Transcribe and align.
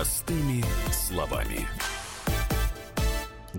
Простыми 0.00 0.64
словами. 0.90 1.68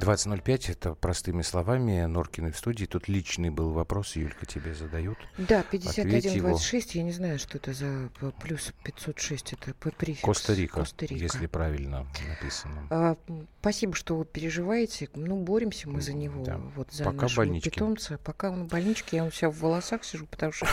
20.05, 0.01 0.71
это 0.71 0.95
простыми 0.95 1.43
словами, 1.43 2.05
Норкины 2.05 2.51
в 2.51 2.57
студии. 2.57 2.85
Тут 2.85 3.07
личный 3.07 3.51
был 3.51 3.69
вопрос, 3.69 4.15
Юлька, 4.15 4.47
тебе 4.47 4.73
задают. 4.73 5.17
Да, 5.37 5.63
5126, 5.69 6.95
я 6.95 7.03
не 7.03 7.11
знаю, 7.11 7.37
что 7.37 7.57
это 7.57 7.73
за 7.73 8.09
плюс 8.41 8.73
506, 8.83 9.53
это 9.53 9.73
префикс. 9.73 10.23
Коста-Рика, 10.23 10.79
Коста 10.79 11.05
если 11.09 11.45
правильно 11.45 12.07
написано. 12.27 12.87
А, 12.89 13.15
спасибо, 13.59 13.93
что 13.93 14.17
вы 14.17 14.25
переживаете. 14.25 15.07
Ну, 15.13 15.37
боремся 15.37 15.87
мы 15.87 16.01
за 16.01 16.13
него, 16.13 16.43
да. 16.43 16.59
вот 16.75 16.91
за 16.91 17.03
Пока 17.03 17.23
нашего 17.23 17.45
больнички. 17.45 17.69
питомца. 17.69 18.19
Пока 18.23 18.49
он 18.49 18.63
в 18.63 18.67
больничке, 18.67 19.17
я 19.17 19.25
у 19.25 19.31
себя 19.31 19.51
в 19.51 19.59
волосах 19.59 20.03
сижу, 20.03 20.25
потому 20.25 20.51
что 20.51 20.65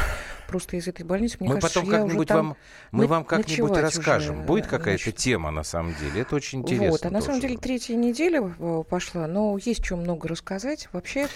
просто 0.48 0.78
из 0.78 0.88
этой 0.88 1.04
больницы, 1.04 1.36
мне 1.40 1.50
мы 1.50 1.54
кажется, 1.56 1.80
потом 1.80 1.92
как-нибудь 1.92 2.30
вам, 2.30 2.56
мы 2.92 3.06
вам 3.06 3.24
как-нибудь 3.24 3.76
расскажем. 3.76 4.38
Уже, 4.38 4.46
Будет 4.46 4.66
какая-то 4.66 5.12
тема, 5.12 5.50
на 5.50 5.64
самом 5.64 5.94
деле. 5.96 6.22
Это 6.22 6.34
очень 6.34 6.60
интересно. 6.60 6.90
Вот, 6.90 7.04
а 7.04 7.10
на 7.10 7.20
самом 7.20 7.40
деле 7.40 7.58
третья 7.58 7.94
неделя 7.94 8.54
э, 8.58 8.84
пошла 8.88 9.17
пошла, 9.18 9.26
но 9.26 9.58
есть 9.58 9.84
что 9.84 9.96
много 9.96 10.28
рассказать. 10.28 10.88
Вообще, 10.92 11.28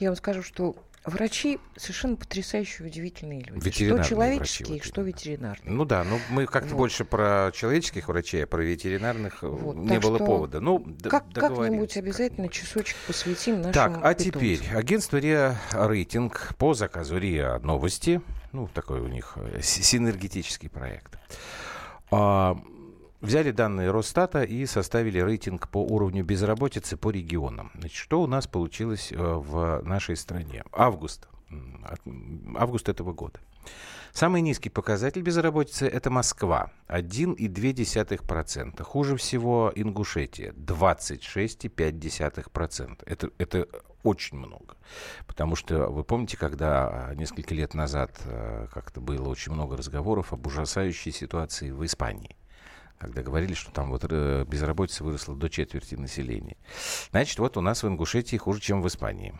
я 0.00 0.08
вам 0.10 0.16
скажу, 0.16 0.42
что 0.42 0.76
Врачи 1.04 1.58
совершенно 1.76 2.16
потрясающие, 2.16 2.86
удивительные 2.86 3.40
люди. 3.40 3.70
Что 3.70 4.02
человеческие, 4.02 4.74
врачи, 4.74 4.88
что 4.88 5.00
ветеринарные. 5.00 5.72
Ну 5.72 5.86
да, 5.86 6.04
ну 6.04 6.18
мы 6.28 6.44
как-то 6.44 6.70
вот. 6.70 6.78
больше 6.78 7.06
про 7.06 7.50
человеческих 7.54 8.08
врачей, 8.08 8.44
а 8.44 8.46
про 8.46 8.60
ветеринарных 8.60 9.42
э, 9.42 9.46
вот, 9.46 9.76
не 9.76 9.98
было 10.00 10.18
повода. 10.18 10.60
Ну, 10.60 10.84
как, 11.04 11.24
как-нибудь 11.32 11.96
обязательно 11.96 12.48
часочек 12.48 12.96
посвятим 13.06 13.62
нашему 13.62 13.72
Так, 13.72 14.00
а 14.02 14.12
питомцу. 14.12 14.38
теперь 14.38 14.76
агентство 14.76 15.16
РИА 15.16 15.56
Рейтинг 15.72 16.54
по 16.58 16.74
заказу 16.74 17.16
РИА 17.16 17.60
Новости, 17.60 18.20
ну 18.52 18.68
такой 18.68 19.00
у 19.00 19.06
них 19.06 19.34
э, 19.36 19.60
синергетический 19.62 20.68
проект, 20.68 21.16
а, 22.10 22.58
Взяли 23.20 23.50
данные 23.50 23.90
Росстата 23.90 24.44
и 24.44 24.64
составили 24.64 25.18
рейтинг 25.18 25.68
по 25.68 25.82
уровню 25.82 26.24
безработицы 26.24 26.96
по 26.96 27.10
регионам. 27.10 27.72
Значит, 27.74 27.96
что 27.96 28.22
у 28.22 28.28
нас 28.28 28.46
получилось 28.46 29.10
э, 29.10 29.16
в 29.16 29.82
нашей 29.82 30.16
стране? 30.16 30.62
Август. 30.72 31.28
Август 32.56 32.88
этого 32.88 33.12
года. 33.12 33.40
Самый 34.12 34.40
низкий 34.40 34.70
показатель 34.70 35.22
безработицы– 35.22 35.86
это 35.88 36.10
Москва, 36.10 36.70
1,2%. 36.86 38.82
Хуже 38.84 39.16
всего 39.16 39.72
Ингушетия, 39.74 40.52
26,5%. 40.52 43.02
Это, 43.04 43.30
это 43.38 43.66
очень 44.04 44.38
много. 44.38 44.76
Потому 45.26 45.56
что 45.56 45.88
вы 45.88 46.04
помните, 46.04 46.36
когда 46.36 47.10
несколько 47.16 47.52
лет 47.52 47.74
назад 47.74 48.16
э, 48.26 48.68
как-то 48.72 49.00
было 49.00 49.28
очень 49.28 49.50
много 49.52 49.76
разговоров 49.76 50.32
об 50.32 50.46
ужасающей 50.46 51.10
ситуации 51.10 51.72
в 51.72 51.84
Испании– 51.84 52.36
когда 52.98 53.22
говорили, 53.22 53.54
что 53.54 53.70
там 53.70 53.90
вот 53.90 54.04
э, 54.08 54.44
безработица 54.46 55.04
выросла 55.04 55.36
до 55.36 55.48
четверти 55.48 55.94
населения. 55.94 56.56
Значит, 57.10 57.38
вот 57.38 57.56
у 57.56 57.60
нас 57.60 57.82
в 57.82 57.88
Ингушетии 57.88 58.36
хуже, 58.36 58.60
чем 58.60 58.82
в 58.82 58.88
Испании. 58.88 59.34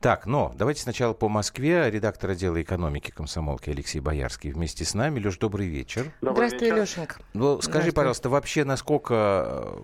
Так, 0.00 0.26
но 0.26 0.52
давайте 0.56 0.82
сначала 0.82 1.12
по 1.12 1.28
Москве. 1.28 1.90
Редактор 1.90 2.30
отдела 2.30 2.60
экономики 2.60 3.10
комсомолки 3.10 3.70
Алексей 3.70 4.00
Боярский 4.00 4.50
вместе 4.50 4.84
с 4.84 4.94
нами. 4.94 5.20
Леш, 5.20 5.38
добрый 5.38 5.66
вечер. 5.66 6.12
Добрый 6.20 6.48
Здравствуй, 6.48 6.70
вечер. 6.70 6.82
Лешенька. 6.82 7.16
Ну, 7.34 7.60
скажи, 7.60 7.92
пожалуйста, 7.92 8.28
вообще, 8.28 8.64
насколько 8.64 9.74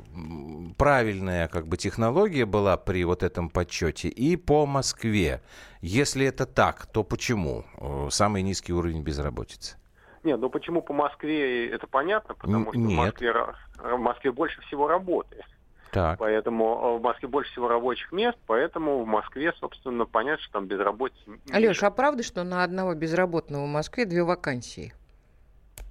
правильная 0.77 1.48
как 1.48 1.67
бы 1.67 1.77
технология 1.77 2.47
была 2.47 2.77
при 2.77 3.05
вот 3.05 3.23
этом 3.23 3.51
подсчете 3.51 4.09
и 4.09 4.37
по 4.37 4.67
Москве? 4.67 5.42
Если 5.81 6.27
это 6.27 6.47
так, 6.47 6.87
то 6.87 7.05
почему 7.05 7.65
э, 7.77 8.09
самый 8.11 8.42
низкий 8.42 8.73
уровень 8.73 9.03
безработицы? 9.03 9.77
Нет, 10.25 10.41
ну 10.41 10.48
почему 10.48 10.83
по 10.83 10.92
Москве, 10.92 11.69
это 11.69 11.86
понятно, 11.86 12.35
потому 12.35 12.70
что 12.70 12.79
Нет. 12.79 12.90
в 12.90 12.96
Москве, 12.96 13.33
в 13.77 13.98
Москве 13.98 14.33
больше 14.33 14.61
всего 14.62 14.89
работы. 14.89 15.45
Так. 15.92 16.18
Поэтому 16.18 16.96
э, 16.96 16.98
в 16.98 17.02
Москве 17.02 17.29
больше 17.29 17.52
всего 17.52 17.68
рабочих 17.68 18.11
мест, 18.11 18.36
поэтому 18.46 19.05
в 19.05 19.07
Москве, 19.07 19.52
собственно, 19.61 20.07
понятно, 20.07 20.42
что 20.42 20.55
там 20.55 20.67
безработица. 20.67 21.23
Алеш, 21.52 21.83
а 21.85 21.90
правда, 21.90 22.24
что 22.24 22.42
на 22.42 22.64
одного 22.64 22.95
безработного 22.95 23.64
в 23.64 23.68
Москве 23.68 24.05
две 24.05 24.24
вакансии? 24.24 24.92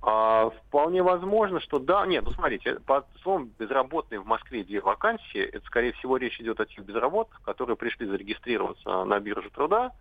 А, 0.02 0.50
вполне 0.50 1.02
возможно, 1.02 1.62
что 1.62 1.80
да. 1.80 2.06
Нет, 2.06 2.26
ну 2.26 2.32
смотрите, 2.32 2.76
по 2.86 3.06
словам 3.22 3.52
безработные 3.58 4.20
в 4.20 4.26
Москве 4.26 4.66
две 4.66 4.82
вакансии, 4.82 5.40
это, 5.40 5.66
скорее 5.68 5.94
всего, 5.94 6.18
речь 6.18 6.42
идет 6.42 6.60
о 6.60 6.66
тех 6.66 6.84
безработных, 6.84 7.42
которые 7.42 7.78
пришли 7.78 8.06
зарегистрироваться 8.06 9.06
на 9.06 9.20
бирже 9.22 9.50
труда, 9.52 9.94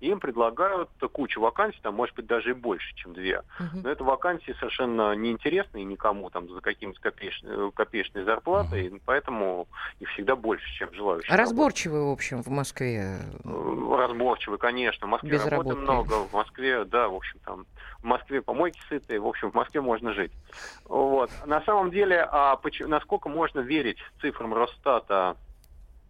им 0.00 0.20
предлагают 0.20 0.90
кучу 1.12 1.40
вакансий, 1.40 1.78
там 1.82 1.94
может 1.94 2.14
быть 2.14 2.26
даже 2.26 2.50
и 2.50 2.52
больше, 2.52 2.94
чем 2.96 3.14
две. 3.14 3.42
Uh-huh. 3.58 3.80
Но 3.82 3.90
это 3.90 4.04
вакансии 4.04 4.54
совершенно 4.58 5.14
неинтересные 5.14 5.84
никому 5.84 6.30
там 6.30 6.48
за 6.48 6.60
какими-то 6.60 7.00
копеечной, 7.00 7.72
копеечной 7.72 8.24
зарплатой, 8.24 8.88
uh-huh. 8.88 9.02
поэтому 9.04 9.68
их 10.00 10.08
всегда 10.10 10.36
больше, 10.36 10.66
чем 10.78 10.92
желающих. 10.92 11.32
Разборчивые, 11.32 12.04
в 12.04 12.10
общем, 12.10 12.42
в 12.42 12.48
Москве? 12.48 13.18
Э, 13.44 13.96
разборчивые, 13.98 14.58
конечно. 14.58 15.06
В 15.06 15.10
Москве 15.10 15.38
работы 15.38 15.74
много, 15.74 16.12
в 16.14 16.32
Москве, 16.32 16.84
да, 16.84 17.08
в 17.08 17.14
общем, 17.14 17.38
там, 17.44 17.66
в 18.00 18.04
Москве 18.04 18.42
помойки 18.42 18.80
сытые, 18.88 19.20
в 19.20 19.26
общем, 19.26 19.50
в 19.50 19.54
Москве 19.54 19.80
можно 19.80 20.12
жить. 20.12 20.32
Вот. 20.84 21.30
На 21.46 21.62
самом 21.62 21.90
деле, 21.90 22.26
а, 22.30 22.60
насколько 22.80 23.28
можно 23.28 23.60
верить 23.60 23.98
цифрам 24.20 24.52
Росстата 24.54 25.36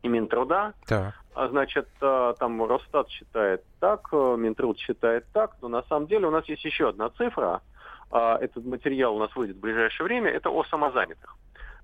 и 0.06 0.08
Минтруда. 0.08 0.72
Так. 0.86 1.14
А, 1.34 1.48
значит, 1.48 1.88
а, 2.00 2.32
там 2.34 2.64
Росстат 2.64 3.10
считает 3.10 3.62
так, 3.80 4.08
э, 4.12 4.36
Минтруд 4.38 4.78
считает 4.78 5.26
так, 5.32 5.56
но 5.60 5.68
на 5.68 5.82
самом 5.82 6.06
деле 6.06 6.26
у 6.26 6.30
нас 6.30 6.46
есть 6.46 6.64
еще 6.64 6.88
одна 6.88 7.10
цифра. 7.10 7.60
А, 8.10 8.38
этот 8.38 8.64
материал 8.64 9.16
у 9.16 9.18
нас 9.18 9.34
выйдет 9.36 9.56
в 9.56 9.60
ближайшее 9.60 10.04
время, 10.04 10.30
это 10.30 10.48
о 10.50 10.64
самозанятых. 10.64 11.36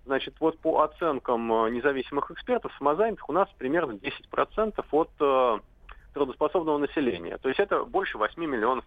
Значит, 0.04 0.34
вот 0.40 0.58
по 0.58 0.82
оценкам 0.82 1.48
независимых 1.72 2.30
экспертов, 2.30 2.72
самозанятых 2.78 3.28
у 3.28 3.32
нас 3.32 3.48
примерно 3.58 3.92
10% 3.92 4.84
от 4.90 5.62
трудоспособного 6.12 6.78
населения. 6.78 7.38
То 7.38 7.48
есть 7.48 7.60
это 7.60 7.84
больше 7.84 8.18
8 8.18 8.44
миллионов 8.44 8.84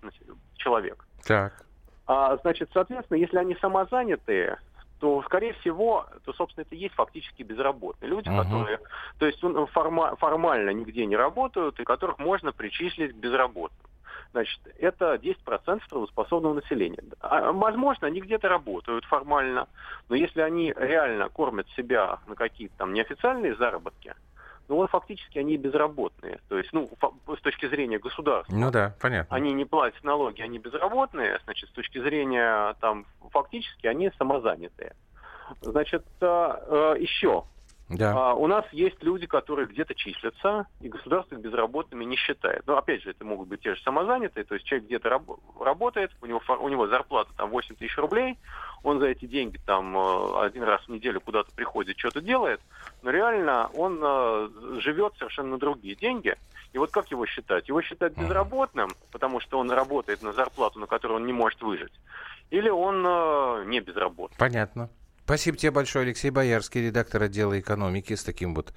человек. 0.57 1.06
Так. 1.25 1.53
А, 2.06 2.38
значит, 2.38 2.69
соответственно, 2.73 3.17
если 3.17 3.38
они 3.38 3.56
самозанятые, 3.56 4.59
то, 5.00 5.22
скорее 5.23 5.53
всего, 5.53 6.06
то, 6.23 6.33
собственно, 6.33 6.63
это 6.63 6.75
и 6.75 6.79
есть 6.79 6.95
фактически 6.95 7.44
безработные 7.44 8.09
люди, 8.09 8.29
uh-huh. 8.29 8.44
которые, 8.44 8.79
то 9.19 9.25
есть 9.25 9.41
ну, 9.44 9.66
форма, 9.67 10.16
формально 10.16 10.69
нигде 10.72 11.06
не 11.06 11.16
работают, 11.16 11.79
и 11.79 11.83
которых 11.83 12.17
можно 12.17 12.51
причислить 12.51 13.13
к 13.13 13.16
безработным. 13.16 13.89
Значит, 14.31 14.59
это 14.79 15.16
10% 15.16 15.81
трудоспособного 15.89 16.55
населения. 16.55 17.00
А, 17.22 17.53
возможно, 17.53 18.07
они 18.07 18.19
где-то 18.19 18.50
работают 18.50 19.05
формально, 19.05 19.69
но 20.09 20.16
если 20.16 20.41
они 20.41 20.73
реально 20.75 21.29
кормят 21.29 21.67
себя 21.78 22.19
на 22.28 22.35
какие-то 22.35 22.75
там 22.78 22.94
неофициальные 22.94 23.55
заработки, 23.55 24.13
ну, 24.67 24.77
он 24.77 24.87
фактически 24.87 25.37
они 25.37 25.57
безработные. 25.57 26.39
То 26.49 26.57
есть, 26.57 26.71
ну, 26.73 26.89
с 27.27 27.41
точки 27.41 27.67
зрения 27.67 27.99
государства. 27.99 28.55
Ну 28.55 28.71
да, 28.71 28.95
понятно. 28.99 29.35
Они 29.35 29.53
не 29.53 29.65
платят 29.65 30.03
налоги, 30.03 30.41
они 30.41 30.59
безработные. 30.59 31.39
Значит, 31.43 31.69
с 31.69 31.71
точки 31.73 31.99
зрения, 31.99 32.75
там, 32.81 33.05
фактически 33.31 33.87
они 33.87 34.11
самозанятые. 34.17 34.95
Значит, 35.61 36.05
э, 36.21 36.25
э, 36.25 36.95
еще 36.99 37.43
да. 37.90 38.31
А, 38.31 38.34
у 38.34 38.47
нас 38.47 38.66
есть 38.72 39.01
люди, 39.03 39.28
которые 39.28 39.68
где-то 39.68 39.94
числятся, 39.94 40.66
и 40.81 40.90
государство 40.90 41.35
их 41.35 41.41
безработными 41.41 42.03
не 42.03 42.16
считает. 42.16 42.63
Но 42.66 42.78
опять 42.78 43.03
же, 43.03 43.12
это 43.12 43.23
могут 43.23 43.47
быть 43.47 43.62
те 43.62 43.75
же 43.75 43.81
самозанятые, 43.84 44.44
то 44.44 44.56
есть 44.56 44.66
человек 44.66 44.88
где-то 44.88 45.09
раб- 45.09 45.40
работает, 45.59 46.12
у 46.22 46.25
него, 46.25 46.41
у 46.59 46.69
него 46.69 46.88
зарплата 46.88 47.31
там 47.38 47.51
8 47.51 47.75
тысяч 47.75 47.96
рублей, 47.97 48.38
он 48.81 49.00
за 49.00 49.07
эти 49.07 49.25
деньги 49.25 49.59
там 49.66 49.96
э, 49.96 50.46
один 50.46 50.63
раз 50.63 50.81
в 50.88 50.90
неделю 50.90 51.22
куда-то 51.22 51.51
приходит, 51.56 52.00
что-то 52.00 52.22
делает, 52.22 52.59
но 53.03 53.12
реально 53.12 53.69
он 53.75 54.00
э, 54.02 54.50
живет 54.79 55.13
совершенно 55.17 55.50
на 55.50 55.57
другие 55.59 55.96
деньги. 55.96 56.35
И 56.73 56.78
вот 56.79 56.91
как 56.91 57.09
его 57.11 57.26
считать? 57.26 57.67
Его 57.70 57.81
считать 57.81 58.17
безработным, 58.17 58.90
потому 59.11 59.40
что 59.40 59.59
он 59.59 59.70
работает 59.72 60.23
на 60.23 60.34
зарплату, 60.34 60.79
на 60.79 60.88
которую 60.88 61.20
он 61.20 61.26
не 61.26 61.34
может 61.34 61.61
выжить, 61.61 61.93
или 62.49 62.70
он 62.70 63.05
э, 63.05 63.64
не 63.67 63.79
безработный? 63.79 64.38
Понятно. 64.38 64.90
Спасибо 65.25 65.57
тебе 65.57 65.72
большое, 65.72 66.03
Алексей 66.03 66.29
Боярский, 66.29 66.85
редактор 66.85 67.23
отдела 67.23 67.59
экономики, 67.59 68.13
с 68.13 68.23
таким 68.23 68.53
вот 68.53 68.75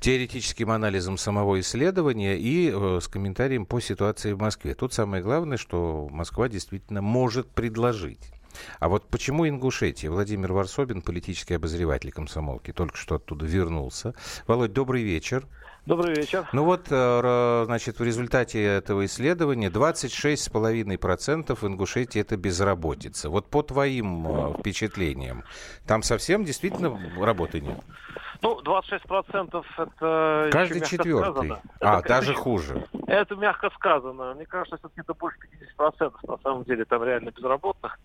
теоретическим 0.00 0.70
анализом 0.70 1.16
самого 1.16 1.58
исследования 1.60 2.36
и 2.36 2.70
э, 2.70 2.98
с 3.00 3.08
комментарием 3.08 3.64
по 3.64 3.80
ситуации 3.80 4.34
в 4.34 4.38
Москве. 4.38 4.74
Тут 4.74 4.92
самое 4.92 5.22
главное, 5.22 5.56
что 5.56 6.06
Москва 6.10 6.50
действительно 6.50 7.00
может 7.00 7.48
предложить. 7.48 8.20
А 8.80 8.90
вот 8.90 9.08
почему 9.08 9.48
Ингушетия? 9.48 10.10
Владимир 10.10 10.52
Варсобин, 10.52 11.00
политический 11.00 11.54
обозреватель 11.54 12.12
комсомолки, 12.12 12.70
только 12.72 12.98
что 12.98 13.14
оттуда 13.14 13.46
вернулся. 13.46 14.14
Володь, 14.46 14.74
добрый 14.74 15.02
вечер. 15.02 15.46
Добрый 15.88 16.14
вечер. 16.14 16.46
Ну 16.52 16.64
вот, 16.64 16.88
э, 16.90 17.62
значит, 17.64 17.98
в 17.98 18.04
результате 18.04 18.62
этого 18.62 19.06
исследования 19.06 19.70
26,5% 19.70 21.54
в 21.54 21.66
Ингушетии 21.66 22.20
это 22.20 22.36
безработица. 22.36 23.30
Вот 23.30 23.48
по 23.48 23.62
твоим 23.62 24.26
э, 24.28 24.58
впечатлениям, 24.58 25.44
там 25.86 26.02
совсем 26.02 26.44
действительно 26.44 26.94
работы 27.18 27.62
нет? 27.62 27.78
Ну, 28.42 28.60
26% 28.60 29.64
это... 29.78 30.50
Каждый 30.52 30.82
четвертый. 30.82 31.32
Сказано. 31.32 31.62
А, 31.80 32.00
это, 32.00 32.08
даже 32.08 32.32
это, 32.32 32.40
хуже. 32.42 32.86
Это 33.06 33.34
мягко 33.36 33.70
сказано. 33.70 34.34
Мне 34.34 34.44
кажется, 34.44 34.76
все-таки 34.76 35.00
это 35.00 35.14
больше 35.14 35.38
50% 35.78 36.12
на 36.24 36.36
самом 36.42 36.64
деле 36.64 36.84
там 36.84 37.02
реально 37.02 37.30
безработных. 37.30 37.98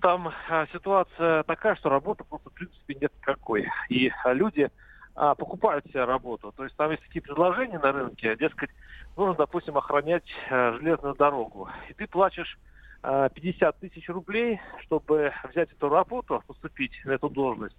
там 0.00 0.32
а, 0.48 0.66
ситуация 0.72 1.42
такая, 1.42 1.76
что 1.76 1.90
работы 1.90 2.24
просто, 2.24 2.48
в 2.48 2.54
принципе, 2.54 2.94
нет 2.94 3.12
никакой. 3.20 3.68
И 3.90 4.10
люди 4.24 4.70
а, 5.14 5.34
покупают 5.34 5.86
себе 5.86 6.04
работу. 6.04 6.52
То 6.56 6.64
есть 6.64 6.76
там 6.76 6.90
есть 6.90 7.02
такие 7.02 7.22
предложения 7.22 7.78
на 7.78 7.92
рынке, 7.92 8.36
дескать, 8.36 8.70
нужно, 9.16 9.34
допустим, 9.34 9.76
охранять 9.76 10.24
а, 10.50 10.72
железную 10.72 11.14
дорогу. 11.14 11.68
И 11.88 11.94
ты 11.94 12.06
платишь 12.06 12.58
а, 13.02 13.28
50 13.28 13.78
тысяч 13.78 14.08
рублей, 14.08 14.60
чтобы 14.82 15.32
взять 15.50 15.70
эту 15.72 15.88
работу, 15.88 16.42
поступить 16.46 16.92
на 17.04 17.12
эту 17.12 17.28
должность. 17.28 17.76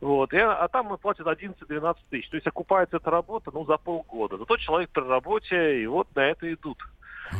Вот. 0.00 0.32
И, 0.34 0.38
а 0.38 0.68
там 0.68 0.86
мы 0.86 0.98
платят 0.98 1.26
11-12 1.26 1.96
тысяч. 2.10 2.28
То 2.28 2.36
есть 2.36 2.46
окупается 2.46 2.96
эта 2.96 3.10
работа 3.10 3.50
ну, 3.54 3.64
за 3.64 3.78
полгода. 3.78 4.36
Зато 4.36 4.56
человек 4.58 4.90
при 4.90 5.02
работе, 5.02 5.80
и 5.80 5.86
вот 5.86 6.08
на 6.14 6.20
это 6.20 6.52
идут. 6.52 6.78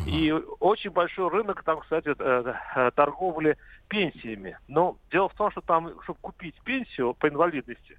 И 0.07 0.33
очень 0.61 0.91
большой 0.91 1.29
рынок 1.29 1.63
там, 1.63 1.81
кстати, 1.81 2.15
э, 2.19 2.55
э, 2.77 2.91
торговли 2.95 3.59
пенсиями. 3.89 4.59
Но 4.69 4.97
дело 5.11 5.29
в 5.29 5.35
том, 5.35 5.51
что 5.51 5.61
там, 5.61 5.93
чтобы 6.05 6.19
купить 6.21 6.55
пенсию 6.65 7.15
по 7.15 7.29
инвалидности, 7.29 7.99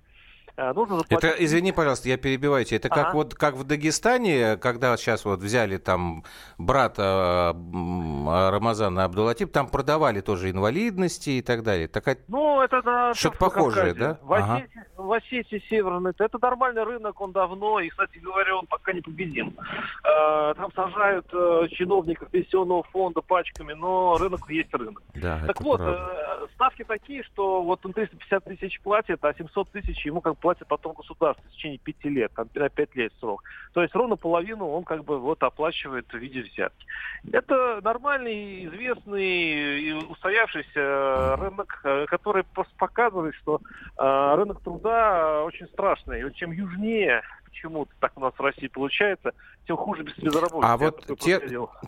нужно 0.57 0.97
заплатить... 0.97 1.23
Это, 1.23 1.43
извини, 1.43 1.71
пожалуйста, 1.71 2.09
я 2.09 2.17
перебиваю 2.17 2.65
тебя. 2.65 2.77
Это 2.77 2.87
ага. 2.89 3.03
как 3.03 3.13
вот 3.13 3.33
как 3.33 3.55
в 3.55 3.63
Дагестане, 3.63 4.57
когда 4.57 4.95
сейчас 4.97 5.25
вот 5.25 5.39
взяли 5.39 5.77
там 5.77 6.23
брата 6.57 7.55
Рамазана 7.55 9.03
Абдулатип, 9.03 9.51
там 9.51 9.67
продавали 9.67 10.21
тоже 10.21 10.51
инвалидности 10.51 11.31
и 11.31 11.41
так 11.41 11.63
далее. 11.63 11.87
Такая... 11.87 12.17
Ну, 12.27 12.61
это 12.61 12.81
на 12.81 13.13
что-то 13.13 13.37
похожее, 13.37 13.93
да? 13.93 14.19
В 14.21 14.33
Осетии, 14.33 14.79
ага. 14.95 15.03
в 15.03 15.11
Осетии 15.11 15.63
Северной. 15.69 16.13
Это 16.17 16.37
нормальный 16.41 16.83
рынок, 16.83 17.19
он 17.21 17.31
давно, 17.31 17.79
и, 17.79 17.89
кстати 17.89 18.17
говоря, 18.19 18.57
он 18.57 18.65
пока 18.67 18.93
не 18.93 19.01
победим. 19.01 19.55
Э, 20.03 20.53
там 20.55 20.71
сажают 20.73 21.27
э, 21.33 21.67
чиновников 21.71 22.29
пенсионного 22.29 22.83
фонда 22.83 23.21
пачками, 23.21 23.73
но 23.73 24.17
рынок 24.17 24.49
есть 24.49 24.73
рынок. 24.73 25.01
Да, 25.15 25.41
так 25.45 25.61
вот, 25.61 25.77
правда. 25.77 26.47
ставки 26.55 26.83
такие, 26.83 27.23
что 27.23 27.61
вот 27.63 27.85
он 27.85 27.93
350 27.93 28.43
тысяч 28.45 28.79
платит, 28.81 29.23
а 29.23 29.33
700 29.33 29.69
тысяч 29.71 30.05
ему 30.05 30.21
как 30.21 30.37
платит 30.45 30.67
потом 30.67 30.93
государство 30.93 31.43
в 31.49 31.51
течение 31.53 31.79
пяти 31.79 32.07
лет, 32.07 32.31
там, 32.35 32.47
на 32.53 32.69
пять 32.69 32.95
лет 32.95 33.11
срок. 33.19 33.43
То 33.73 33.81
есть 33.81 33.95
ровно 33.95 34.15
половину 34.15 34.67
он 34.67 34.83
как 34.83 35.03
бы 35.03 35.17
вот 35.17 35.41
оплачивает 35.41 36.07
в 36.07 36.17
виде 36.17 36.41
взятки. 36.43 36.85
Это 37.33 37.81
нормальный, 37.83 38.65
известный 38.65 39.79
и 39.79 39.91
устоявшийся 39.93 41.35
рынок, 41.37 41.81
э, 41.83 42.05
который 42.05 42.43
показывает, 42.77 43.33
что 43.41 43.59
э, 43.97 44.35
рынок 44.35 44.61
труда 44.61 45.41
очень 45.41 45.65
страшный. 45.69 46.21
И 46.21 46.33
чем 46.35 46.51
южнее 46.51 47.23
почему-то 47.55 47.91
так 47.99 48.11
у 48.15 48.19
нас 48.19 48.33
в 48.37 48.41
России 48.41 48.67
получается, 48.67 49.33
тем 49.65 49.77
хуже 49.77 50.03
без 50.03 50.13
безработицы. 50.17 50.59
А 50.61 50.77
вот 50.77 51.19
те, 51.19 51.41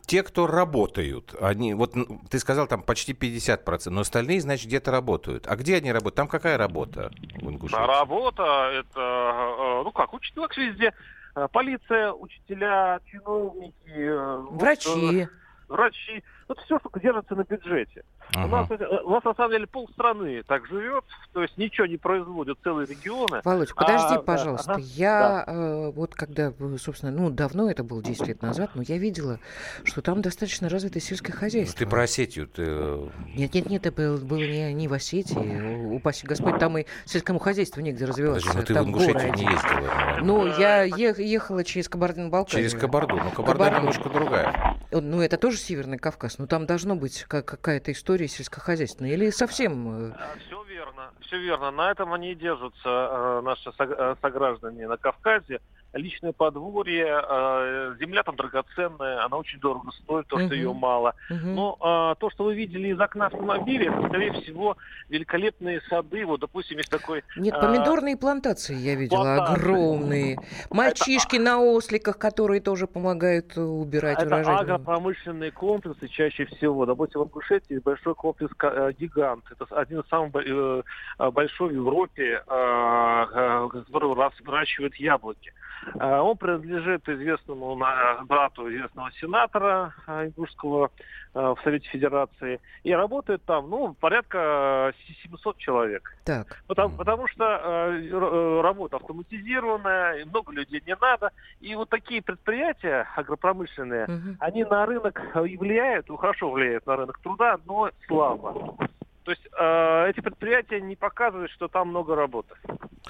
те, 0.05 0.23
кто 0.23 0.47
работают, 0.47 1.35
они, 1.41 1.73
вот 1.73 1.93
ты 2.29 2.39
сказал, 2.39 2.67
там 2.67 2.81
почти 2.81 3.13
50%, 3.13 3.89
но 3.89 4.01
остальные, 4.01 4.41
значит, 4.41 4.67
где-то 4.67 4.91
работают. 4.91 5.45
А 5.47 5.55
где 5.55 5.75
они 5.75 5.91
работают? 5.91 6.15
Там 6.15 6.27
какая 6.27 6.57
работа 6.57 7.11
в 7.41 7.49
Ингушетии? 7.49 7.85
Работа, 7.85 8.71
это, 8.73 8.99
э, 8.99 9.81
ну 9.83 9.91
как, 9.91 10.13
учителя 10.13 10.47
везде. 10.57 10.93
Э, 11.35 11.47
полиция, 11.51 12.13
учителя, 12.13 12.99
чиновники. 13.05 13.73
Э, 13.87 14.37
Врачи. 14.51 14.89
Вот, 14.89 15.77
врачи. 15.77 16.23
Это 16.49 16.61
все, 16.61 16.79
что 16.79 16.99
держится 16.99 17.35
на 17.35 17.43
бюджете. 17.43 18.03
Ага. 18.33 18.45
У, 18.45 18.49
нас, 18.49 18.69
у 19.03 19.09
нас, 19.09 19.23
на 19.23 19.33
самом 19.33 19.51
деле, 19.51 19.67
полстраны 19.67 20.43
так 20.43 20.65
живет, 20.67 21.03
то 21.33 21.41
есть 21.41 21.57
ничего 21.57 21.87
не 21.87 21.97
производят 21.97 22.57
целые 22.63 22.87
регионы. 22.87 23.41
Володь, 23.43 23.73
подожди, 23.75 24.15
а, 24.15 24.21
пожалуйста. 24.21 24.75
Да, 24.75 24.79
я 24.79 25.43
да. 25.45 25.53
э, 25.53 25.91
вот 25.91 26.15
когда, 26.15 26.53
собственно, 26.77 27.11
ну, 27.11 27.29
давно 27.29 27.69
это 27.69 27.83
было, 27.83 28.01
10 28.01 28.27
лет 28.27 28.41
назад, 28.41 28.71
но 28.75 28.81
я 28.81 28.97
видела, 28.97 29.39
что 29.83 30.01
там 30.01 30.21
достаточно 30.21 30.69
развитое 30.69 31.01
сельское 31.01 31.33
хозяйство. 31.33 31.77
Ты 31.77 31.85
про 31.85 32.03
Осетию? 32.03 32.47
Ты... 32.47 32.63
Нет, 33.35 33.53
нет, 33.53 33.69
нет, 33.69 33.85
это 33.85 34.17
было 34.17 34.37
не, 34.37 34.73
не 34.73 34.87
в 34.87 34.93
Осетии. 34.93 35.95
Упаси 35.95 36.25
Господь, 36.25 36.59
там 36.59 36.77
и 36.77 36.85
сельскому 37.05 37.39
хозяйству 37.39 37.81
негде 37.81 38.05
развиваться. 38.05 38.47
Подожди, 38.47 38.73
но 38.73 38.79
ты 38.79 38.85
в 38.85 38.87
Ингушетию 38.87 39.33
не 39.33 39.43
ездила. 39.43 40.19
Ну, 40.21 40.47
я 40.57 40.83
ехала 40.83 41.63
через 41.65 41.89
Кабардино-Балкарию. 41.89 42.69
Через 42.69 42.79
Кабарду, 42.79 43.17
но 43.17 43.31
Кабарда 43.31 43.65
Кабарду. 43.65 43.77
немножко 43.79 44.09
другая. 44.09 44.77
Ну, 44.91 45.21
это 45.21 45.37
тоже 45.37 45.57
Северный 45.57 45.97
Кавказ, 45.97 46.36
но 46.37 46.47
там 46.47 46.65
должно 46.65 46.95
быть 46.95 47.23
какая-то 47.23 47.91
история 47.91 48.27
сельскохозяйственная 48.27 49.13
или 49.13 49.29
совсем... 49.29 50.11
Э, 50.11 50.15
а, 50.17 50.37
Все 50.45 50.63
верно, 50.63 51.11
все 51.21 51.37
верно. 51.39 51.71
На 51.71 51.91
этом 51.91 52.13
они 52.13 52.31
и 52.31 52.35
держатся, 52.35 52.79
э, 52.85 53.41
наши 53.41 53.71
э, 53.77 54.15
сограждане 54.21 54.87
на 54.87 54.97
Кавказе 54.97 55.59
личное 55.97 56.31
подворье, 56.31 57.21
э, 57.27 57.95
земля 57.99 58.23
там 58.23 58.35
драгоценная, 58.35 59.25
она 59.25 59.37
очень 59.37 59.59
дорого 59.59 59.91
стоит, 59.91 60.27
то, 60.27 60.39
что 60.39 60.53
ее 60.53 60.73
мало. 60.73 61.15
Но 61.29 61.77
э, 61.79 62.15
то, 62.19 62.29
что 62.29 62.45
вы 62.45 62.55
видели 62.55 62.89
из 62.89 62.99
окна 62.99 63.27
автомобиля, 63.27 63.91
это, 63.91 64.07
скорее 64.07 64.33
всего, 64.33 64.77
великолепные 65.09 65.81
сады. 65.89 66.25
Вот, 66.25 66.39
допустим, 66.39 66.77
есть 66.77 66.89
такой... 66.89 67.23
Нет, 67.35 67.55
э, 67.55 67.59
помидорные 67.59 68.17
плантации 68.17 68.75
я 68.75 68.95
видела, 68.95 69.23
плантации. 69.23 69.53
огромные. 69.55 70.37
Мальчишки 70.69 71.35
это... 71.35 71.45
на 71.45 71.59
осликах, 71.59 72.17
которые 72.17 72.61
тоже 72.61 72.87
помогают 72.87 73.57
убирать 73.57 74.17
это 74.17 74.27
урожай. 74.27 74.57
Агропромышленные 74.57 75.51
комплексы 75.51 76.07
чаще 76.07 76.45
всего. 76.45 76.85
Допустим, 76.85 77.21
в 77.21 77.25
Ингушетии 77.25 77.79
большой 77.79 78.15
комплекс 78.15 78.53
«Гигант». 78.97 79.43
Это 79.51 79.65
один 79.75 80.01
из 80.01 80.07
самых 80.09 80.31
большой 81.33 81.69
в 81.69 81.73
Европе, 81.73 82.41
который 82.47 84.37
выращивает 84.45 84.95
яблоки. 84.95 85.53
Э, 85.95 86.19
он 86.19 86.37
принадлежит 86.37 87.07
известному 87.07 87.75
брату 88.25 88.69
известного 88.69 89.11
сенатора 89.19 89.93
э, 90.07 90.25
ингушского 90.25 90.91
э, 91.33 91.39
в 91.39 91.57
Совете 91.63 91.87
Федерации. 91.89 92.59
И 92.83 92.93
работает 92.93 93.43
там, 93.45 93.69
ну, 93.69 93.93
порядка 93.93 94.93
700 95.23 95.57
человек. 95.57 96.15
Так. 96.25 96.63
Потому, 96.67 96.95
потому 96.95 97.27
что 97.27 98.61
работа 98.61 98.97
автоматизированная, 98.97 100.25
много 100.25 100.51
людей 100.51 100.81
не 100.85 100.95
надо. 100.95 101.31
И 101.61 101.75
вот 101.75 101.89
такие 101.89 102.21
предприятия 102.21 103.07
агропромышленные, 103.15 104.05
угу. 104.05 104.37
они 104.39 104.63
на 104.63 104.85
рынок 104.85 105.21
влияют, 105.35 106.09
ну, 106.09 106.17
хорошо 106.17 106.51
влияют 106.51 106.85
на 106.85 106.95
рынок 106.95 107.19
труда, 107.19 107.57
но 107.65 107.89
слабо. 108.07 108.77
То 109.27 109.31
есть 109.31 109.43
э, 109.59 110.09
эти 110.09 110.21
предприятия 110.21 110.79
не 110.79 110.95
показывают, 110.95 111.51
что 111.51 111.67
там 111.67 111.89
много 111.89 112.15
работы. 112.15 112.55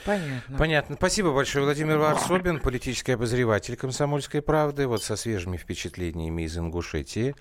Понятно. 0.03 0.57
Понятно. 0.57 0.95
Спасибо 0.95 1.31
большое. 1.31 1.63
Владимир 1.63 1.99
Варсобин, 1.99 2.59
политический 2.59 3.11
обозреватель 3.11 3.75
«Комсомольской 3.75 4.41
правды», 4.41 4.87
вот 4.87 5.03
со 5.03 5.15
свежими 5.15 5.57
впечатлениями 5.57 6.41
из 6.41 6.57
Ингушетии. 6.57 7.35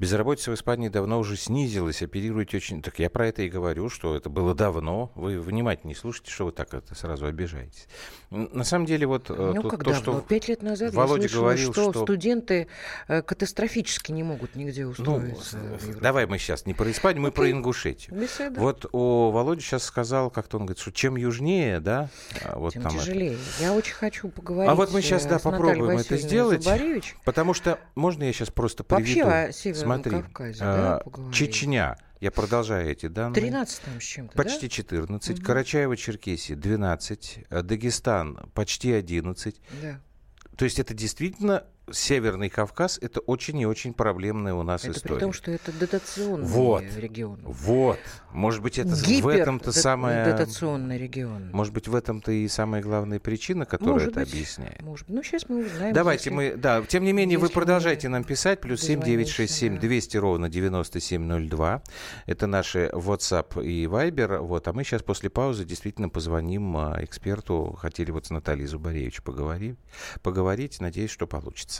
Безработица 0.00 0.50
в 0.50 0.54
Испании 0.54 0.88
давно 0.88 1.18
уже 1.18 1.36
снизилась, 1.36 2.02
оперируете 2.02 2.56
очень... 2.56 2.80
Так 2.80 2.98
я 2.98 3.10
про 3.10 3.28
это 3.28 3.42
и 3.42 3.50
говорю, 3.50 3.90
что 3.90 4.16
это 4.16 4.30
было 4.30 4.54
давно. 4.54 5.12
Вы 5.14 5.38
внимательнее 5.38 5.94
слушайте, 5.94 6.30
что 6.30 6.46
вы 6.46 6.52
так 6.52 6.72
это 6.72 6.94
сразу 6.94 7.26
обижаетесь. 7.26 7.86
На 8.30 8.64
самом 8.64 8.86
деле 8.86 9.06
вот 9.06 9.28
э, 9.28 9.52
ну, 9.54 9.68
как 9.68 9.84
то, 9.84 9.92
что 9.94 10.20
Пять 10.22 10.48
лет 10.48 10.62
назад 10.62 10.94
Володя 10.94 11.24
я 11.24 11.28
слышала, 11.28 11.42
говорил, 11.42 11.72
что, 11.72 11.92
что 11.92 12.02
студенты 12.04 12.68
э, 13.08 13.20
катастрофически 13.20 14.10
не 14.10 14.22
могут 14.22 14.56
нигде 14.56 14.84
ну, 14.84 14.90
устроиться. 14.92 15.58
Ну, 15.58 16.00
давай 16.00 16.26
мы 16.26 16.38
сейчас 16.38 16.64
не 16.64 16.72
про 16.72 16.90
Испанию, 16.90 17.22
мы 17.22 17.28
okay. 17.28 17.32
про 17.32 17.50
Ингушетию. 17.50 17.99
Беседа. 18.08 18.60
Вот 18.60 18.86
о 18.92 19.30
Володя 19.30 19.60
сейчас 19.60 19.84
сказал, 19.84 20.30
как-то 20.30 20.56
он 20.56 20.66
говорит, 20.66 20.80
что 20.80 20.92
чем 20.92 21.16
южнее, 21.16 21.80
да, 21.80 22.08
а 22.42 22.58
вот 22.58 22.72
тем 22.72 22.82
там 22.82 22.92
тяжелее. 22.92 23.34
Это... 23.34 23.62
Я 23.62 23.72
очень 23.72 23.94
хочу 23.94 24.28
поговорить. 24.28 24.70
А 24.70 24.74
вот 24.74 24.92
мы 24.92 25.02
сейчас, 25.02 25.26
да, 25.26 25.38
попробуем 25.38 25.98
это 25.98 26.16
сделать. 26.16 26.62
Зубаревич. 26.62 27.16
Потому 27.24 27.54
что 27.54 27.78
можно 27.94 28.24
я 28.24 28.32
сейчас 28.32 28.50
просто 28.50 28.84
приведу? 28.84 29.24
Вообще 29.24 29.48
о 29.48 29.52
Северном 29.52 30.02
Смотри, 30.02 30.22
Кавказе 30.22 30.60
да, 30.60 31.02
Чечня. 31.32 31.98
Я 32.20 32.30
продолжаю 32.30 32.90
эти 32.90 33.06
данные. 33.06 33.34
13 33.34 33.80
там 33.80 33.98
с 33.98 34.04
чем-то, 34.04 34.36
Почти 34.36 34.66
да? 34.66 34.68
14. 34.68 35.38
Угу. 35.38 35.46
Карачаево-Черкесия 35.46 36.54
12. 36.54 37.46
Дагестан 37.48 38.50
почти 38.52 38.92
11. 38.92 39.60
Да. 39.82 40.00
То 40.56 40.64
есть 40.64 40.78
это 40.78 40.92
действительно 40.92 41.64
Северный 41.92 42.48
Кавказ 42.48 42.98
это 43.00 43.20
очень 43.20 43.58
и 43.60 43.66
очень 43.66 43.94
проблемная 43.94 44.54
у 44.54 44.62
нас 44.62 44.84
это 44.84 44.98
история. 44.98 45.14
При 45.14 45.20
том, 45.20 45.32
что 45.32 45.50
это 45.50 45.72
дотационный 45.72 46.46
вот, 46.46 46.84
регион. 46.96 47.40
Вот. 47.44 47.98
Может 48.32 48.62
быть, 48.62 48.78
это 48.78 48.94
Гипер 48.94 49.24
в 49.24 49.28
этом-то 49.28 49.72
самая... 49.72 50.24
дотационный 50.30 50.98
регион. 50.98 51.50
Может 51.52 51.74
быть, 51.74 51.88
в 51.88 51.94
этом-то 51.94 52.30
и 52.32 52.46
самая 52.48 52.82
главная 52.82 53.18
причина, 53.18 53.66
которая 53.66 53.94
может 53.94 54.08
это 54.10 54.20
быть, 54.20 54.32
объясняет. 54.32 54.82
Может 54.82 55.06
быть. 55.06 55.16
Ну, 55.16 55.22
сейчас 55.22 55.48
мы 55.48 55.66
узнаем. 55.66 55.94
Давайте 55.94 56.30
мы... 56.30 56.56
Да, 56.56 56.82
тем 56.82 57.04
не 57.04 57.12
менее, 57.12 57.38
вы 57.38 57.48
продолжайте 57.48 58.08
нам 58.08 58.24
писать. 58.24 58.60
Плюс 58.60 58.80
семь 58.80 59.02
девять 59.02 59.28
шесть 59.28 59.54
семь 59.54 59.78
двести 59.78 60.16
ровно 60.16 60.48
девяносто 60.48 61.00
семь 61.00 61.22
ноль 61.24 61.48
два. 61.48 61.82
Это 62.26 62.46
наши 62.46 62.90
WhatsApp 62.92 63.64
и 63.64 63.86
Viber. 63.86 64.38
Вот. 64.38 64.68
А 64.68 64.72
мы 64.72 64.84
сейчас 64.84 65.02
после 65.02 65.30
паузы 65.30 65.64
действительно 65.64 66.08
позвоним 66.08 66.76
а, 66.76 66.98
эксперту. 67.02 67.76
Хотели 67.80 68.10
вот 68.10 68.26
с 68.26 68.30
Натальей 68.30 68.66
Зубаревич 68.66 69.22
поговорить. 69.22 69.76
Поговорить. 70.22 70.80
Надеюсь, 70.80 71.10
что 71.10 71.26
получится. 71.26 71.79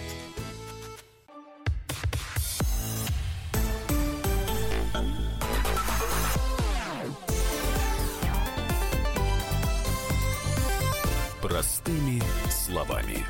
Простыми 11.61 12.19
словами. 12.49 13.23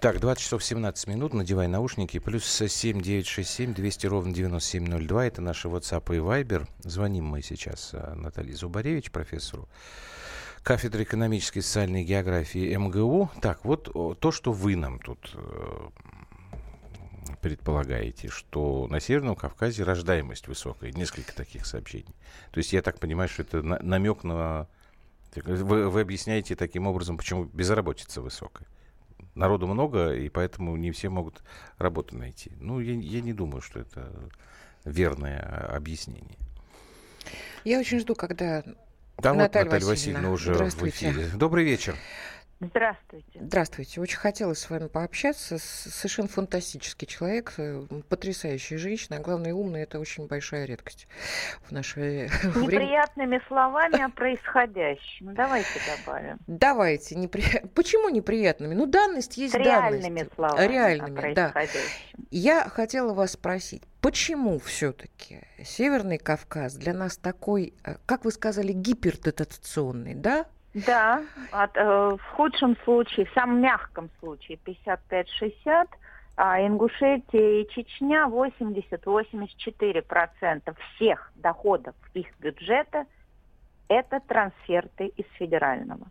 Так, 0.00 0.18
20 0.18 0.42
часов 0.42 0.64
17 0.64 1.08
минут, 1.08 1.34
надевай 1.34 1.68
наушники, 1.68 2.18
плюс 2.18 2.46
7 2.46 3.02
967 3.02 3.74
200 3.74 4.06
ровно 4.06 4.32
9702, 4.32 5.26
это 5.26 5.42
наши 5.42 5.68
WhatsApp 5.68 6.16
и 6.16 6.20
Viber. 6.20 6.66
Звоним 6.78 7.26
мы 7.26 7.42
сейчас 7.42 7.90
э, 7.92 8.14
Наталье 8.14 8.56
Зубаревич, 8.56 9.10
профессору 9.10 9.68
кафедры 10.62 11.02
экономической 11.02 11.58
и 11.58 11.60
социальной 11.60 12.02
географии 12.02 12.74
МГУ. 12.74 13.30
Так, 13.42 13.66
вот 13.66 13.92
то, 14.20 14.32
что 14.32 14.52
вы 14.52 14.74
нам 14.74 15.00
тут 15.00 15.32
э, 15.34 15.88
предполагаете, 17.42 18.30
что 18.30 18.86
на 18.88 19.00
Северном 19.00 19.36
Кавказе 19.36 19.82
рождаемость 19.82 20.48
высокая. 20.48 20.92
Несколько 20.92 21.34
таких 21.34 21.66
сообщений. 21.66 22.16
То 22.52 22.58
есть 22.58 22.72
я 22.72 22.80
так 22.80 22.98
понимаю, 22.98 23.28
что 23.28 23.42
это 23.42 23.62
намек 23.62 24.24
на... 24.24 24.66
Вы, 25.42 25.88
вы 25.88 26.00
объясняете 26.00 26.56
таким 26.56 26.86
образом, 26.86 27.16
почему 27.16 27.44
безработица 27.44 28.20
высокая 28.20 28.66
народу 29.34 29.66
много, 29.66 30.14
и 30.14 30.28
поэтому 30.28 30.76
не 30.76 30.90
все 30.92 31.08
могут 31.08 31.42
работу 31.78 32.16
найти. 32.16 32.52
Ну, 32.60 32.80
я, 32.80 32.94
я 32.94 33.20
не 33.20 33.32
думаю, 33.32 33.60
что 33.60 33.80
это 33.80 34.12
верное 34.84 35.40
объяснение. 35.74 36.38
Я 37.64 37.80
очень 37.80 37.98
жду, 38.00 38.14
когда 38.14 38.62
да 39.18 39.32
Наталья, 39.32 39.64
вот 39.64 39.72
Наталья 39.72 39.86
Васильевна, 39.86 40.30
Васильевна 40.30 40.30
уже 40.30 40.54
в 40.54 40.88
эфире. 40.88 41.28
Добрый 41.34 41.64
вечер. 41.64 41.96
Здравствуйте. 42.60 43.40
Здравствуйте. 43.40 44.00
Очень 44.00 44.18
хотелось 44.18 44.60
с 44.60 44.70
вами 44.70 44.88
пообщаться. 44.88 45.58
Совершенно 45.58 46.28
фантастический 46.28 47.06
человек, 47.06 47.54
э, 47.58 47.82
потрясающая 48.08 48.78
женщина, 48.78 49.16
а 49.16 49.20
главное 49.20 49.52
умная. 49.52 49.82
Это 49.82 49.98
очень 49.98 50.26
большая 50.26 50.64
редкость 50.64 51.08
в 51.62 51.72
наше 51.72 52.28
время. 52.42 52.62
Неприятными 52.62 53.40
словами 53.48 54.02
о 54.02 54.08
происходящем. 54.08 55.34
Давайте 55.34 55.80
добавим. 55.98 56.38
Давайте. 56.46 57.16
Непри... 57.16 57.42
Почему 57.74 58.08
неприятными? 58.08 58.74
Ну, 58.74 58.86
данность 58.86 59.36
есть 59.36 59.54
Реальными 59.54 60.20
данность. 60.20 60.34
словами 60.34 60.72
Реальными, 60.72 61.34
да. 61.34 61.52
Я 62.30 62.68
хотела 62.68 63.12
вас 63.14 63.32
спросить, 63.32 63.82
почему 64.00 64.58
все-таки 64.58 65.40
Северный 65.62 66.18
Кавказ 66.18 66.74
для 66.74 66.94
нас 66.94 67.16
такой, 67.16 67.74
э, 67.84 67.96
как 68.06 68.24
вы 68.24 68.30
сказали, 68.30 68.72
гипердотационный, 68.72 70.14
да? 70.14 70.46
Да, 70.74 71.22
от, 71.52 71.76
э, 71.76 72.16
в 72.16 72.22
худшем 72.34 72.76
случае, 72.84 73.26
в 73.26 73.32
самом 73.32 73.60
мягком 73.60 74.10
случае 74.18 74.58
55-60, 74.64 75.86
а 76.36 76.60
Ингушетия 76.66 77.62
и 77.62 77.68
Чечня 77.70 78.26
80-84% 78.26 80.74
всех 80.96 81.30
доходов 81.36 81.94
их 82.12 82.26
бюджета– 82.40 83.06
это 83.88 84.20
трансферты 84.26 85.06
из 85.06 85.26
федерального. 85.38 86.08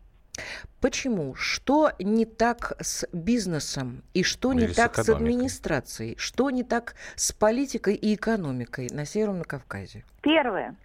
Почему? 0.79 1.35
Что 1.35 1.91
не 1.99 2.25
так 2.25 2.73
с 2.79 3.05
бизнесом 3.13 4.01
и 4.13 4.23
что 4.23 4.53
Или 4.53 4.67
не 4.67 4.73
так 4.73 4.97
с 4.97 5.09
администрацией? 5.09 6.15
Что 6.17 6.49
не 6.49 6.63
так 6.63 6.95
с 7.15 7.31
политикой 7.31 7.95
и 7.95 8.15
экономикой 8.15 8.89
на 8.91 9.05
Северном 9.05 9.43
Кавказе? 9.43 10.03
Первое 10.21 10.75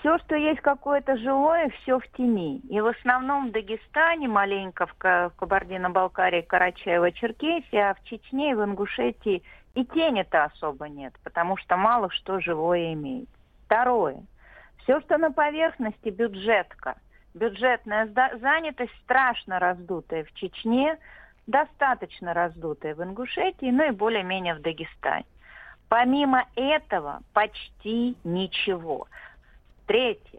все, 0.00 0.18
что 0.18 0.34
есть 0.34 0.60
какое-то 0.60 1.16
живое, 1.18 1.70
все 1.82 1.98
в 1.98 2.08
тени. 2.12 2.60
И 2.68 2.80
в 2.80 2.86
основном 2.86 3.48
в 3.48 3.52
Дагестане, 3.52 4.28
маленько 4.28 4.86
в 4.86 4.94
Кабардино-Балкарии, 5.36 6.46
Карачаево-Черкесии, 6.48 7.76
а 7.76 7.94
в 7.94 8.02
Чечне 8.04 8.52
и 8.52 8.54
в 8.54 8.64
Ингушетии 8.64 9.42
и 9.74 9.84
тени-то 9.84 10.44
особо 10.44 10.88
нет, 10.88 11.14
потому 11.22 11.56
что 11.56 11.76
мало 11.76 12.10
что 12.10 12.40
живое 12.40 12.94
имеет. 12.94 13.28
Второе. 13.66 14.24
Все, 14.82 15.00
что 15.02 15.18
на 15.18 15.30
поверхности, 15.30 16.08
бюджетка. 16.08 16.96
Бюджетная 17.34 18.08
занятость 18.40 18.94
страшно 19.04 19.60
раздутая 19.60 20.24
в 20.24 20.32
Чечне, 20.32 20.98
достаточно 21.46 22.34
раздутая 22.34 22.94
в 22.94 23.02
Ингушетии, 23.02 23.70
ну 23.70 23.86
и 23.86 23.90
более-менее 23.90 24.54
в 24.54 24.62
Дагестане. 24.62 25.26
Помимо 25.88 26.44
этого 26.56 27.20
почти 27.32 28.16
ничего. 28.24 29.06
Третье. 29.90 30.38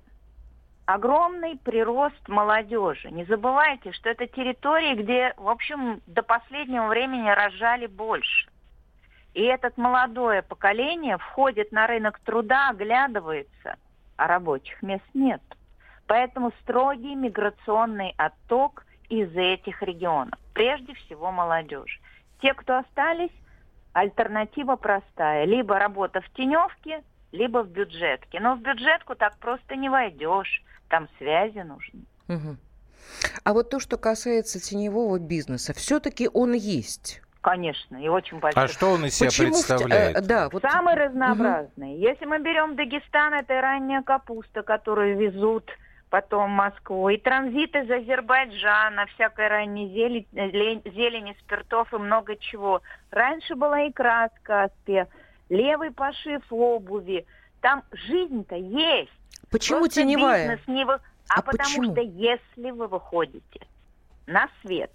Огромный 0.86 1.58
прирост 1.58 2.30
молодежи. 2.30 3.12
Не 3.12 3.26
забывайте, 3.26 3.92
что 3.92 4.08
это 4.08 4.26
территории, 4.26 4.96
где, 4.96 5.34
в 5.36 5.50
общем, 5.50 6.02
до 6.08 6.24
последнего 6.24 6.88
времени 6.88 7.28
рожали 7.28 7.86
больше. 7.88 8.50
И 9.34 9.44
этот 9.44 9.76
молодое 9.76 10.42
поколение 10.42 11.18
входит 11.18 11.74
на 11.74 11.86
рынок 11.86 12.22
труда, 12.22 12.70
оглядывается, 12.70 13.76
а 14.16 14.28
рабочих 14.28 14.82
мест 14.82 15.04
нет. 15.14 15.42
Поэтому 16.08 16.54
строгий 16.62 17.16
миграционный 17.16 18.14
отток 18.16 18.86
из 19.10 19.36
этих 19.36 19.82
регионов. 19.82 20.40
Прежде 20.54 20.94
всего 20.94 21.30
молодежь. 21.30 22.00
Те, 22.42 22.54
кто 22.54 22.78
остались, 22.78 23.36
альтернатива 23.92 24.78
простая. 24.78 25.44
Либо 25.44 25.78
работа 25.78 26.22
в 26.22 26.30
теневке, 26.30 27.04
либо 27.32 27.64
в 27.64 27.70
бюджетке. 27.70 28.40
Но 28.40 28.56
в 28.56 28.62
бюджетку 28.62 29.16
так 29.16 29.38
просто 29.38 29.76
не 29.76 29.90
войдешь. 29.90 30.64
Там 30.90 31.08
связи 31.18 31.60
нужны. 31.60 32.02
Угу. 32.28 32.58
А 33.44 33.54
вот 33.54 33.70
то, 33.70 33.80
что 33.80 33.98
касается 33.98 34.60
теневого 34.60 35.20
бизнеса, 35.20 35.74
все-таки 35.74 36.30
он 36.32 36.54
есть. 36.54 37.22
Конечно, 37.42 37.98
и 37.98 38.08
очень 38.08 38.40
большой. 38.40 38.64
А 38.64 38.68
что 38.68 38.92
он 38.92 39.06
из 39.06 39.16
себя 39.16 39.30
Почему 39.30 39.48
представляет? 39.48 40.18
Э, 40.18 40.22
да, 40.22 40.50
вот... 40.50 40.62
Самый 40.62 40.96
разнообразный. 40.96 41.94
Угу. 41.94 42.02
Если 42.02 42.26
мы 42.26 42.40
берем 42.40 42.76
Дагестан, 42.76 43.34
это 43.34 43.60
ранняя 43.62 44.04
капуста, 44.04 44.62
которую 44.62 45.18
везут 45.18 45.70
потом 46.12 46.52
в 46.52 46.56
Москву, 46.56 47.10
и 47.10 47.18
транзит 47.18 47.74
из 47.74 47.90
Азербайджана, 47.90 49.06
всякой 49.16 49.48
ранней 49.48 49.88
зелени, 49.88 50.82
зелени, 50.86 51.36
спиртов 51.40 51.92
и 51.94 51.98
много 51.98 52.36
чего. 52.36 52.82
Раньше 53.10 53.56
была 53.56 53.88
икра 53.88 54.28
с 54.28 54.40
Каспия 54.44 55.08
левый 55.52 55.92
пошив 55.92 56.42
обуви. 56.50 57.26
Там 57.60 57.84
жизнь-то 57.92 58.56
есть. 58.56 59.12
Почему 59.52 59.80
Просто 59.80 60.02
теневая? 60.02 60.60
Не 60.66 60.86
вы... 60.86 60.94
А, 60.94 61.00
а 61.40 61.42
потому 61.42 61.70
почему? 61.70 61.92
что 61.92 62.02
если 62.02 62.72
вы 62.72 62.88
выходите 62.88 63.68
на 64.26 64.50
свет, 64.62 64.92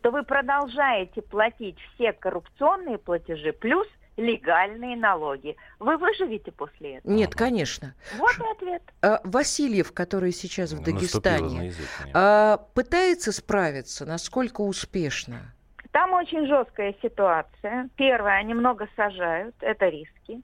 то 0.00 0.10
вы 0.10 0.22
продолжаете 0.22 1.22
платить 1.22 1.76
все 1.94 2.12
коррупционные 2.12 2.98
платежи 2.98 3.52
плюс 3.52 3.86
легальные 4.16 4.96
налоги. 4.96 5.56
Вы 5.78 5.98
выживете 5.98 6.52
после 6.52 6.96
этого? 6.96 7.12
Нет, 7.12 7.34
конечно. 7.34 7.94
Вот 8.16 8.32
и 8.38 8.50
ответ. 8.50 8.82
А, 9.02 9.20
Васильев, 9.24 9.92
который 9.92 10.32
сейчас 10.32 10.72
в 10.72 10.82
Дагестане, 10.82 11.74
а, 12.14 12.58
пытается 12.74 13.32
справиться, 13.32 14.06
насколько 14.06 14.62
успешно? 14.62 15.52
Там 15.96 16.12
очень 16.12 16.46
жесткая 16.46 16.94
ситуация. 17.00 17.88
Первое, 17.96 18.34
они 18.34 18.52
много 18.52 18.86
сажают, 18.96 19.54
это 19.62 19.88
риски. 19.88 20.42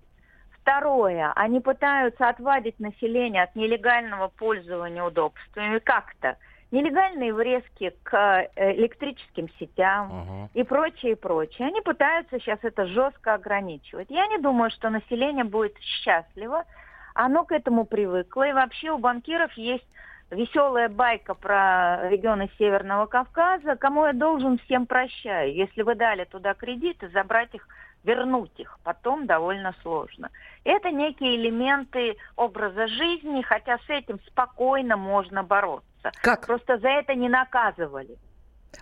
Второе, 0.52 1.30
они 1.36 1.60
пытаются 1.60 2.30
отвадить 2.30 2.80
население 2.80 3.42
от 3.42 3.54
нелегального 3.54 4.28
пользования 4.28 5.04
удобствами 5.04 5.78
как-то. 5.78 6.38
Нелегальные 6.70 7.34
врезки 7.34 7.94
к 8.02 8.16
э, 8.56 8.72
электрическим 8.76 9.50
сетям 9.58 10.10
uh-huh. 10.10 10.48
и 10.54 10.62
прочее, 10.62 11.12
и 11.12 11.16
прочее. 11.16 11.68
Они 11.68 11.82
пытаются 11.82 12.38
сейчас 12.38 12.60
это 12.62 12.86
жестко 12.86 13.34
ограничивать. 13.34 14.08
Я 14.08 14.26
не 14.28 14.38
думаю, 14.38 14.70
что 14.70 14.88
население 14.88 15.44
будет 15.44 15.76
счастливо. 15.80 16.64
Оно 17.12 17.44
к 17.44 17.52
этому 17.52 17.84
привыкло. 17.84 18.48
И 18.48 18.54
вообще 18.54 18.90
у 18.90 18.96
банкиров 18.96 19.52
есть 19.58 19.84
веселая 20.32 20.88
байка 20.88 21.34
про 21.34 22.08
регионы 22.08 22.50
Северного 22.58 23.06
Кавказа. 23.06 23.76
Кому 23.76 24.06
я 24.06 24.12
должен, 24.12 24.58
всем 24.58 24.86
прощаю. 24.86 25.54
Если 25.54 25.82
вы 25.82 25.94
дали 25.94 26.24
туда 26.24 26.54
кредиты, 26.54 27.08
забрать 27.10 27.54
их, 27.54 27.66
вернуть 28.02 28.58
их 28.58 28.78
потом 28.82 29.26
довольно 29.26 29.74
сложно. 29.82 30.30
Это 30.64 30.90
некие 30.90 31.36
элементы 31.36 32.16
образа 32.36 32.88
жизни, 32.88 33.42
хотя 33.42 33.78
с 33.78 33.88
этим 33.88 34.18
спокойно 34.26 34.96
можно 34.96 35.42
бороться. 35.42 36.10
Как? 36.22 36.46
Просто 36.46 36.78
за 36.78 36.88
это 36.88 37.14
не 37.14 37.28
наказывали. 37.28 38.16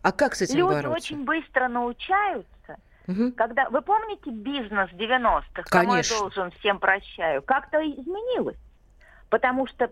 А 0.02 0.12
как 0.12 0.34
с 0.36 0.42
этим 0.42 0.58
Люди 0.58 0.82
бороться? 0.84 0.90
очень 0.90 1.24
быстро 1.24 1.68
научаются 1.68 2.50
Угу. 3.10 3.32
Когда, 3.32 3.68
вы 3.70 3.82
помните 3.82 4.30
бизнес 4.30 4.90
90-х? 4.92 5.62
Кому 5.64 5.96
я 5.96 6.02
должен, 6.08 6.50
всем 6.60 6.78
прощаю. 6.78 7.42
Как-то 7.42 7.78
изменилось. 7.78 8.58
Потому 9.30 9.66
что 9.66 9.90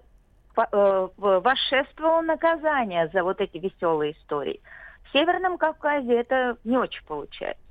э, 0.60 1.08
восшествовало 1.16 2.22
наказание 2.22 3.08
за 3.08 3.22
вот 3.22 3.40
эти 3.40 3.58
веселые 3.58 4.12
истории. 4.12 4.60
В 5.04 5.12
Северном 5.12 5.58
Кавказе 5.58 6.14
это 6.14 6.56
не 6.64 6.76
очень 6.76 7.04
получается. 7.04 7.62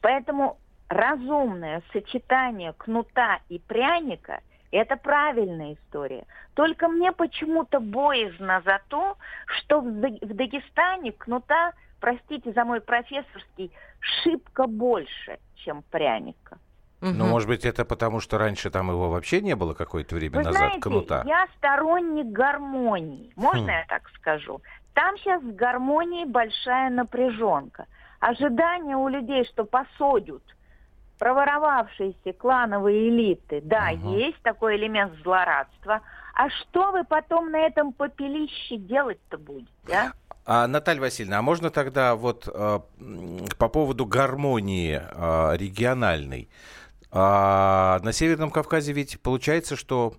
Поэтому 0.00 0.58
разумное 0.88 1.82
сочетание 1.92 2.72
кнута 2.74 3.40
и 3.48 3.58
пряника– 3.58 4.40
это 4.70 4.96
правильная 4.96 5.74
история. 5.74 6.26
Только 6.54 6.88
мне 6.88 7.12
почему-то 7.12 7.80
боязно 7.80 8.60
за 8.64 8.80
то, 8.88 9.16
что 9.46 9.80
в 9.80 10.00
Дагестане 10.34 11.12
кнута, 11.12 11.72
простите 12.00 12.52
за 12.52 12.64
мой 12.64 12.80
профессорский, 12.80 13.72
шибко 14.00 14.66
больше, 14.66 15.38
чем 15.54 15.82
пряника. 15.90 16.58
Ну, 17.12 17.26
может 17.26 17.48
быть, 17.48 17.64
это 17.64 17.84
потому, 17.84 18.20
что 18.20 18.38
раньше 18.38 18.70
там 18.70 18.90
его 18.90 19.10
вообще 19.10 19.40
не 19.40 19.54
было 19.54 19.74
какое-то 19.74 20.14
время 20.14 20.38
Вы 20.38 20.44
назад, 20.44 20.56
знаете, 20.58 20.80
кнута? 20.80 21.22
я 21.26 21.46
сторонник 21.56 22.26
гармонии. 22.26 23.32
Можно 23.36 23.66
хм. 23.66 23.76
я 23.76 23.84
так 23.88 24.08
скажу? 24.16 24.60
Там 24.94 25.16
сейчас 25.18 25.42
в 25.42 25.54
гармонии 25.54 26.24
большая 26.24 26.90
напряженка. 26.90 27.86
Ожидание 28.20 28.96
у 28.96 29.08
людей, 29.08 29.44
что 29.44 29.64
посадят 29.64 30.42
проворовавшиеся 31.18 32.32
клановые 32.32 33.08
элиты, 33.08 33.60
да, 33.64 33.90
угу. 33.94 34.16
есть 34.16 34.40
такой 34.42 34.76
элемент 34.76 35.12
злорадства. 35.22 36.00
А 36.34 36.50
что 36.50 36.90
вы 36.90 37.04
потом 37.04 37.50
на 37.50 37.60
этом 37.60 37.92
попелище 37.92 38.76
делать-то 38.76 39.38
будете, 39.38 39.70
а? 39.92 40.12
А, 40.46 40.66
Наталья 40.66 41.00
Васильевна, 41.00 41.38
а 41.38 41.42
можно 41.42 41.70
тогда 41.70 42.16
вот 42.16 42.48
э, 42.52 42.80
по 43.58 43.68
поводу 43.68 44.04
гармонии 44.04 45.00
э, 45.00 45.56
региональной? 45.56 46.50
Э, 47.14 48.00
на 48.02 48.12
Северном 48.12 48.50
Кавказе 48.50 48.92
ведь 48.92 49.20
получается, 49.22 49.76
что 49.76 50.14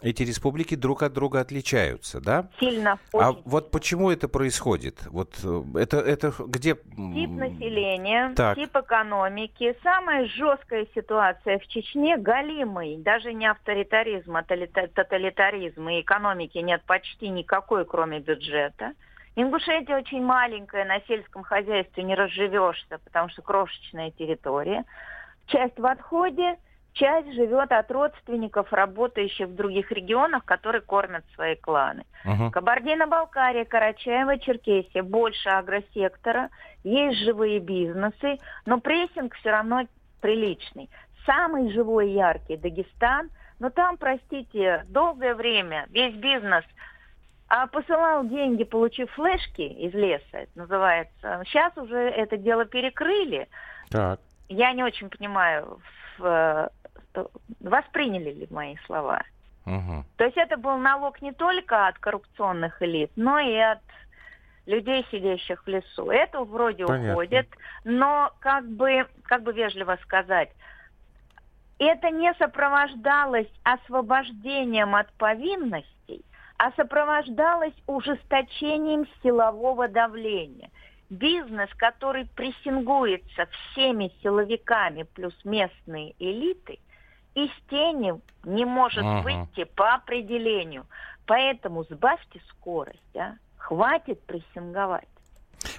эти 0.00 0.22
республики 0.22 0.76
друг 0.76 1.02
от 1.02 1.12
друга 1.12 1.40
отличаются, 1.40 2.20
да? 2.20 2.48
Сильно. 2.58 2.98
А 3.12 3.16
очень. 3.16 3.38
А 3.38 3.42
вот 3.44 3.70
почему 3.70 4.10
это 4.10 4.28
происходит? 4.28 5.04
Вот 5.06 5.34
э, 5.44 5.62
это, 5.74 5.98
это 5.98 6.32
где? 6.38 6.74
Тип 6.74 7.30
населения, 7.30 8.32
так. 8.34 8.56
тип 8.56 8.74
экономики. 8.74 9.76
Самая 9.82 10.26
жесткая 10.26 10.86
ситуация 10.94 11.58
в 11.58 11.66
Чечне 11.66 12.16
галимый. 12.16 12.96
Даже 12.96 13.34
не 13.34 13.46
авторитаризм, 13.46 14.36
а 14.36 14.42
тоталитаризм. 14.42 15.88
И 15.88 16.00
экономики 16.00 16.58
нет 16.58 16.82
почти 16.86 17.28
никакой, 17.28 17.84
кроме 17.84 18.20
бюджета. 18.20 18.92
Ингушетия 19.36 19.96
очень 19.96 20.22
маленькая, 20.22 20.84
на 20.84 21.00
сельском 21.02 21.44
хозяйстве 21.44 22.02
не 22.02 22.16
разживешься, 22.16 22.98
потому 23.04 23.28
что 23.28 23.42
крошечная 23.42 24.10
территория. 24.10 24.84
Часть 25.48 25.78
в 25.78 25.86
отходе, 25.86 26.56
часть 26.92 27.32
живет 27.32 27.72
от 27.72 27.90
родственников, 27.90 28.72
работающих 28.72 29.48
в 29.48 29.54
других 29.54 29.90
регионах, 29.92 30.44
которые 30.44 30.82
кормят 30.82 31.24
свои 31.34 31.56
кланы. 31.56 32.04
Uh-huh. 32.24 32.50
Кабардино-Балкария, 32.50 33.64
Карачаево, 33.64 34.38
Черкесия, 34.38 35.02
больше 35.02 35.48
агросектора, 35.48 36.50
есть 36.84 37.18
живые 37.24 37.60
бизнесы, 37.60 38.38
но 38.66 38.80
прессинг 38.80 39.34
все 39.34 39.50
равно 39.50 39.86
приличный. 40.20 40.90
Самый 41.26 41.72
живой 41.72 42.10
и 42.10 42.14
яркий 42.14 42.56
Дагестан, 42.56 43.30
но 43.58 43.70
там, 43.70 43.96
простите, 43.96 44.84
долгое 44.88 45.34
время 45.34 45.86
весь 45.90 46.14
бизнес– 46.14 46.64
а 47.48 47.66
посылал 47.66 48.26
деньги, 48.26 48.64
получив 48.64 49.10
флешки 49.12 49.62
из 49.62 49.94
леса, 49.94 50.24
это 50.32 50.50
называется. 50.54 51.42
Сейчас 51.46 51.76
уже 51.78 51.96
это 51.96 52.36
дело 52.36 52.66
перекрыли. 52.66 53.48
Так. 53.90 54.20
Я 54.48 54.72
не 54.72 54.82
очень 54.82 55.10
понимаю, 55.10 55.80
в, 56.18 56.70
восприняли 57.60 58.32
ли 58.32 58.46
мои 58.50 58.76
слова. 58.86 59.22
Угу. 59.66 60.04
То 60.16 60.24
есть 60.24 60.36
это 60.36 60.56
был 60.56 60.78
налог 60.78 61.20
не 61.20 61.32
только 61.32 61.88
от 61.88 61.98
коррупционных 61.98 62.80
элит, 62.82 63.10
но 63.16 63.38
и 63.38 63.56
от 63.56 63.80
людей, 64.66 65.06
сидящих 65.10 65.64
в 65.64 65.68
лесу. 65.68 66.10
Это 66.10 66.44
вроде 66.44 66.86
Понятно. 66.86 67.12
уходит, 67.12 67.48
но 67.84 68.32
как 68.40 68.66
бы, 68.68 69.06
как 69.24 69.42
бы 69.42 69.52
вежливо 69.52 69.98
сказать, 70.02 70.50
это 71.78 72.10
не 72.10 72.32
сопровождалось 72.34 73.48
освобождением 73.62 74.94
от 74.94 75.12
повинностей, 75.14 76.24
а 76.58 76.72
сопровождалось 76.72 77.74
ужесточением 77.86 79.06
силового 79.22 79.88
давления. 79.88 80.70
Бизнес, 81.10 81.70
который 81.76 82.26
прессингуется 82.26 83.46
всеми 83.46 84.12
силовиками 84.22 85.04
плюс 85.04 85.34
местные 85.44 86.14
элиты, 86.18 86.78
из 87.34 87.50
тени 87.70 88.20
не 88.44 88.64
может 88.64 89.04
ага. 89.04 89.22
выйти 89.22 89.64
по 89.64 89.94
определению. 89.94 90.86
Поэтому 91.26 91.84
сбавьте 91.84 92.40
скорость, 92.50 93.16
а? 93.16 93.36
хватит 93.56 94.20
прессинговать. 94.26 95.08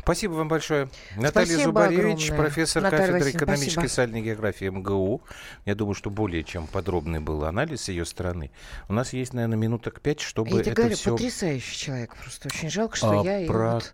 Спасибо 0.02 0.34
вам 0.34 0.48
большое. 0.48 0.90
Наталья 1.16 1.46
спасибо 1.46 1.64
Зубаревич, 1.64 2.26
огромное. 2.26 2.38
профессор 2.38 2.84
Наталья 2.84 3.08
кафедры 3.08 3.32
экономической 3.32 3.72
спасибо. 3.72 3.86
и 3.86 3.88
социальной 3.90 4.22
географии 4.22 4.66
МГУ. 4.66 5.22
Я 5.66 5.76
думаю, 5.76 5.94
что 5.94 6.10
более 6.10 6.44
чем 6.44 6.68
подробный 6.68 7.20
был 7.20 7.44
анализ 7.44 7.90
ее 7.90 8.06
стороны. 8.06 8.52
У 8.88 8.94
нас 8.94 9.14
есть, 9.14 9.34
наверное, 9.34 9.58
минуток 9.58 10.02
пять, 10.02 10.22
чтобы 10.22 10.52
я 10.52 10.62
это 10.62 10.72
говорю, 10.72 10.96
все... 10.96 11.12
потрясающий 11.12 11.78
человек. 11.78 12.16
Просто 12.16 12.48
очень 12.48 12.70
жалко, 12.70 12.96
что 12.96 13.22
а, 13.22 13.24
я 13.24 13.48
про... 13.48 13.66
ее... 13.66 13.74
Вот... 13.74 13.94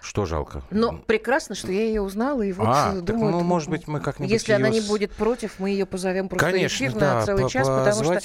Что 0.00 0.26
жалко? 0.26 0.62
Ну, 0.70 0.98
прекрасно, 0.98 1.54
что 1.54 1.70
я 1.70 1.82
ее 1.82 2.02
узнала. 2.02 2.42
И 2.42 2.52
вот 2.52 2.66
а, 2.68 2.92
думаю, 2.92 3.04
так, 3.04 3.16
ну, 3.16 3.40
может 3.42 3.68
быть, 3.68 3.86
мы 3.88 4.00
как-нибудь 4.00 4.32
Если 4.32 4.52
ее... 4.52 4.56
она 4.56 4.68
не 4.68 4.80
будет 4.80 5.12
против, 5.12 5.58
мы 5.58 5.70
ее 5.70 5.86
позовем 5.86 6.28
просто 6.28 6.50
Конечно, 6.50 6.76
эфир 6.76 6.92
да, 6.94 7.14
на 7.14 7.26
целый 7.26 7.50
час, 7.50 7.66
потому 7.66 8.04
что 8.04 8.20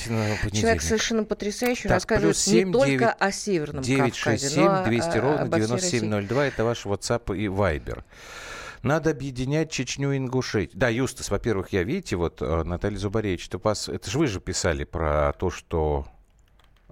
человек 0.51 0.81
совершенно 0.81 1.23
потрясающий, 1.23 1.83
так, 1.83 1.93
рассказывает 1.93 2.37
7, 2.37 2.67
не 2.67 2.73
9, 2.73 2.73
только 2.73 3.11
о 3.11 3.31
Северном 3.31 3.83
967 3.83 4.65
Кавказе, 4.65 4.89
200 4.89 5.17
ровно 5.17 5.47
9702. 5.47 6.45
Это 6.45 6.63
ваш 6.63 6.85
WhatsApp 6.85 7.06
и 7.33 7.47
Viber. 7.47 8.03
Надо 8.83 9.09
объединять 9.09 9.71
Чечню 9.71 10.11
и 10.11 10.17
Ингушетию. 10.17 10.79
Да, 10.79 10.89
Юстас, 10.89 11.31
во-первых, 11.31 11.73
я, 11.73 11.83
видите, 11.83 12.15
вот 12.15 12.41
э, 12.41 12.63
Наталья 12.63 12.97
Зубаревич, 12.97 13.47
это, 13.47 13.57
вас, 13.57 13.89
это 13.89 14.09
же 14.09 14.19
вы 14.19 14.27
же 14.27 14.39
писали 14.39 14.83
про 14.83 15.33
то, 15.33 15.49
что 15.49 16.07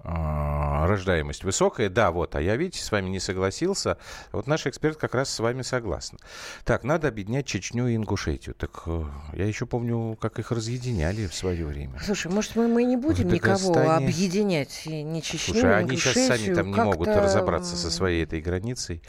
рождаемость 0.06 1.44
высокая. 1.44 1.88
Да, 1.88 2.10
вот, 2.10 2.34
а 2.34 2.40
я, 2.40 2.56
видите, 2.56 2.82
с 2.82 2.90
вами 2.90 3.08
не 3.08 3.20
согласился. 3.20 3.98
Вот 4.32 4.46
наш 4.46 4.66
эксперт 4.66 4.96
как 4.96 5.14
раз 5.14 5.30
с 5.30 5.38
вами 5.40 5.62
согласен. 5.62 6.18
Так, 6.64 6.84
надо 6.84 7.08
объединять 7.08 7.46
Чечню 7.46 7.88
и 7.88 7.96
Ингушетию. 7.96 8.54
Так 8.54 8.82
э, 8.86 9.04
я 9.34 9.46
еще 9.46 9.66
помню, 9.66 10.16
как 10.20 10.38
их 10.38 10.52
разъединяли 10.52 11.26
в 11.26 11.34
свое 11.34 11.66
время. 11.66 11.98
Слушай, 12.02 12.30
может, 12.30 12.56
мы, 12.56 12.68
мы 12.68 12.84
не 12.84 12.96
будем 12.96 13.28
никого 13.28 13.74
объединять? 13.76 14.82
Не 14.86 15.22
Чечню, 15.22 15.54
Слушай, 15.54 15.74
а 15.74 15.76
они 15.78 15.96
сейчас 15.96 16.26
сами 16.26 16.54
там 16.54 16.70
не 16.70 16.80
могут 16.80 17.08
разобраться 17.08 17.76
со 17.76 17.90
своей 17.90 18.24
этой 18.24 18.40
границей. 18.40 19.02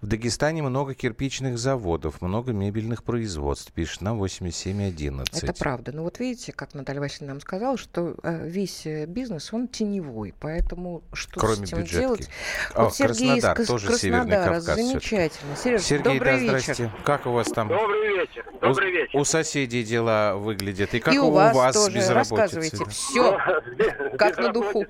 В 0.00 0.06
Дагестане 0.06 0.62
много 0.62 0.94
кирпичных 0.94 1.58
заводов, 1.58 2.20
много 2.20 2.52
мебельных 2.52 3.02
производств, 3.04 3.72
пишет 3.72 4.02
нам 4.02 4.18
8711. 4.18 5.42
Это 5.42 5.52
правда. 5.54 5.92
Ну 5.92 6.02
вот 6.02 6.18
видите, 6.18 6.52
как 6.52 6.74
Наталья 6.74 7.00
Васильевна 7.00 7.34
нам 7.34 7.40
сказала, 7.40 7.76
что 7.76 8.14
э, 8.22 8.48
весь 8.48 8.86
э, 8.86 9.06
бизнес, 9.06 9.52
он 9.52 9.68
теневой. 9.68 10.33
Поэтому 10.40 11.02
что 11.12 11.40
Кроме 11.40 11.54
с 11.56 11.62
этим 11.62 11.78
бюджетки. 11.78 12.00
делать? 12.00 12.30
О, 12.74 12.84
вот 12.84 12.94
Сергей 12.94 13.40
Краснодар, 13.40 13.60
из 13.60 13.66
тоже 13.66 13.92
Северный 13.94 14.36
Кавказ. 14.36 14.62
Замечательно. 14.64 15.56
Сереж, 15.56 15.82
Сергей, 15.82 16.18
добрый 16.18 16.32
да, 16.32 16.38
здрасте. 16.38 16.72
вечер. 16.84 16.90
Как 17.04 17.26
у 17.26 17.30
вас 17.32 17.48
там? 17.48 17.68
Добрый 17.68 18.16
вечер. 18.16 18.44
Добрый 18.60 18.90
у, 18.90 18.92
вечер. 18.92 19.18
У 19.18 19.24
соседей 19.24 19.82
дела 19.84 20.34
выглядят. 20.36 20.94
И 20.94 21.00
как 21.00 21.14
И 21.14 21.18
у, 21.18 21.26
у 21.26 21.30
вас, 21.30 21.54
вас 21.54 21.74
тоже. 21.74 21.96
безработица? 21.96 22.36
Рассказывайте. 22.36 22.84
Все. 22.90 23.38
Как 24.18 24.38
на 24.38 24.52
духу. 24.52 24.84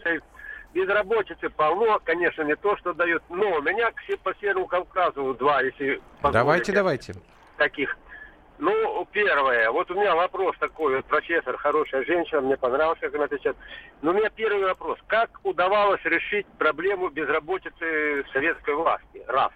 Безработицы 0.72 1.50
полно, 1.50 2.00
конечно, 2.04 2.42
не 2.42 2.56
то, 2.56 2.76
что 2.78 2.92
дают. 2.92 3.22
Но 3.28 3.58
у 3.58 3.62
меня 3.62 3.90
по 4.24 4.34
Северному 4.34 4.66
Кавказу 4.66 5.34
два, 5.34 5.62
если 5.62 6.00
Давайте, 6.22 6.72
давайте. 6.72 7.14
Таких 7.58 7.96
ну, 8.58 9.06
первое, 9.10 9.70
вот 9.70 9.90
у 9.90 9.94
меня 9.94 10.14
вопрос 10.14 10.56
такой, 10.58 10.96
вот 10.96 11.04
профессор, 11.06 11.56
хорошая 11.56 12.04
женщина, 12.04 12.40
мне 12.40 12.56
понравилось, 12.56 12.98
как 13.00 13.14
она 13.14 13.24
отвечает. 13.24 13.56
Но 14.00 14.12
у 14.12 14.14
меня 14.14 14.30
первый 14.30 14.64
вопрос. 14.64 14.98
Как 15.06 15.40
удавалось 15.42 16.04
решить 16.04 16.46
проблему 16.58 17.08
безработицы 17.08 18.24
советской 18.32 18.74
власти? 18.74 19.24
Раз. 19.26 19.50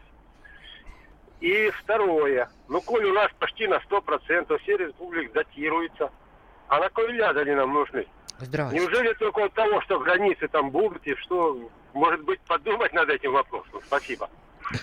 И 1.40 1.70
второе. 1.70 2.48
Ну, 2.68 2.80
коль 2.80 3.04
у 3.04 3.12
нас 3.12 3.30
почти 3.38 3.68
на 3.68 3.76
100% 3.76 4.58
все 4.58 4.76
республики 4.76 5.32
датируются, 5.32 6.10
а 6.66 6.80
на 6.80 6.88
кой 6.90 7.12
ляд 7.12 7.36
они 7.36 7.52
нам 7.52 7.72
нужны? 7.72 8.06
Неужели 8.72 9.12
только 9.14 9.44
от 9.44 9.54
того, 9.54 9.80
что 9.82 10.00
границы 10.00 10.48
там 10.48 10.70
будут, 10.70 11.06
и 11.06 11.14
что, 11.16 11.70
может 11.92 12.22
быть, 12.24 12.40
подумать 12.40 12.92
над 12.92 13.08
этим 13.08 13.32
вопросом? 13.32 13.80
Спасибо. 13.86 14.28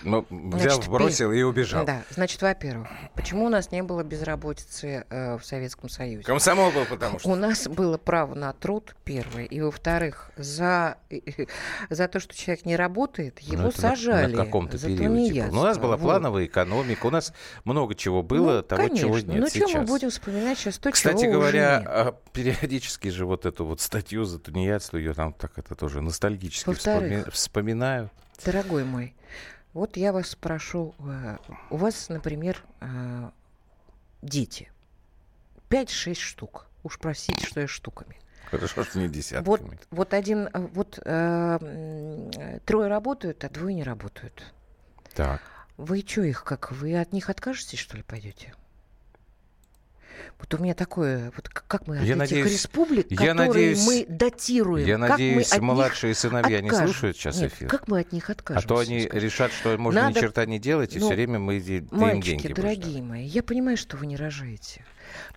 Ну, 0.04 0.26
взял, 0.30 0.76
значит, 0.76 0.90
бросил 0.90 1.32
и 1.32 1.42
убежал. 1.44 1.86
Да, 1.86 2.04
значит, 2.10 2.42
во-первых, 2.42 2.88
почему 3.14 3.46
у 3.46 3.50
нас 3.50 3.72
не 3.72 3.84
было 3.84 4.04
безработицы 4.04 5.06
э, 5.10 5.38
в 5.38 5.46
Советском 5.46 5.90
Союзе? 5.90 6.24
Комсомол 6.24 6.72
был, 6.72 6.86
потому 6.86 7.20
что... 7.20 7.30
У 7.30 7.36
нас 7.36 7.68
было 7.68 7.98
право 7.98 8.34
на 8.34 8.52
труд, 8.54 8.96
первое. 9.04 9.46
И, 9.46 9.62
во-вторых, 9.62 10.32
за, 10.38 10.98
за 11.90 12.08
то, 12.08 12.20
что 12.20 12.36
человек 12.36 12.66
не 12.66 12.76
работает, 12.76 13.40
ну, 13.46 13.54
его 13.54 13.64
ну, 13.64 13.72
сажали. 13.72 14.36
На, 14.36 14.46
каком-то 14.46 14.78
периоде. 14.80 15.48
Ну, 15.52 15.62
у 15.62 15.64
нас 15.64 15.78
была 15.78 15.98
вот. 15.98 16.04
плановая 16.04 16.46
экономика, 16.46 17.06
у 17.06 17.12
нас 17.12 17.34
много 17.64 17.96
чего 17.96 18.24
было, 18.24 18.58
ну, 18.58 18.62
того, 18.64 18.82
конечно. 18.84 19.08
чего 19.08 19.20
нет 19.20 19.42
Ну, 19.42 19.48
сейчас. 19.48 19.70
что 19.70 19.80
мы 19.80 19.86
будем 19.86 20.10
вспоминать 20.10 20.58
сейчас 20.58 20.78
то, 20.80 20.92
Кстати 20.92 21.24
чего 21.24 21.34
говоря, 21.34 21.78
уже 21.78 21.80
нет. 21.80 21.88
А, 21.90 22.16
периодически 22.34 23.10
же 23.10 23.26
вот 23.26 23.46
эту 23.46 23.66
вот 23.66 23.82
статью 23.82 24.26
за 24.26 24.40
тунеядство, 24.40 24.98
ее 24.98 25.14
там 25.14 25.34
так 25.34 25.58
это 25.58 25.76
тоже 25.76 26.02
ностальгически 26.02 26.74
вспоми... 26.74 27.24
вспоминаю. 27.30 28.10
Дорогой 28.44 28.84
мой, 28.84 29.16
вот 29.76 29.98
я 29.98 30.14
вас 30.14 30.30
спрошу, 30.30 30.96
э, 31.00 31.38
у 31.70 31.76
вас, 31.76 32.08
например, 32.08 32.64
э, 32.80 33.30
дети. 34.22 34.72
5-6 35.70 36.16
штук. 36.16 36.68
Уж 36.84 36.98
простите, 36.98 37.46
что 37.46 37.60
я 37.60 37.68
штуками. 37.68 38.16
Хорошо, 38.46 38.86
что 38.86 39.00
не 39.00 39.10
десятками. 39.10 39.46
Вот, 39.46 39.62
вот 39.92 40.14
один, 40.14 40.48
э, 40.48 40.60
вот 40.74 40.98
э, 41.04 42.60
трое 42.66 42.88
работают, 42.88 43.44
а 43.44 43.50
двое 43.50 43.76
не 43.76 43.84
работают. 43.84 44.54
Так. 45.14 45.42
Вы 45.76 46.06
что 46.08 46.22
их, 46.22 46.46
как, 46.46 46.72
вы 46.72 46.98
от 46.98 47.12
них 47.12 47.30
откажетесь, 47.30 47.80
что 47.80 47.98
ли, 47.98 48.04
пойдете? 48.04 48.54
Вот 50.40 50.54
у 50.54 50.58
меня 50.58 50.74
такое, 50.74 51.32
вот 51.36 51.50
как 51.50 51.88
мы 51.88 51.98
от 51.98 52.04
я 52.04 52.10
этих 52.10 52.18
надеюсь, 52.18 52.52
республик, 52.52 53.08
я 53.10 53.18
которые 53.18 53.48
надеюсь, 53.48 53.86
мы 53.86 54.06
датируем, 54.08 54.86
я 54.86 54.98
как 54.98 55.10
надеюсь, 55.10 55.52
мы 55.52 55.58
от 55.58 55.62
младшие 55.64 56.10
них 56.10 56.18
сыновья 56.18 56.58
откажем. 56.58 56.64
не 56.66 56.92
слушают 56.92 57.18
сейчас 57.18 57.40
Нет, 57.40 57.54
эфир. 57.54 57.70
как 57.70 57.88
мы 57.88 58.00
от 58.00 58.12
них 58.12 58.30
откажемся? 58.30 58.66
А 58.66 58.68
то 58.68 58.80
они 58.80 59.02
скажем. 59.02 59.20
решат, 59.20 59.52
что 59.52 59.78
можно 59.78 60.02
Надо... 60.04 60.20
ни 60.20 60.22
черта 60.22 60.46
не 60.46 60.60
делать, 60.60 60.96
и 60.96 61.00
ну, 61.00 61.08
все 61.08 61.16
время 61.16 61.40
мы 61.40 61.58
им 61.58 61.88
мальчики, 61.92 62.26
деньги 62.26 62.54
дорогие 62.54 63.02
мои, 63.02 63.26
я 63.26 63.44
понимаю, 63.44 63.78
что 63.78 63.98
вы 63.98 64.06
не 64.06 64.18
рожаете. 64.18 64.86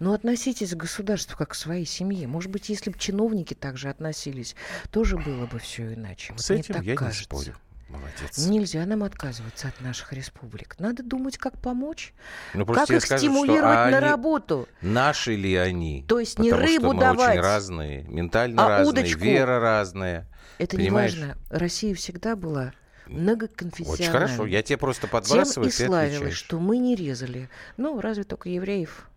Но 0.01 0.13
относитесь 0.13 0.73
к 0.73 0.77
государству 0.77 1.37
как 1.37 1.51
к 1.51 1.55
своей 1.55 1.85
семье. 1.85 2.27
Может 2.27 2.51
быть, 2.51 2.69
если 2.69 2.91
бы 2.91 2.99
чиновники 2.99 3.55
также 3.55 3.89
относились, 3.91 4.57
тоже 4.91 5.17
было 5.17 5.47
бы 5.47 5.59
все 5.59 5.95
иначе. 5.95 6.35
С 6.37 6.51
вот 6.51 6.59
этим 6.59 6.81
я 6.83 6.97
кажется. 6.97 7.21
не 7.21 7.25
спорю. 7.25 7.57
Молодец. 7.89 8.37
Нельзя 8.47 8.85
нам 8.85 9.03
отказываться 9.03 9.69
от 9.69 9.81
наших 9.81 10.13
республик. 10.13 10.79
Надо 10.79 11.03
думать, 11.03 11.39
как 11.39 11.59
помочь, 11.59 12.13
ну, 12.53 12.67
как 12.67 12.91
их 12.91 13.03
скажу, 13.03 13.25
стимулировать 13.25 13.63
что, 13.63 13.85
а 13.87 13.91
на 13.91 14.01
работу. 14.01 14.69
Наши 14.83 15.35
ли 15.35 15.55
они? 15.57 16.05
То 16.07 16.21
есть 16.21 16.39
не 16.39 16.51
Потому 16.51 16.67
рыбу 16.69 16.91
что 16.93 17.01
давать, 17.01 17.31
очень 17.31 17.41
разные, 17.41 18.03
ментально 18.03 18.65
а 18.65 18.69
разные, 18.69 18.89
удочку. 18.91 19.21
вера 19.21 19.59
разная. 19.59 20.29
Это 20.59 20.77
Понимаешь? 20.77 21.15
не 21.15 21.21
важно. 21.21 21.39
Россия 21.51 21.95
всегда 21.95 22.37
была 22.37 22.73
многоконфессиональной. 23.07 24.05
Очень 24.05 24.13
хорошо, 24.13 24.47
я 24.47 24.63
тебе 24.63 24.77
просто 24.77 25.07
подбрасываю, 25.07 25.71
Тем 25.71 25.87
и 25.87 25.89
славилась, 25.89 26.35
что 26.35 26.59
мы 26.61 26.77
не 26.77 26.95
резали. 26.95 27.49
Ну, 27.79 28.01
разве 28.03 28.25
только 28.25 28.51
евреев 28.51 29.09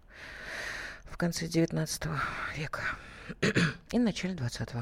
в 1.10 1.18
конце 1.18 1.48
19 1.48 2.04
века 2.58 2.82
и 3.92 4.00
начале 4.00 4.34
20-го. 4.36 4.82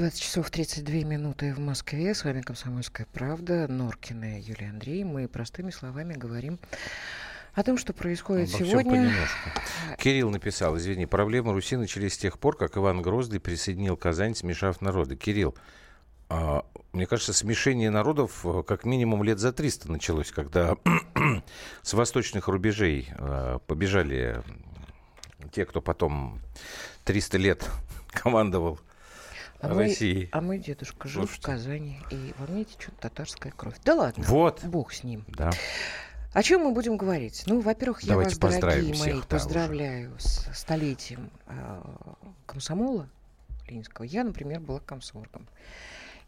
20 0.00 0.18
часов 0.18 0.50
32 0.50 1.04
минуты 1.04 1.52
в 1.52 1.58
Москве. 1.58 2.14
С 2.14 2.24
вами 2.24 2.40
«Комсомольская 2.40 3.06
правда». 3.12 3.68
Норкина 3.68 4.38
и 4.38 4.40
Юлия 4.40 4.70
Андрей. 4.70 5.04
Мы 5.04 5.28
простыми 5.28 5.70
словами 5.70 6.14
говорим 6.14 6.58
о 7.52 7.62
том, 7.62 7.76
что 7.76 7.92
происходит 7.92 8.48
Обо 8.54 8.64
сегодня. 8.64 9.12
Кирилл 9.98 10.30
написал, 10.30 10.78
извини, 10.78 11.04
проблемы 11.04 11.52
Руси 11.52 11.76
начались 11.76 12.14
с 12.14 12.16
тех 12.16 12.38
пор, 12.38 12.56
как 12.56 12.78
Иван 12.78 13.02
Грозный 13.02 13.40
присоединил 13.40 13.98
Казань, 13.98 14.34
смешав 14.34 14.80
народы. 14.80 15.16
Кирилл, 15.16 15.54
а, 16.30 16.64
мне 16.92 17.04
кажется, 17.04 17.34
смешение 17.34 17.90
народов 17.90 18.46
э, 18.46 18.62
как 18.66 18.86
минимум 18.86 19.22
лет 19.22 19.38
за 19.38 19.52
300 19.52 19.92
началось, 19.92 20.30
когда 20.30 20.76
с 21.82 21.92
восточных 21.92 22.48
рубежей 22.48 23.10
э, 23.18 23.58
побежали 23.66 24.42
те, 25.52 25.66
кто 25.66 25.82
потом 25.82 26.40
300 27.04 27.36
лет 27.36 27.70
командовал 28.12 28.80
а 29.60 29.68
Россией. 29.68 30.24
Мы, 30.24 30.28
а 30.32 30.40
мой 30.40 30.58
дедушка 30.58 31.08
жил 31.08 31.22
Слушайте. 31.22 31.42
в 31.42 31.46
Казани, 31.46 31.98
и 32.10 32.34
во 32.38 32.46
мне 32.46 32.64
течет 32.64 32.94
татарская 32.98 33.52
кровь. 33.52 33.76
Да 33.84 33.94
ладно, 33.94 34.24
вот. 34.26 34.64
бог 34.64 34.92
с 34.92 35.04
ним. 35.04 35.24
Да. 35.28 35.50
О 36.32 36.42
чем 36.42 36.62
мы 36.62 36.72
будем 36.72 36.96
говорить? 36.96 37.42
Ну, 37.46 37.60
во-первых, 37.60 38.02
я 38.02 38.10
Давайте 38.10 38.38
вас, 38.40 38.58
дорогие 38.58 38.94
всех, 38.94 39.06
мои, 39.06 39.20
да, 39.20 39.26
поздравляю 39.26 40.14
уже. 40.14 40.22
с 40.22 40.50
столетием 40.54 41.30
э, 41.46 41.82
комсомола 42.46 43.08
Ленинского. 43.68 44.04
Я, 44.04 44.22
например, 44.22 44.60
была 44.60 44.78
комсоргом. 44.80 45.48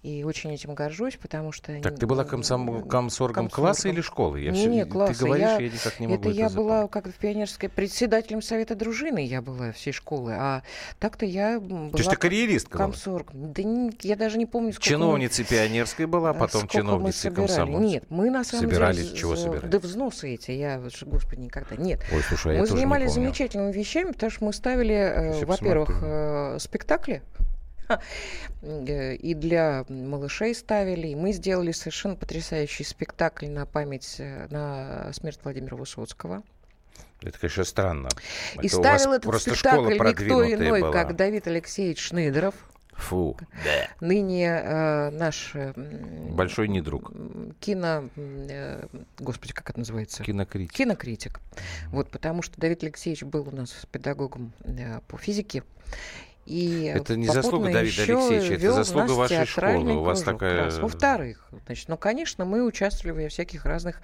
И 0.02 0.24
очень 0.24 0.52
этим 0.52 0.74
горжусь, 0.74 1.16
потому 1.16 1.52
что... 1.52 1.80
Так 1.80 1.96
ты 1.96 2.08
была 2.08 2.24
комсом... 2.24 2.66
комсоргом, 2.66 2.88
комсоргом 2.88 3.48
класса 3.48 3.88
или 3.88 4.00
школы? 4.00 4.40
Я 4.40 4.50
не, 4.50 4.58
все... 4.58 4.68
не, 4.68 4.84
класса. 4.84 5.20
Ты 5.20 5.24
говоришь, 5.26 5.46
я, 5.46 5.58
я 5.58 5.70
никак 5.70 6.00
не 6.00 6.08
могу 6.08 6.20
это, 6.20 6.28
это 6.30 6.38
я 6.38 6.48
запомнить. 6.48 6.72
была 6.72 6.88
как 6.88 7.06
в 7.06 7.12
пионерской 7.12 7.68
председателем 7.68 8.42
совета 8.42 8.74
дружины, 8.74 9.24
я 9.24 9.40
была 9.40 9.70
всей 9.70 9.92
школы, 9.92 10.32
а 10.36 10.62
так-то 10.98 11.24
я 11.24 11.60
была... 11.60 11.90
То 11.90 11.98
есть 11.98 12.10
ты 12.10 12.16
карьеристка 12.16 12.78
комсорг. 12.78 13.28
Да 13.32 13.62
не, 13.62 13.92
я 14.02 14.16
даже 14.16 14.38
не 14.38 14.46
помню, 14.46 14.72
сколько 14.72 14.88
Чиновницей 14.88 15.44
мы... 15.48 15.56
пионерской 15.56 16.06
была, 16.06 16.34
потом 16.34 16.66
чиновницей 16.66 17.30
комсомольской. 17.30 17.86
Нет, 17.86 18.04
мы 18.08 18.28
на 18.30 18.42
самом 18.42 18.64
собирались, 18.64 19.06
деле... 19.06 19.16
чего 19.16 19.36
собирали? 19.36 19.68
Да 19.68 19.78
взносы 19.78 20.34
эти, 20.34 20.50
я, 20.50 20.82
господи, 21.02 21.40
никогда... 21.42 21.76
Нет. 21.76 22.00
Ой, 22.12 22.22
слушай, 22.22 22.56
а 22.56 22.60
мы 22.60 22.66
занимались 22.66 23.12
замечательными 23.12 23.70
вещами, 23.70 24.10
потому 24.10 24.30
что 24.30 24.44
мы 24.46 24.52
ставили, 24.52 24.94
э, 24.94 25.44
во-первых, 25.44 26.00
э, 26.02 26.56
спектакли, 26.58 27.22
и 28.62 29.35
для 29.35 29.85
малышей 29.88 30.55
ставили. 30.55 31.09
И 31.09 31.14
мы 31.14 31.33
сделали 31.33 31.72
совершенно 31.72 32.16
потрясающий 32.16 32.85
спектакль 32.85 33.48
на 33.48 33.66
память 33.66 34.16
э, 34.18 34.46
на 34.50 35.12
смерть 35.12 35.40
Владимира 35.42 35.76
Высоцкого. 35.76 36.42
Это, 37.22 37.38
конечно, 37.38 37.64
странно. 37.64 38.09
И 38.61 38.66
это 38.66 38.76
ставил 38.76 39.12
этот 39.12 39.40
спектакль 39.40 39.94
никто 39.94 40.52
иной, 40.52 40.81
была. 40.81 40.92
как 40.92 41.16
Давид 41.16 41.46
Алексеевич 41.46 42.00
Шнейдеров. 42.00 42.55
Фу. 42.92 43.37
Ныне 44.00 44.46
э, 44.46 45.11
наш... 45.11 45.52
Э, 45.55 45.72
Большой 45.74 46.68
недруг. 46.68 47.12
Кино... 47.59 48.09
Э, 48.16 48.87
господи, 49.18 49.52
как 49.52 49.70
это 49.70 49.78
называется? 49.78 50.22
Кинокритик. 50.22 50.72
Кинокритик. 50.72 51.40
Вот, 51.87 52.11
потому 52.11 52.42
что 52.42 52.61
Давид 52.61 52.83
Алексеевич 52.83 53.22
был 53.22 53.48
у 53.48 53.50
нас 53.50 53.87
педагогом 53.90 54.52
э, 54.64 55.00
по 55.09 55.16
физике. 55.16 55.64
И 56.46 56.85
это 56.85 57.16
не 57.16 57.28
заслуга 57.28 57.72
Давида 57.72 58.02
Алексеевича, 58.02 58.55
это 58.55 58.72
заслуга 58.72 59.12
вашей 59.12 59.46
школы. 59.46 59.92
У 59.92 60.02
вас 60.02 60.22
такая... 60.22 60.64
Раз. 60.64 60.78
Во-вторых, 60.78 61.48
значит, 61.66 61.88
ну, 61.88 61.96
конечно, 61.96 62.44
мы 62.44 62.64
участвовали 62.64 63.24
во 63.24 63.28
всяких 63.28 63.64
разных 63.64 64.02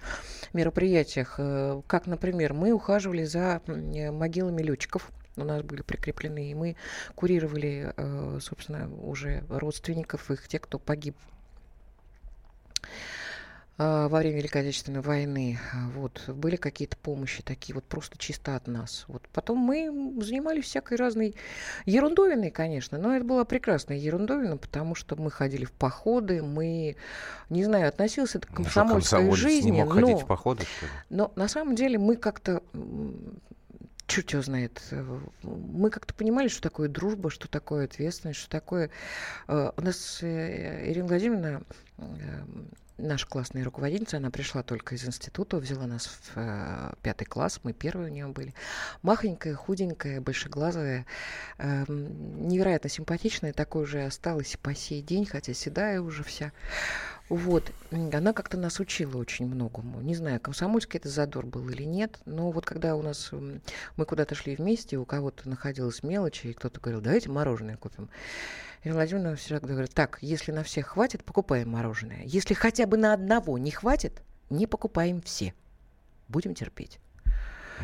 мероприятиях. 0.53 1.35
Э, 1.39 1.83
как, 1.87 2.07
например, 2.07 2.55
мы 2.55 2.73
ухаживали 2.73 3.25
за 3.25 3.61
могилами 3.67 4.63
летчиков 4.63 5.11
у 5.37 5.45
нас 5.45 5.63
были 5.63 5.83
прикреплены, 5.83 6.51
и 6.51 6.55
мы 6.55 6.77
курировали, 7.15 7.93
э, 7.97 8.39
собственно, 8.41 8.93
уже 9.03 9.45
родственников 9.49 10.31
их, 10.33 10.49
тех, 10.49 10.63
кто 10.63 10.81
погиб 10.81 11.17
во 13.79 14.09
время 14.09 14.39
Великой 14.39 14.63
Отечественной 14.63 15.01
войны. 15.01 15.59
Вот, 15.95 16.29
были 16.29 16.57
какие-то 16.57 16.97
помощи 16.97 17.43
такие 17.43 17.75
вот 17.75 17.85
просто 17.85 18.19
чисто 18.19 18.57
от 18.57 18.67
нас. 18.67 19.05
Вот. 19.07 19.23
Потом 19.33 19.59
мы 19.59 20.15
занимались 20.21 20.65
всякой 20.65 20.97
разной 20.97 21.37
ерундовиной, 21.87 22.51
конечно, 22.51 22.99
но 22.99 23.15
это 23.15 23.25
была 23.25 23.45
прекрасная 23.45 23.97
ерундовина, 23.97 24.57
потому 24.57 24.97
что 24.97 25.15
мы 25.15 25.31
ходили 25.31 25.65
в 25.65 25.73
походы, 25.73 26.43
мы, 26.43 26.97
не 27.51 27.65
знаю, 27.65 27.89
относились 27.89 28.35
это 28.35 28.49
к 28.49 28.55
комсомольской 28.55 29.31
жизни. 29.33 29.71
Не 29.71 29.85
мог 29.85 29.95
но, 29.95 30.01
ходить 30.01 30.23
в 30.23 30.27
походы, 30.27 30.65
что 30.65 30.87
ли? 30.87 30.93
но 31.11 31.33
на 31.37 31.47
самом 31.47 31.77
деле 31.77 31.99
мы 31.99 32.17
как-то 32.17 32.63
черт 34.09 34.31
его 34.31 34.43
знает. 34.43 34.83
Мы 35.43 35.91
как-то 35.91 36.15
понимали, 36.15 36.49
что 36.49 36.63
такое 36.63 36.89
дружба, 36.89 37.31
что 37.31 37.47
такое 37.47 37.85
ответственность, 37.85 38.41
что 38.41 38.51
такое... 38.51 38.91
Э, 39.47 39.71
у 39.77 39.81
нас 39.81 40.19
э, 40.23 40.91
Ирина 40.91 41.07
Владимировна 41.07 41.63
наша 42.99 43.27
классная 43.27 43.65
руководительница, 43.65 44.19
она 44.19 44.31
пришла 44.31 44.63
только 44.63 44.95
из 44.95 45.05
института, 45.05 45.59
взяла 45.59 45.87
нас 45.87 46.07
в 46.07 46.33
э, 46.37 46.93
пятый 47.03 47.25
класс, 47.25 47.61
мы 47.63 47.73
первые 47.73 48.11
у 48.11 48.13
нее 48.13 48.27
были. 48.27 48.55
Махонькая, 49.03 49.55
худенькая, 49.55 50.21
большеглазая, 50.21 51.07
э, 51.59 51.85
невероятно 51.89 52.91
симпатичная, 52.91 53.53
такой 53.53 53.87
же 53.87 54.05
осталась 54.05 54.57
по 54.61 54.75
сей 54.75 55.03
день, 55.03 55.27
хотя 55.27 55.55
седая 55.55 56.01
уже 56.01 56.23
вся. 56.23 56.53
Вот. 57.29 57.71
Она 57.91 58.33
как-то 58.33 58.57
нас 58.57 58.81
учила 58.81 59.19
очень 59.19 59.47
многому. 59.47 60.01
Не 60.01 60.15
знаю, 60.15 60.41
комсомольский 60.41 60.99
это 60.99 61.09
задор 61.09 61.45
был 61.45 61.69
или 61.69 61.83
нет, 61.83 62.19
но 62.25 62.51
вот 62.51 62.65
когда 62.65 62.97
у 62.97 63.03
нас 63.03 63.31
мы 63.97 64.05
куда-то 64.07 64.35
шли 64.35 64.57
вместе, 64.57 64.97
у 64.97 65.05
кого-то 65.05 65.49
находилась 65.49 66.03
мелочь, 66.03 66.45
и 66.45 66.55
кто-то 66.55 66.81
говорил, 66.81 67.01
давайте 67.03 67.29
мороженое 67.29 67.77
купим. 67.77 68.09
Ирина 68.83 68.97
Владимировна 68.97 69.37
всегда 69.37 69.67
говорит, 69.67 69.93
так, 69.93 70.19
если 70.23 70.53
на 70.53 70.63
всех 70.63 70.87
хватит, 70.89 71.25
покупаем 71.25 71.71
мороженое. 71.71 72.23
Если 72.25 72.55
хотя 72.55 72.87
бы 72.87 72.97
на 72.97 73.13
одного 73.13 73.59
не 73.59 73.71
хватит, 73.71 74.23
не 74.49 74.67
покупаем 74.67 75.21
все. 75.21 75.53
Будем 76.29 76.55
терпеть. 76.55 76.99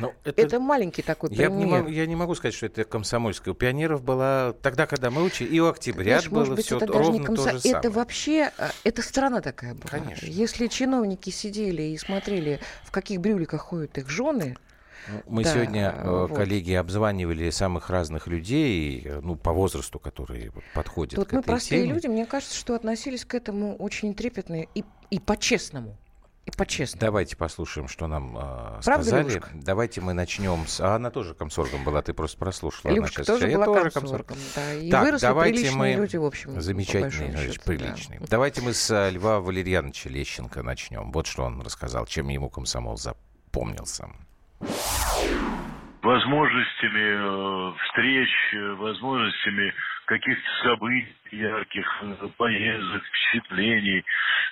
Но 0.01 0.09
ну, 0.09 0.15
это, 0.25 0.43
это 0.43 0.61
маленький 0.61 1.03
такой 1.03 1.31
я 1.31 1.49
пример. 1.51 1.67
Не 1.67 1.67
могу, 1.67 1.89
я 1.89 2.07
не 2.07 2.17
могу 2.17 2.35
сказать, 2.35 2.55
что 2.55 2.67
это 2.67 2.85
комсомольская. 2.85 3.53
У 3.53 3.57
пионеров 3.57 4.03
была 4.03 4.55
тогда, 4.63 4.87
когда 4.87 5.11
мы 5.11 5.23
учили, 5.23 5.49
и 5.49 5.61
у 5.61 5.69
октябрят 5.69 6.25
Знаешь, 6.25 6.29
было 6.29 6.55
быть, 6.55 6.67
все 6.67 6.79
это 6.79 6.87
ровно 6.87 7.25
комсо... 7.25 7.45
то 7.45 7.53
же 7.53 7.61
самое. 7.61 7.79
Это 7.79 7.91
вообще, 7.91 8.53
э, 8.59 8.69
это 8.85 9.03
страна 9.03 9.41
такая 9.41 9.75
была. 9.75 9.91
Конечно. 9.91 10.27
Если 10.27 10.67
чиновники 10.67 11.31
сидели 11.31 11.83
и 11.83 11.99
смотрели, 11.99 12.61
в 12.85 12.91
каких 12.91 13.21
брюликах 13.21 13.61
ходят 13.63 13.97
их 13.99 14.09
жены, 14.09 14.57
ну, 15.09 15.23
мы 15.27 15.45
да, 15.45 15.53
сегодня, 15.53 15.95
э, 15.97 16.11
вот. 16.11 16.35
коллеги, 16.35 16.73
обзванивали 16.73 17.51
самых 17.51 17.91
разных 17.91 18.27
людей, 18.27 19.03
э, 19.05 19.21
ну, 19.21 19.37
по 19.37 19.53
возрасту, 19.53 19.99
которые 19.99 20.51
подходят 20.75 21.17
Тут 21.17 21.29
к 21.29 21.33
мы 21.33 21.41
этой 21.41 21.47
простые 21.47 21.83
теме. 21.83 21.95
люди, 21.95 22.07
мне 22.07 22.27
кажется, 22.27 22.57
что 22.57 22.75
относились 22.75 23.25
к 23.25 23.35
этому 23.35 23.77
очень 23.77 24.15
трепетно 24.15 24.63
и, 24.75 24.85
и 25.11 25.21
по-честному. 25.21 25.97
И 26.47 26.51
по-честному. 26.51 27.01
Давайте 27.01 27.37
послушаем, 27.37 27.89
что 27.89 28.07
нам 28.07 28.37
э, 28.37 28.83
сказали. 28.83 29.31
Левушка? 29.31 29.51
Давайте 29.55 30.01
мы 30.03 30.13
начнем 30.13 30.67
с... 30.67 30.79
А 30.81 30.95
она 30.97 31.11
тоже 31.11 31.35
комсоргом 31.35 31.85
была, 31.85 32.03
ты 32.03 32.13
просто 32.13 32.39
прослушала. 32.39 32.93
Левушка 32.93 33.23
она 33.27 33.39
тоже 33.39 33.49
была 33.49 33.67
тоже 33.67 33.91
комсоргом, 33.91 34.37
да. 34.55 34.75
И 34.75 34.91
так, 34.91 35.21
давайте 35.21 35.71
мы... 35.71 35.95
люди, 35.95 36.17
в 36.17 36.25
общем. 36.25 36.61
Замечательные, 36.61 37.33
значит, 37.33 37.65
приличные. 37.65 38.21
Да. 38.21 38.27
Давайте 38.29 38.61
мы 38.61 38.75
с 38.75 38.91
э, 38.91 39.11
Льва 39.11 39.41
Валерьяновича 39.41 40.11
Лещенко 40.11 40.63
начнем. 40.63 41.13
Вот 41.13 41.27
что 41.27 41.45
он 41.45 41.63
рассказал, 41.63 42.05
чем 42.07 42.29
ему 42.29 42.51
комсомол 42.51 42.99
запомнился 42.99 44.09
возможностями 46.05 47.17
э, 47.17 47.75
встреч, 47.87 48.29
возможностями 48.79 49.73
каких-то 50.07 50.51
событий 50.63 51.09
ярких, 51.33 52.03
э, 52.03 52.29
поездок, 52.37 53.03
впечатлений, 53.05 54.05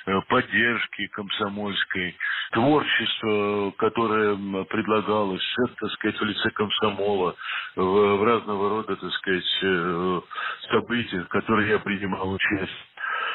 э, 0.07 0.21
поддержки 0.29 1.07
комсомольской, 1.09 2.17
творчество, 2.53 3.73
которое 3.79 4.65
предлагалось, 4.65 5.45
так 5.81 5.91
сказать, 5.93 6.21
в 6.21 6.25
лице 6.25 6.51
комсомола, 6.51 7.37
в, 7.77 7.83
в 8.17 8.25
разного 8.25 8.69
рода, 8.71 8.97
так 8.97 9.13
сказать, 9.13 9.45
событиях, 10.71 11.27
в 11.27 11.29
которых 11.29 11.69
я 11.69 11.79
принимал 11.79 12.33
участие. 12.33 12.69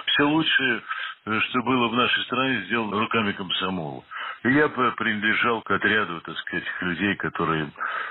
Все 0.08 0.24
лучшее, 0.24 0.82
что 1.24 1.62
было 1.64 1.88
в 1.88 1.94
нашей 1.94 2.24
стране, 2.24 2.64
сделано 2.66 3.00
руками 3.00 3.32
комсомола. 3.32 4.04
Я 4.50 4.70
принадлежал 4.70 5.62
к 5.62 5.72
отряду, 5.72 6.22
так 6.22 6.38
сказать, 6.38 6.64
людей, 6.82 7.16
которые 7.16 7.70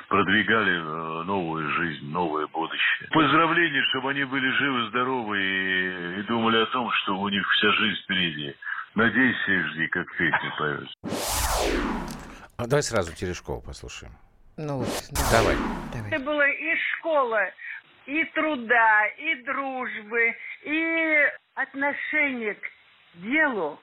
продвигали 0.09 0.73
э, 0.73 1.23
новую 1.25 1.69
жизнь, 1.71 2.11
новое 2.11 2.47
будущее. 2.49 3.09
Поздравления, 3.11 3.83
чтобы 3.91 4.11
они 4.11 4.25
были 4.25 4.51
живы, 4.59 4.89
здоровы 4.89 5.39
и, 5.41 6.21
и 6.21 6.23
думали 6.25 6.63
о 6.63 6.67
том, 6.67 6.91
что 6.91 7.17
у 7.17 7.29
них 7.29 7.47
вся 7.53 7.73
жизнь 7.73 8.03
впереди. 8.03 8.55
Надейся 8.95 9.53
и 9.53 9.63
жди, 9.63 9.87
как 9.89 10.07
песня 10.17 10.55
поет. 10.59 10.89
А 12.59 12.67
давай 12.67 12.83
сразу 12.83 13.15
Терешкова 13.15 13.61
послушаем. 13.61 14.13
Ну 14.59 14.79
вот, 14.79 14.89
давай. 15.31 15.57
давай. 15.93 16.11
Это 16.11 16.19
было 16.25 16.49
и 16.49 16.77
школа, 16.77 17.43
и 18.07 18.25
труда, 18.35 19.07
и 19.19 19.43
дружбы, 19.43 20.35
и 20.65 21.27
отношение 21.55 22.55
к 22.55 23.21
делу, 23.23 23.79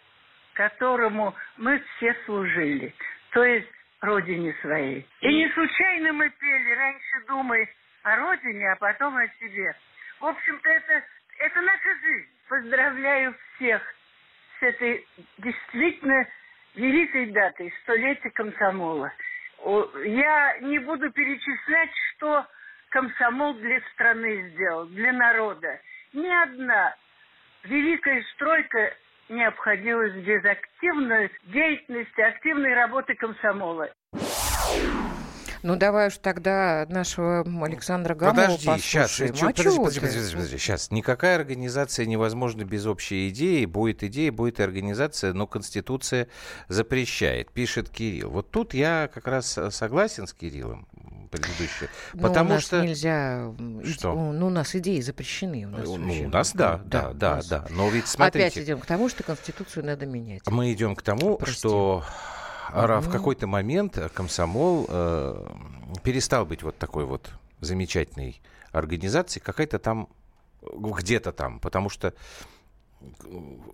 которому 0.54 1.36
мы 1.58 1.82
все 1.98 2.16
служили, 2.26 2.94
то 3.32 3.44
есть 3.44 3.70
родине 4.02 4.56
своей. 4.62 5.08
И 5.22 5.28
не 5.28 5.50
случайно 5.52 6.13
мы 6.13 6.30
пели 6.30 6.72
«Раньше 6.72 7.26
думай 7.28 7.70
о 8.04 8.16
родине, 8.18 8.72
а 8.72 8.76
потом 8.76 9.16
о 9.18 9.28
себе». 9.39 9.76
В 10.20 10.26
общем-то, 10.26 10.70
это, 10.70 11.04
это 11.39 11.62
наша 11.62 11.96
жизнь. 12.02 12.30
Поздравляю 12.48 13.36
всех 13.56 13.82
с 14.60 14.63
этой 14.63 15.08
действительно 15.38 16.28
великой 16.76 17.28
датой, 17.28 17.74
столетия 17.84 18.30
комсомола. 18.32 19.12
Я 20.06 20.58
не 20.62 20.80
буду 20.80 21.10
перечислять, 21.12 21.92
что 22.12 22.46
комсомол 22.89 23.54
для 23.56 23.82
страны 23.94 24.50
сделал, 24.50 24.86
для 24.88 25.13
народа. 25.13 25.80
Ни 26.13 26.28
одна 26.28 26.96
великая 27.63 28.24
стройка 28.34 28.94
не 29.30 29.46
обходилось 29.46 30.14
без 30.14 30.44
активной 30.46 31.32
деятельности, 31.46 32.22
активной 32.22 32.74
работы 32.74 33.16
комсомола. 33.16 33.90
Ну, 35.63 35.78
давай 35.78 36.10
уж 36.10 36.17
тогда 36.17 36.86
нашего 36.89 37.45
Александра 37.65 38.15
Гамова 38.15 38.36
Подожди, 38.36 38.67
послушаем. 38.67 39.08
сейчас, 39.08 39.21
а 39.21 39.23
подожди, 39.23 39.45
подожди, 39.45 39.80
подожди, 39.80 39.99
подожди, 39.99 40.36
подожди, 40.36 40.58
сейчас. 40.58 40.91
Никакая 40.91 41.38
организация 41.38 42.06
невозможна 42.06 42.63
без 42.63 42.86
общей 42.86 43.30
идеи. 43.30 43.65
Будет 43.65 44.04
идея, 44.04 44.32
будет 44.32 44.60
и 44.60 44.63
организация, 44.63 45.34
но 45.34 45.47
Конституция 45.47 46.28
запрещает, 46.67 47.49
пишет 47.52 47.89
Кирилл. 47.89 48.30
Вот 48.30 48.52
тут 48.52 48.73
я 48.73 49.10
как 49.13 49.26
раз 49.28 49.58
согласен 49.71 50.28
с 50.28 50.34
Кириллом 50.34 50.86
предыдущее. 51.34 51.89
Но 52.13 52.28
потому 52.28 52.52
у 52.52 52.54
нас 52.54 52.63
что 52.63 52.82
нельзя. 52.82 53.54
Что? 53.86 54.13
Ну, 54.13 54.47
у 54.47 54.49
нас 54.49 54.76
идеи 54.76 55.02
запрещены. 55.02 55.65
У 55.65 55.69
нас, 55.69 55.88
ну, 55.88 55.93
у 55.93 56.30
нас 56.30 56.54
да, 56.54 56.82
да, 56.86 57.12
да, 57.13 57.41
да, 57.41 57.41
да. 57.49 57.65
Но 57.71 57.89
ведь 57.89 58.08
смотрите. 58.08 58.47
Опять 58.47 58.58
идем 58.60 58.80
к 58.80 58.86
тому, 58.86 59.10
что 59.10 59.23
конституцию 59.23 59.86
надо 59.86 60.06
менять. 60.06 60.41
Мы 60.47 60.73
идем 60.73 60.95
к 60.95 61.02
тому, 61.02 61.38
Прости. 61.38 61.60
что 61.60 62.04
угу. 62.71 63.10
в 63.10 63.12
какой-то 63.12 63.47
момент 63.47 63.97
комсомол 64.13 64.86
э, 64.88 65.47
перестал 66.04 66.45
быть 66.45 66.63
вот 66.63 66.78
такой 66.78 67.06
вот 67.06 67.32
замечательной 67.60 68.41
организацией, 68.71 69.43
какая-то 69.43 69.80
там 69.80 70.10
где-то 70.62 71.32
там, 71.32 71.60
потому 71.60 71.89
что 71.89 72.13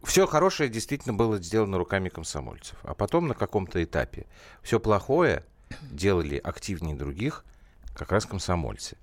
все 0.03 0.25
хорошее 0.25 0.69
действительно 0.69 1.13
было 1.13 1.39
сделано 1.39 1.77
руками 1.77 2.09
комсомольцев. 2.09 2.77
А 2.83 2.93
потом 2.93 3.27
на 3.27 3.35
каком-то 3.35 3.83
этапе 3.83 4.25
все 4.63 4.79
плохое 4.79 5.43
делали 5.81 6.37
активнее 6.37 6.95
других 6.95 7.45
как 7.95 8.11
раз 8.11 8.25
комсомольцы. 8.25 8.97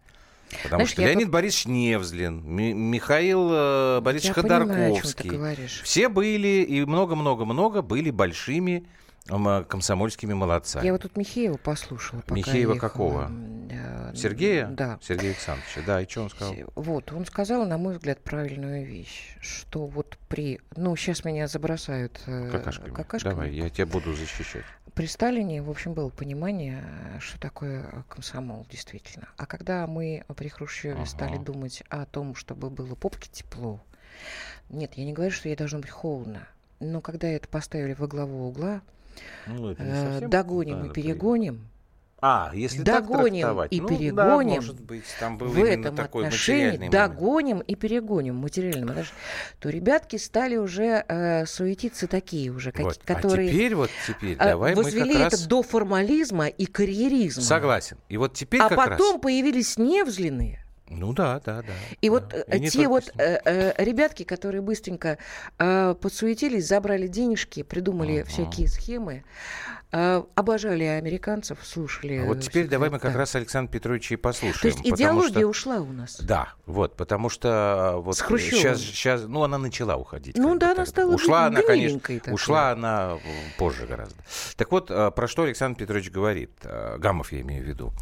Потому 0.62 0.68
Знаешь, 0.68 0.90
что 0.90 1.02
Леонид 1.02 1.24
тут... 1.24 1.32
Борисович 1.32 1.66
Невзлин, 1.66 2.42
Ми- 2.44 2.72
Михаил 2.72 3.48
э, 3.50 4.00
Борисович 4.00 4.28
я 4.36 4.42
Ходорковский, 4.42 5.30
понимаю, 5.30 5.56
все 5.82 6.08
были 6.08 6.62
и 6.62 6.84
много-много-много 6.84 7.82
были 7.82 8.10
большими 8.10 8.86
комсомольскими 9.26 10.32
молодцами. 10.32 10.84
Я 10.84 10.92
вот 10.92 11.02
тут 11.02 11.16
Михеева 11.16 11.56
послушала. 11.56 12.20
Пока 12.20 12.34
Михеева 12.34 12.74
ехала. 12.74 12.88
какого? 12.88 13.30
Сергея? 14.14 14.66
Да. 14.68 14.98
Сергея 15.02 15.32
Александровича. 15.32 15.82
Да, 15.86 16.00
и 16.00 16.08
что 16.08 16.22
он 16.22 16.30
сказал? 16.30 16.54
Вот, 16.74 17.12
он 17.12 17.26
сказал, 17.26 17.66
на 17.66 17.78
мой 17.78 17.94
взгляд, 17.94 18.22
правильную 18.22 18.86
вещь, 18.86 19.36
что 19.40 19.86
вот 19.86 20.16
при... 20.28 20.60
Ну, 20.76 20.96
сейчас 20.96 21.24
меня 21.24 21.48
забросают 21.48 22.20
э, 22.26 22.50
какашками. 22.50 22.94
какашками. 22.94 23.32
Давай, 23.32 23.52
я 23.52 23.68
тебя 23.68 23.86
буду 23.86 24.14
защищать. 24.14 24.64
При 24.94 25.06
Сталине, 25.06 25.60
в 25.60 25.68
общем, 25.68 25.92
было 25.92 26.08
понимание, 26.08 26.82
что 27.20 27.38
такое 27.38 28.04
комсомол, 28.08 28.66
действительно. 28.70 29.28
А 29.36 29.44
когда 29.44 29.86
мы 29.86 30.24
при 30.36 30.48
Хрущеве 30.48 30.94
ага. 30.94 31.06
стали 31.06 31.36
думать 31.36 31.82
о 31.90 32.06
том, 32.06 32.34
чтобы 32.34 32.70
было 32.70 32.94
попке 32.94 33.28
тепло, 33.30 33.80
нет, 34.70 34.94
я 34.94 35.04
не 35.04 35.12
говорю, 35.12 35.32
что 35.32 35.48
ей 35.48 35.56
должно 35.56 35.80
быть 35.80 35.90
холодно, 35.90 36.48
но 36.80 37.00
когда 37.00 37.28
это 37.28 37.46
поставили 37.48 37.92
во 37.92 38.06
главу 38.06 38.48
угла, 38.48 38.80
ну, 39.46 39.74
э, 39.78 40.28
догоним 40.28 40.82
да, 40.82 40.86
и 40.86 40.92
перегоним. 40.92 41.68
А, 42.22 42.50
если 42.54 42.82
догоним 42.82 43.46
так 43.46 43.68
и 43.70 43.80
ну, 43.80 43.88
перегоним. 43.88 44.14
Да, 44.14 44.56
может 44.56 44.80
быть, 44.80 45.04
там 45.20 45.36
был 45.36 45.48
в 45.48 45.62
этом 45.62 45.94
такой 45.94 46.24
отношении 46.24 46.88
догоним 46.88 47.60
и 47.60 47.74
перегоним 47.74 48.36
материальным, 48.36 48.96
то 49.58 49.68
ребятки 49.68 50.16
стали 50.16 50.56
уже 50.56 51.04
э, 51.06 51.44
суетиться 51.46 52.08
такие 52.08 52.50
уже, 52.50 52.72
вот. 52.78 52.98
А 53.04 53.14
которые. 53.14 53.50
А 53.50 53.52
теперь 53.52 53.74
вот 53.74 53.90
теперь 54.06 54.36
э, 54.40 54.44
давай 54.44 54.74
возвели 54.74 55.12
мы 55.12 55.12
как 55.12 55.26
это 55.26 55.36
раз... 55.36 55.46
до 55.46 55.62
формализма 55.62 56.46
и 56.46 56.64
карьеризма. 56.64 57.42
Согласен. 57.42 57.98
И 58.08 58.16
вот 58.16 58.32
теперь 58.32 58.60
а 58.60 58.70
как 58.70 58.78
потом 58.78 59.16
раз... 59.16 59.22
появились 59.22 59.76
невзлиные. 59.76 60.65
Ну 60.88 61.12
да, 61.12 61.40
да, 61.44 61.62
да. 61.62 61.72
И 62.00 62.08
да. 62.08 62.12
вот 62.12 62.34
и 62.34 62.38
э, 62.46 62.68
те 62.68 62.88
вот 62.88 63.12
э, 63.18 63.40
э, 63.44 63.84
ребятки, 63.84 64.22
которые 64.22 64.60
быстренько 64.60 65.18
э, 65.58 65.94
подсуетились, 66.00 66.68
забрали 66.68 67.08
денежки, 67.08 67.62
придумали 67.62 68.20
uh-huh. 68.20 68.24
всякие 68.24 68.68
схемы, 68.68 69.24
обожали 70.34 70.84
американцев, 70.84 71.58
слушали. 71.62 72.18
А 72.18 72.24
вот 72.26 72.40
теперь 72.40 72.68
давай 72.68 72.90
мы 72.90 72.98
как 72.98 73.12
да. 73.12 73.20
раз 73.20 73.34
Александр 73.34 73.70
Петрович 73.72 74.12
и 74.12 74.16
послушаем. 74.16 74.60
То 74.60 74.68
есть 74.68 74.80
идеология 74.80 75.40
что... 75.40 75.46
ушла 75.48 75.76
у 75.76 75.92
нас. 75.92 76.20
Да, 76.20 76.54
вот, 76.66 76.96
потому 76.96 77.28
что 77.28 77.48
а, 77.48 77.96
вот 77.98 78.16
сейчас, 78.16 78.80
сейчас, 78.80 79.24
ну, 79.26 79.42
она 79.42 79.58
начала 79.58 79.96
уходить. 79.96 80.36
Ну 80.36 80.56
да, 80.58 80.72
она 80.72 80.86
стала 80.86 81.14
ушла 81.14 81.46
она, 81.46 81.62
конечно, 81.62 82.00
такой. 82.00 82.32
ушла 82.32 82.70
она 82.70 83.18
позже 83.58 83.86
гораздо. 83.86 84.16
Так 84.56 84.70
вот, 84.72 84.90
а, 84.90 85.10
про 85.10 85.28
что 85.28 85.44
Александр 85.44 85.78
Петрович 85.78 86.10
говорит, 86.10 86.52
Гамов 86.98 87.32
я 87.32 87.40
имею 87.40 87.64
в 87.64 87.66
виду. 87.66 87.92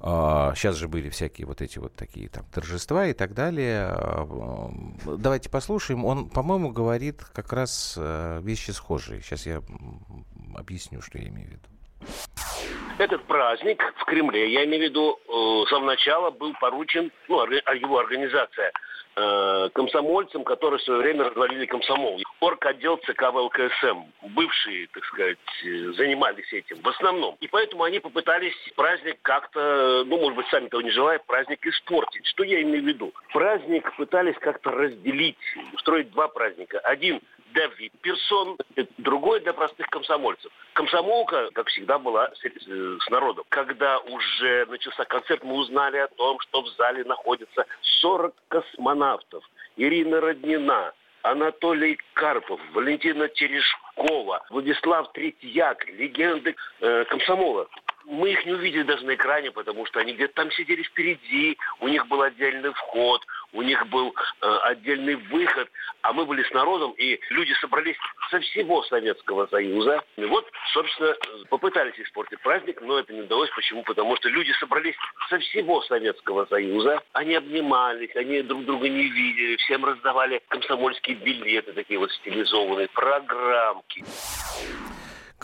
Сейчас 0.00 0.76
же 0.76 0.88
были 0.88 1.08
всякие 1.08 1.46
вот 1.46 1.62
эти 1.62 1.78
вот 1.78 1.94
такие 1.94 2.28
там 2.28 2.44
торжества 2.52 3.06
и 3.06 3.12
так 3.12 3.34
далее. 3.34 3.94
Давайте 5.04 5.50
послушаем. 5.50 6.04
Он, 6.04 6.28
по-моему, 6.28 6.70
говорит 6.70 7.22
как 7.32 7.52
раз 7.52 7.98
вещи 7.98 8.70
схожие. 8.70 9.20
Сейчас 9.22 9.46
я 9.46 9.62
объясню, 10.56 11.00
что 11.02 11.18
я 11.18 11.28
имею 11.28 11.48
в 11.48 11.50
виду. 11.52 11.68
Этот 12.98 13.24
праздник 13.24 13.82
в 13.96 14.04
Кремле, 14.04 14.52
я 14.52 14.64
имею 14.64 14.82
в 14.82 14.84
виду, 14.84 15.18
э, 15.18 15.66
с 15.66 15.70
самого 15.70 15.86
начала 15.86 16.30
был 16.30 16.54
поручен, 16.60 17.10
ну, 17.28 17.44
его 17.44 17.98
организация, 17.98 18.70
э, 19.16 19.68
комсомольцам, 19.74 20.44
которые 20.44 20.78
в 20.78 20.82
свое 20.82 21.00
время 21.00 21.24
развалили 21.24 21.66
комсомол. 21.66 22.20
Орг-отдел 22.40 22.98
ЦК 22.98 23.32
ВЛКСМ, 23.32 24.04
бывшие, 24.28 24.86
так 24.92 25.04
сказать, 25.06 25.38
э, 25.64 25.92
занимались 25.96 26.52
этим 26.52 26.80
в 26.82 26.88
основном. 26.88 27.36
И 27.40 27.48
поэтому 27.48 27.82
они 27.82 27.98
попытались 27.98 28.54
праздник 28.76 29.18
как-то, 29.22 30.04
ну, 30.06 30.18
может 30.18 30.36
быть, 30.36 30.46
сами 30.48 30.68
того 30.68 30.82
не 30.82 30.90
желая, 30.90 31.18
праздник 31.18 31.66
испортить. 31.66 32.26
Что 32.26 32.44
я 32.44 32.62
имею 32.62 32.82
в 32.84 32.86
виду? 32.86 33.12
Праздник 33.32 33.92
пытались 33.96 34.36
как-то 34.38 34.70
разделить, 34.70 35.38
устроить 35.72 36.12
два 36.12 36.28
праздника. 36.28 36.78
Один– 36.78 37.20
для 37.54 37.68
вип-персон, 37.68 38.58
другой 38.98 39.40
для 39.40 39.52
простых 39.52 39.86
комсомольцев. 39.86 40.52
Комсомолка, 40.74 41.50
как 41.52 41.68
всегда, 41.68 41.98
была 41.98 42.30
с, 42.34 43.04
с 43.04 43.10
народом. 43.10 43.44
Когда 43.48 43.98
уже 44.00 44.66
начался 44.66 45.04
концерт, 45.04 45.42
мы 45.44 45.54
узнали 45.54 45.96
о 45.98 46.08
том, 46.08 46.38
что 46.40 46.62
в 46.62 46.68
зале 46.76 47.04
находится 47.04 47.64
40 48.00 48.34
космонавтов. 48.48 49.48
Ирина 49.76 50.20
Роднина, 50.20 50.92
Анатолий 51.22 51.98
Карпов, 52.12 52.60
Валентина 52.72 53.28
Терешкова, 53.28 54.44
Владислав 54.50 55.12
Третьяк, 55.12 55.88
легенды 55.88 56.54
э, 56.80 57.04
комсомола 57.04 57.68
мы 58.06 58.32
их 58.32 58.44
не 58.44 58.52
увидели 58.52 58.82
даже 58.82 59.04
на 59.04 59.14
экране, 59.14 59.50
потому 59.50 59.86
что 59.86 60.00
они 60.00 60.12
где-то 60.12 60.34
там 60.34 60.50
сидели 60.52 60.82
впереди, 60.82 61.56
у 61.80 61.88
них 61.88 62.06
был 62.06 62.22
отдельный 62.22 62.72
вход, 62.72 63.22
у 63.54 63.62
них 63.62 63.86
был 63.88 64.14
э, 64.42 64.58
отдельный 64.64 65.14
выход, 65.14 65.70
а 66.02 66.12
мы 66.12 66.26
были 66.26 66.42
с 66.42 66.50
народом, 66.50 66.92
и 66.98 67.18
люди 67.30 67.52
собрались 67.60 67.96
со 68.30 68.40
всего 68.40 68.82
Советского 68.82 69.46
Союза. 69.46 70.04
И 70.16 70.24
вот, 70.24 70.46
собственно, 70.72 71.14
попытались 71.48 71.98
испортить 71.98 72.40
праздник, 72.40 72.80
но 72.82 72.98
это 72.98 73.12
не 73.12 73.22
удалось. 73.22 73.50
Почему? 73.54 73.82
Потому 73.84 74.16
что 74.16 74.28
люди 74.28 74.52
собрались 74.58 74.96
со 75.30 75.38
всего 75.38 75.80
Советского 75.82 76.46
Союза, 76.46 77.02
они 77.12 77.34
обнимались, 77.34 78.14
они 78.16 78.42
друг 78.42 78.64
друга 78.64 78.88
не 78.88 79.08
видели, 79.08 79.56
всем 79.56 79.84
раздавали 79.84 80.42
комсомольские 80.48 81.16
билеты, 81.16 81.72
такие 81.72 81.98
вот 81.98 82.10
стилизованные, 82.12 82.88
программки. 82.88 84.04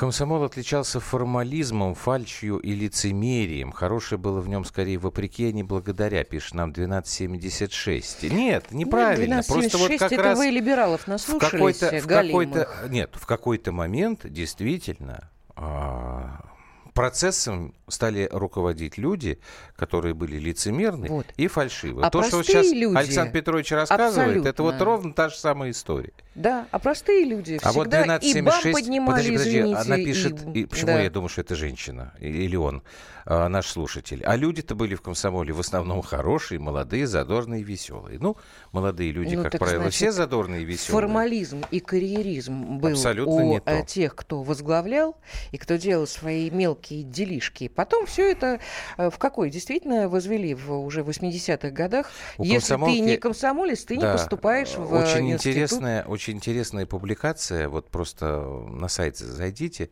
Комсомол 0.01 0.45
отличался 0.45 0.99
формализмом, 0.99 1.95
фальшью 1.95 2.57
и 2.57 2.73
лицемерием. 2.73 3.71
Хорошее 3.71 4.19
было 4.19 4.41
в 4.41 4.49
нем 4.49 4.65
скорее 4.65 4.97
вопреки, 4.97 5.49
а 5.49 5.53
не 5.53 5.63
благодаря, 5.63 6.25
пишет 6.25 6.55
нам 6.55 6.71
1276. 6.71 8.23
Нет, 8.33 8.73
неправильно. 8.73 9.35
Нет, 9.35 9.45
1276 9.45 9.71
Просто 9.71 9.79
вот 9.79 9.99
как 9.99 10.13
это 10.13 10.23
раз 10.23 10.39
вы 10.39 10.47
либералов 10.47 11.07
наслушались, 11.07 11.49
в 11.49 11.51
какой-то, 11.51 12.01
в 12.01 12.07
какой-то, 12.07 12.69
Нет, 12.89 13.11
в 13.13 13.27
какой-то 13.27 13.73
момент 13.73 14.21
действительно 14.25 15.29
а, 15.55 16.47
процессом 16.93 17.75
стали 17.89 18.29
руководить 18.31 18.99
люди, 18.99 19.39
которые 19.77 20.15
были 20.15 20.39
лицемерны 20.39 21.09
вот. 21.09 21.27
и 21.37 21.47
фальшивы. 21.49 22.05
А 22.05 22.11
То, 22.11 22.23
что 22.23 22.43
сейчас 22.43 22.71
люди, 22.71 22.97
Александр 22.97 23.33
Петрович 23.33 23.73
рассказывает, 23.73 24.29
абсолютно. 24.29 24.49
это 24.49 24.63
вот 24.63 24.81
ровно 24.81 25.13
та 25.13 25.29
же 25.29 25.37
самая 25.37 25.71
история. 25.71 26.13
Да, 26.35 26.67
а 26.71 26.79
простые 26.79 27.25
люди 27.25 27.59
а 27.63 27.73
вот 27.73 27.89
1276, 27.89 28.67
и 28.67 28.73
поднимали, 28.73 29.11
подожди, 29.11 29.33
подожди, 29.33 29.59
извините, 29.59 29.81
она 29.81 29.97
пишет, 29.97 30.57
и, 30.57 30.61
и 30.61 30.67
почему 30.67 30.87
да. 30.93 31.01
я 31.03 31.11
думаю, 31.11 31.29
что 31.29 31.41
это 31.41 31.57
женщина 31.57 32.15
или 32.21 32.57
он, 32.57 32.83
а, 33.27 33.49
наш 33.49 33.67
слушатель. 33.67 34.23
А 34.25 34.37
люди-то 34.37 34.75
были 34.75 34.95
в 34.95 35.03
комсомоле 35.03 35.53
в 35.53 35.61
основном 35.61 36.03
хорошие, 36.03 36.59
молодые, 36.59 37.07
задорные, 37.07 37.63
веселые. 37.63 38.19
Ну, 38.19 38.37
молодые 38.73 39.13
люди, 39.13 39.37
ну, 39.37 39.45
как 39.45 39.59
правило, 39.59 39.83
значит, 39.83 39.97
все 39.97 40.13
задорные 40.13 40.63
и 40.63 40.65
веселые. 40.65 41.01
Формализм 41.01 41.63
и 41.71 41.79
карьеризм 41.79 42.79
был 42.79 42.91
Абсолютно 42.91 43.45
у 43.45 43.61
то. 43.61 43.83
тех, 43.87 44.17
кто 44.17 44.43
возглавлял 44.43 45.17
и 45.53 45.59
кто 45.59 45.77
делал 45.77 46.09
свои 46.09 46.51
мелкие 46.51 46.90
делишки. 46.95 47.69
Потом 47.69 48.07
все 48.07 48.31
это 48.31 48.61
э, 48.97 49.11
в 49.11 49.19
какой? 49.19 49.51
Действительно 49.51 50.09
возвели 50.09 50.55
в 50.55 50.73
уже 50.73 51.03
80-х 51.03 51.71
годах. 51.71 52.11
У 52.39 52.45
Если 52.45 52.75
ты 52.77 53.01
не 53.01 53.17
комсомолец, 53.17 53.85
ты 53.85 53.99
да, 53.99 54.07
не 54.07 54.13
поступаешь 54.13 54.75
в 54.77 54.93
очень 54.93 55.33
институт. 55.33 55.47
интересная, 55.47 56.05
очень 56.05 56.35
интересная 56.35 56.87
публикация. 56.87 57.69
Вот 57.69 57.91
просто 57.91 58.41
на 58.41 58.89
сайт 58.89 59.17
зайдите 59.17 59.91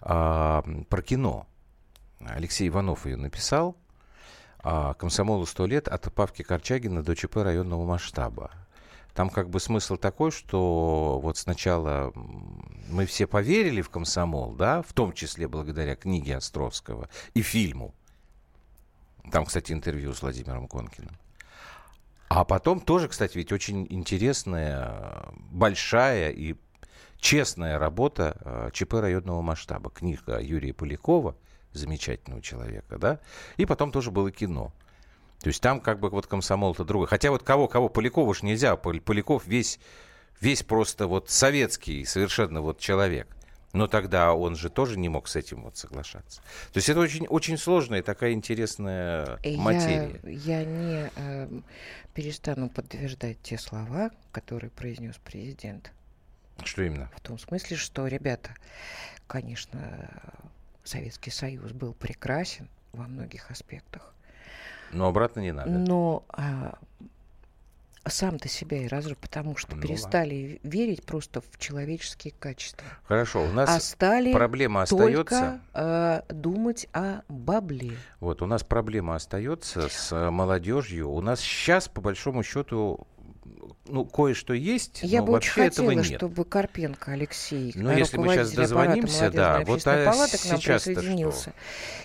а, 0.00 0.64
про 0.88 1.02
кино. 1.02 1.46
Алексей 2.20 2.68
Иванов 2.68 3.06
ее 3.06 3.16
написал. 3.16 3.76
А, 4.58 4.94
«Комсомолу 4.94 5.46
сто 5.46 5.66
лет 5.66 5.86
от 5.86 6.12
Павки 6.12 6.42
Корчагина 6.42 7.02
до 7.02 7.14
ЧП 7.14 7.36
районного 7.36 7.84
масштаба». 7.84 8.50
Там 9.16 9.30
как 9.30 9.48
бы 9.48 9.60
смысл 9.60 9.96
такой, 9.96 10.30
что 10.30 11.18
вот 11.22 11.38
сначала 11.38 12.12
мы 12.90 13.06
все 13.06 13.26
поверили 13.26 13.80
в 13.80 13.88
комсомол, 13.88 14.52
да, 14.52 14.82
в 14.82 14.92
том 14.92 15.14
числе 15.14 15.48
благодаря 15.48 15.96
книге 15.96 16.36
Островского 16.36 17.08
и 17.32 17.40
фильму. 17.40 17.94
Там, 19.32 19.46
кстати, 19.46 19.72
интервью 19.72 20.12
с 20.12 20.20
Владимиром 20.20 20.68
Конкиным. 20.68 21.16
А 22.28 22.44
потом 22.44 22.78
тоже, 22.78 23.08
кстати, 23.08 23.38
ведь 23.38 23.52
очень 23.52 23.86
интересная, 23.88 25.24
большая 25.50 26.30
и 26.30 26.54
честная 27.16 27.78
работа 27.78 28.36
э, 28.44 28.70
ЧП 28.74 28.94
районного 28.94 29.40
масштаба. 29.40 29.88
Книга 29.88 30.38
Юрия 30.40 30.74
Полякова, 30.74 31.36
замечательного 31.72 32.42
человека, 32.42 32.98
да, 32.98 33.20
и 33.56 33.64
потом 33.64 33.92
тоже 33.92 34.10
было 34.10 34.30
кино. 34.30 34.74
То 35.40 35.48
есть 35.48 35.60
там 35.60 35.80
как 35.80 36.00
бы 36.00 36.08
вот 36.10 36.26
комсомол-то 36.26 36.84
другой. 36.84 37.06
Хотя 37.06 37.30
вот 37.30 37.42
кого-кого, 37.42 37.88
Полякова 37.88 38.28
уж 38.28 38.42
нельзя. 38.42 38.76
Поляков 38.76 39.46
весь, 39.46 39.78
весь 40.40 40.62
просто 40.62 41.06
вот 41.06 41.30
советский 41.30 42.04
совершенно 42.04 42.60
вот 42.60 42.78
человек. 42.78 43.28
Но 43.72 43.88
тогда 43.88 44.32
он 44.32 44.56
же 44.56 44.70
тоже 44.70 44.98
не 44.98 45.10
мог 45.10 45.28
с 45.28 45.36
этим 45.36 45.62
вот 45.62 45.76
соглашаться. 45.76 46.40
То 46.72 46.78
есть 46.78 46.88
это 46.88 46.98
очень, 47.00 47.26
очень 47.26 47.58
сложная 47.58 48.02
такая 48.02 48.32
интересная 48.32 49.38
материя. 49.44 50.18
Я, 50.24 50.60
я 50.60 50.64
не 50.64 51.10
э, 51.14 51.48
перестану 52.14 52.70
подтверждать 52.70 53.42
те 53.42 53.58
слова, 53.58 54.10
которые 54.32 54.70
произнес 54.70 55.16
президент. 55.22 55.92
Что 56.64 56.84
именно? 56.84 57.10
В 57.14 57.20
том 57.20 57.38
смысле, 57.38 57.76
что, 57.76 58.06
ребята, 58.06 58.54
конечно, 59.26 60.10
Советский 60.82 61.30
Союз 61.30 61.72
был 61.72 61.92
прекрасен 61.92 62.70
во 62.92 63.06
многих 63.06 63.50
аспектах. 63.50 64.14
Но 64.92 65.06
обратно 65.06 65.40
не 65.40 65.52
надо. 65.52 65.70
Но 65.70 66.24
а, 66.28 66.78
сам-то 68.08 68.48
себя 68.48 68.78
и 68.78 68.88
разрушил, 68.88 69.18
потому 69.20 69.56
что 69.56 69.74
ну, 69.76 69.82
перестали 69.82 70.60
ладно. 70.62 70.76
верить 70.76 71.04
просто 71.04 71.40
в 71.40 71.58
человеческие 71.58 72.32
качества. 72.38 72.86
Хорошо, 73.04 73.42
у 73.44 73.52
нас 73.52 73.68
а 73.68 73.80
стали 73.80 74.32
проблема 74.32 74.82
остается. 74.82 75.14
Только, 75.14 75.60
э, 75.74 76.22
думать 76.32 76.88
о 76.92 77.22
бабле. 77.28 77.96
Вот 78.20 78.42
у 78.42 78.46
нас 78.46 78.62
проблема 78.62 79.16
остается 79.16 79.88
с 79.88 80.30
молодежью. 80.30 81.10
У 81.10 81.20
нас 81.20 81.40
сейчас, 81.40 81.88
по 81.88 82.00
большому 82.00 82.42
счету, 82.42 83.06
ну, 83.88 84.04
кое-что 84.04 84.52
есть, 84.52 85.00
Я 85.02 85.20
но 85.20 85.26
бы 85.26 85.32
вообще 85.34 85.62
очень 85.62 85.62
этого 85.72 85.88
хотела, 85.88 86.02
нет. 86.02 86.18
чтобы 86.18 86.44
Карпенко 86.44 87.12
Алексей, 87.12 87.72
ну, 87.74 87.96
если 87.96 88.18
мы 88.18 88.34
сейчас 88.34 88.52
дозвонимся, 88.52 89.30
да, 89.30 89.60
вот 89.64 89.86
а 89.86 90.04
палаты 90.04 90.38
к 90.38 90.44
нам 90.46 90.60
присоединился 90.60 91.52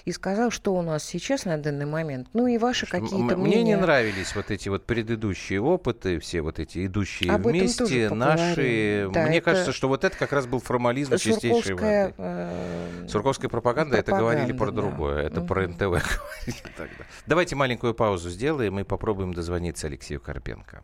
и 0.05 0.11
сказал, 0.11 0.51
что 0.51 0.75
у 0.75 0.81
нас 0.81 1.03
сейчас 1.03 1.45
на 1.45 1.57
данный 1.57 1.85
момент, 1.85 2.27
ну 2.33 2.47
и 2.47 2.57
ваши 2.57 2.85
какие-то 2.85 3.37
мнения. 3.37 3.37
Мне 3.37 3.63
не 3.63 3.77
нравились 3.77 4.35
вот 4.35 4.51
эти 4.51 4.69
вот 4.69 4.85
предыдущие 4.85 5.61
опыты, 5.61 6.19
все 6.19 6.41
вот 6.41 6.59
эти 6.59 6.85
идущие 6.85 7.31
Об 7.31 7.47
вместе, 7.47 8.09
наши. 8.09 9.09
Да, 9.13 9.27
Мне 9.27 9.41
кажется, 9.41 9.71
что 9.71 9.87
вот 9.87 10.03
это 10.03 10.17
как 10.17 10.31
раз 10.31 10.45
был 10.47 10.59
формализм 10.59 11.17
чистейшей 11.17 11.75
воды. 11.75 12.13
Э... 12.17 13.05
Сурковская 13.07 13.49
пропаганда, 13.49 13.97
пропаганда, 13.97 13.97
это 13.97 14.11
говорили 14.11 14.57
про 14.57 14.71
да. 14.71 14.81
другое, 14.81 15.23
это 15.23 15.39
угу. 15.39 15.47
про 15.47 15.67
НТВ 15.67 15.79
говорили 15.79 16.63
тогда. 16.77 17.05
Давайте 17.25 17.55
маленькую 17.55 17.93
паузу 17.93 18.29
сделаем 18.29 18.79
и 18.79 18.83
попробуем 18.83 19.33
дозвониться 19.33 19.87
Алексею 19.87 20.19
Карпенко. 20.19 20.83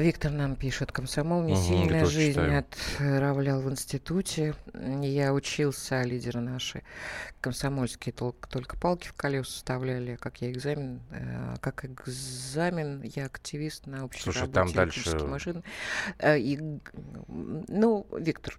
Виктор 0.00 0.30
нам 0.30 0.56
пишет, 0.56 0.92
комсомол 0.92 1.42
не 1.42 1.54
угу, 1.54 1.62
сильная 1.62 2.04
жизнь 2.04 2.32
читаю. 2.32 2.64
отравлял 2.98 3.60
в 3.60 3.70
институте. 3.70 4.54
Я 4.74 5.32
учился, 5.32 6.00
а 6.00 6.04
лидеры 6.04 6.40
наши 6.40 6.82
комсомольские 7.40 8.12
только, 8.12 8.48
только 8.48 8.76
палки 8.76 9.08
в 9.08 9.12
колеса 9.14 9.50
вставляли, 9.52 10.16
как 10.16 10.42
я 10.42 10.50
экзамен, 10.50 11.00
э, 11.10 11.54
как 11.60 11.84
экзамен, 11.84 13.02
я 13.02 13.26
активист 13.26 13.86
на 13.86 14.04
общей 14.04 14.22
Слушай, 14.22 14.42
работе 14.42 14.54
там 14.54 14.72
дальше... 14.72 15.18
машин. 15.26 15.62
Э, 16.18 16.38
и, 16.38 16.58
ну, 17.28 18.06
Виктор... 18.18 18.58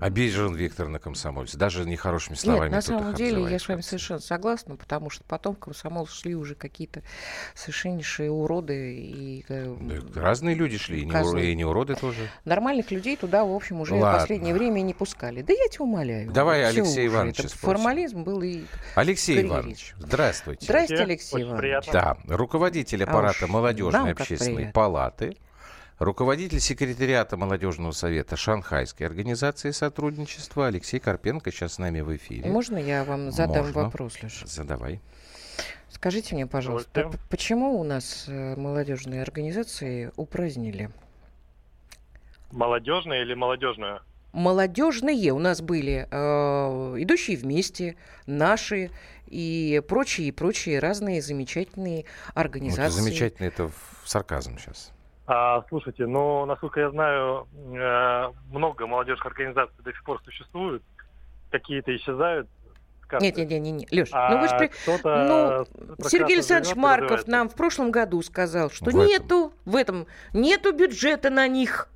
Обижен 0.00 0.54
Виктор 0.54 0.88
на 0.88 0.98
комсомольце, 0.98 1.56
даже 1.56 1.84
нехорошими 1.84 2.34
словами. 2.34 2.64
Нет, 2.64 2.72
на 2.72 2.82
самом 2.82 3.14
деле 3.14 3.48
я 3.48 3.58
с 3.58 3.68
вами 3.68 3.80
совершенно 3.80 4.20
согласна, 4.20 4.76
потому 4.76 5.08
что 5.10 5.22
потом 5.24 5.54
в 5.54 5.60
комсомол 5.60 6.06
шли 6.06 6.34
уже 6.34 6.56
какие-то 6.56 7.02
совершеннейшие 7.54 8.30
уроды 8.30 8.96
и... 8.96 9.44
Э, 9.48 9.76
да, 10.14 10.33
разные 10.34 10.56
люди 10.56 10.78
шли, 10.78 11.02
и 11.02 11.04
не, 11.04 11.52
и 11.52 11.54
не 11.54 11.64
уроды 11.64 11.94
тоже. 11.94 12.28
Нормальных 12.44 12.90
людей 12.90 13.16
туда, 13.16 13.44
в 13.44 13.52
общем, 13.52 13.80
уже 13.80 13.94
Ладно. 13.94 14.18
в 14.18 14.22
последнее 14.22 14.52
время 14.52 14.80
не 14.80 14.92
пускали. 14.92 15.42
Да 15.42 15.52
я 15.52 15.68
тебя 15.68 15.84
умоляю. 15.84 16.30
Давай 16.32 16.64
Алексей 16.64 17.06
Иванович 17.06 17.40
Это 17.40 17.48
формализм 17.56 18.24
был 18.24 18.42
и 18.42 18.64
Алексей 18.96 19.42
Иванович, 19.42 19.94
здравствуйте. 19.98 20.64
Здравствуйте, 20.64 21.02
Алексей 21.02 21.36
Очень 21.36 21.44
Иванович. 21.46 21.60
Приятно. 21.60 21.92
Да, 21.92 22.36
руководитель 22.36 23.04
аппарата 23.04 23.44
а 23.44 23.46
молодежной 23.46 24.12
общественной 24.12 24.66
палаты, 24.72 25.36
руководитель 25.98 26.60
секретариата 26.60 27.36
молодежного 27.36 27.92
совета 27.92 28.36
Шанхайской 28.36 29.06
организации 29.06 29.70
сотрудничества 29.70 30.66
Алексей 30.66 30.98
Карпенко 30.98 31.52
сейчас 31.52 31.74
с 31.74 31.78
нами 31.78 32.00
в 32.00 32.14
эфире. 32.16 32.50
Можно 32.50 32.78
я 32.78 33.04
вам 33.04 33.30
задам 33.30 33.66
Можно. 33.66 33.84
вопрос, 33.84 34.20
Леша? 34.22 34.46
Задавай. 34.46 35.00
Скажите 35.88 36.34
мне, 36.34 36.46
пожалуйста, 36.46 37.10
почему 37.30 37.80
у 37.80 37.84
нас 37.84 38.26
э, 38.28 38.56
молодежные 38.56 39.22
организации 39.22 40.12
упразднили? 40.16 40.90
Молодежные 42.52 43.22
или 43.22 43.34
молодежную? 43.34 44.00
Молодежные 44.32 45.32
у 45.32 45.38
нас 45.38 45.62
были, 45.62 46.08
э, 46.10 46.14
идущие 47.00 47.36
вместе, 47.36 47.96
наши 48.26 48.90
и 49.26 49.80
прочие, 49.88 50.28
и 50.28 50.32
прочие 50.32 50.78
разные 50.78 51.22
замечательные 51.22 52.04
организации. 52.34 52.80
Ну, 52.82 52.86
это 52.86 52.94
замечательно, 52.94 53.46
это 53.46 53.68
в 53.68 54.08
сарказм 54.08 54.58
сейчас. 54.58 54.92
А, 55.26 55.64
слушайте, 55.68 56.06
ну, 56.06 56.44
насколько 56.44 56.80
я 56.80 56.90
знаю, 56.90 57.48
э, 57.54 58.32
много 58.50 58.86
молодежных 58.86 59.26
организаций 59.26 59.76
до 59.82 59.90
сих 59.90 60.04
пор 60.04 60.20
существуют, 60.22 60.82
какие-то 61.50 61.96
исчезают, 61.96 62.48
карты. 63.06 63.26
Нет, 63.26 63.36
нет, 63.36 63.50
нет, 63.50 63.60
нет, 63.62 63.92
Леш, 63.92 64.08
а 64.12 64.30
ну 64.30 64.40
вы 64.40 64.48
же... 64.48 64.70
Ну, 64.86 66.08
Сергей 66.08 66.36
Александрович 66.36 66.76
Марков 66.76 67.26
нам 67.26 67.48
в 67.48 67.54
прошлом 67.54 67.90
году 67.90 68.22
сказал, 68.22 68.70
что 68.70 68.90
в 68.90 68.94
нету 68.94 69.46
этом. 69.46 69.52
в 69.64 69.76
этом, 69.76 70.06
нету 70.32 70.72
бюджета 70.72 71.30
на 71.30 71.46
них. 71.48 71.88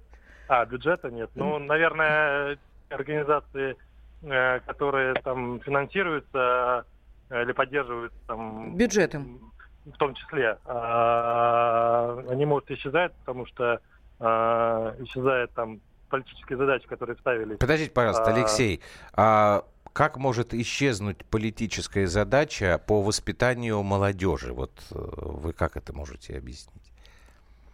А, 0.48 0.64
бюджета 0.64 1.10
нет. 1.10 1.30
Ну, 1.34 1.58
наверное, 1.58 2.58
организации, 2.88 3.76
э, 4.22 4.60
которые 4.60 5.14
там 5.22 5.60
финансируются 5.60 6.84
э, 7.30 7.42
или 7.42 7.52
поддерживаются 7.52 8.18
там... 8.26 8.76
Бюджетом. 8.76 9.52
В 9.84 9.96
том 9.98 10.14
числе. 10.14 10.58
А, 10.64 12.22
они 12.30 12.46
могут 12.46 12.70
исчезать, 12.70 13.12
потому 13.20 13.46
что 13.46 13.80
а, 14.20 14.94
исчезает 15.00 15.52
там 15.52 15.80
политические 16.08 16.58
задачи, 16.58 16.86
которые 16.86 17.16
ставили. 17.16 17.56
Подождите, 17.56 17.90
пожалуйста, 17.90 18.24
а, 18.24 18.34
Алексей. 18.34 18.80
А 19.14 19.64
как 19.92 20.16
может 20.16 20.54
исчезнуть 20.54 21.24
политическая 21.24 22.06
задача 22.06 22.80
по 22.86 23.02
воспитанию 23.02 23.82
молодежи? 23.82 24.52
Вот 24.52 24.72
э, 24.90 24.94
вы 24.98 25.52
как 25.52 25.76
это 25.76 25.92
можете 25.92 26.36
объяснить? 26.36 26.92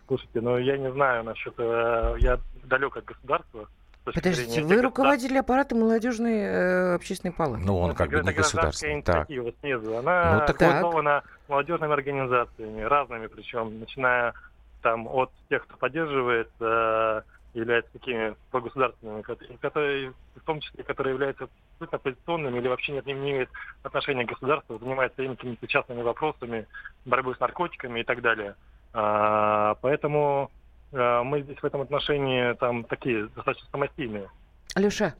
Слушайте, 0.06 0.40
ну 0.40 0.58
я 0.58 0.76
не 0.76 0.90
знаю 0.92 1.24
насчет... 1.24 1.54
Э, 1.58 2.16
я 2.18 2.38
далек 2.64 2.96
от 2.96 3.04
государства. 3.04 3.68
Подождите, 4.04 4.62
вы 4.62 4.82
руководитель 4.82 5.38
аппарата 5.38 5.74
молодежной 5.74 6.40
э, 6.40 6.94
общественной 6.94 7.32
палаты. 7.32 7.64
Ну, 7.64 7.78
он 7.78 7.94
как 7.94 8.10
бы 8.10 8.22
не 8.22 8.32
государственный. 8.32 9.02
Так. 9.02 9.28
снизу. 9.60 9.96
Она 9.96 10.40
ну, 10.40 10.46
так 10.46 10.58
так. 10.58 11.24
молодежными 11.48 11.92
организациями, 11.92 12.82
разными 12.82 13.28
причем, 13.28 13.80
начиная 13.80 14.34
там 14.82 15.08
от 15.08 15.30
тех, 15.48 15.64
кто 15.64 15.78
поддерживает 15.78 16.50
э, 16.60 17.22
являются 17.54 17.92
такими 17.92 18.34
прогосударственными, 18.50 19.22
которые, 19.60 20.12
в 20.36 20.44
том 20.44 20.60
числе, 20.60 20.84
которые 20.84 21.14
являются 21.14 21.48
абсолютно 21.74 21.96
оппозиционными 21.96 22.58
или 22.58 22.68
вообще 22.68 22.92
нет, 22.92 23.06
не 23.06 23.12
имеют 23.12 23.50
отношения 23.82 24.24
к 24.24 24.28
государству, 24.28 24.78
занимаются 24.78 25.22
именно 25.22 25.36
какими-то 25.36 25.66
частными 25.66 26.02
вопросами, 26.02 26.66
борьбой 27.04 27.34
с 27.36 27.40
наркотиками 27.40 28.00
и 28.00 28.04
так 28.04 28.22
далее. 28.22 28.54
А, 28.92 29.74
поэтому 29.80 30.50
а, 30.92 31.22
мы 31.24 31.42
здесь 31.42 31.58
в 31.58 31.64
этом 31.64 31.80
отношении 31.80 32.52
там 32.54 32.84
такие 32.84 33.26
достаточно 33.28 33.68
самостийные. 33.70 34.28
Алеша, 34.74 35.14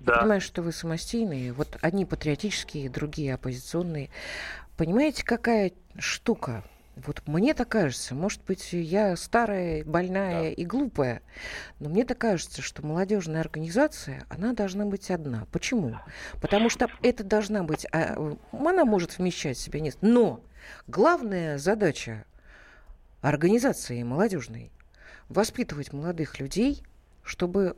да. 0.00 0.14
я 0.14 0.20
понимаю, 0.20 0.40
что 0.40 0.62
вы 0.62 0.72
самостийные. 0.72 1.52
Вот 1.52 1.76
одни 1.82 2.04
патриотические, 2.04 2.90
другие 2.90 3.34
оппозиционные. 3.34 4.10
Понимаете, 4.76 5.24
какая 5.24 5.72
штука? 5.98 6.62
Вот 7.06 7.22
мне 7.26 7.54
так 7.54 7.68
кажется, 7.68 8.14
может 8.14 8.42
быть, 8.44 8.72
я 8.72 9.14
старая, 9.16 9.84
больная 9.84 10.42
да. 10.42 10.48
и 10.48 10.64
глупая, 10.64 11.22
но 11.78 11.88
мне 11.88 12.04
так 12.04 12.18
кажется, 12.18 12.62
что 12.62 12.84
молодежная 12.84 13.40
организация, 13.40 14.24
она 14.28 14.52
должна 14.52 14.84
быть 14.84 15.10
одна. 15.10 15.46
Почему? 15.52 15.96
Потому 16.40 16.68
что 16.68 16.88
это 17.02 17.24
должна 17.24 17.62
быть, 17.62 17.86
а, 17.92 18.36
она 18.52 18.84
может 18.84 19.18
вмещать 19.18 19.56
в 19.56 19.60
себя 19.60 19.80
нет, 19.80 19.96
но 20.00 20.40
главная 20.86 21.58
задача 21.58 22.24
организации 23.20 24.02
молодежной 24.02 24.72
воспитывать 25.28 25.92
молодых 25.92 26.40
людей, 26.40 26.82
чтобы 27.22 27.76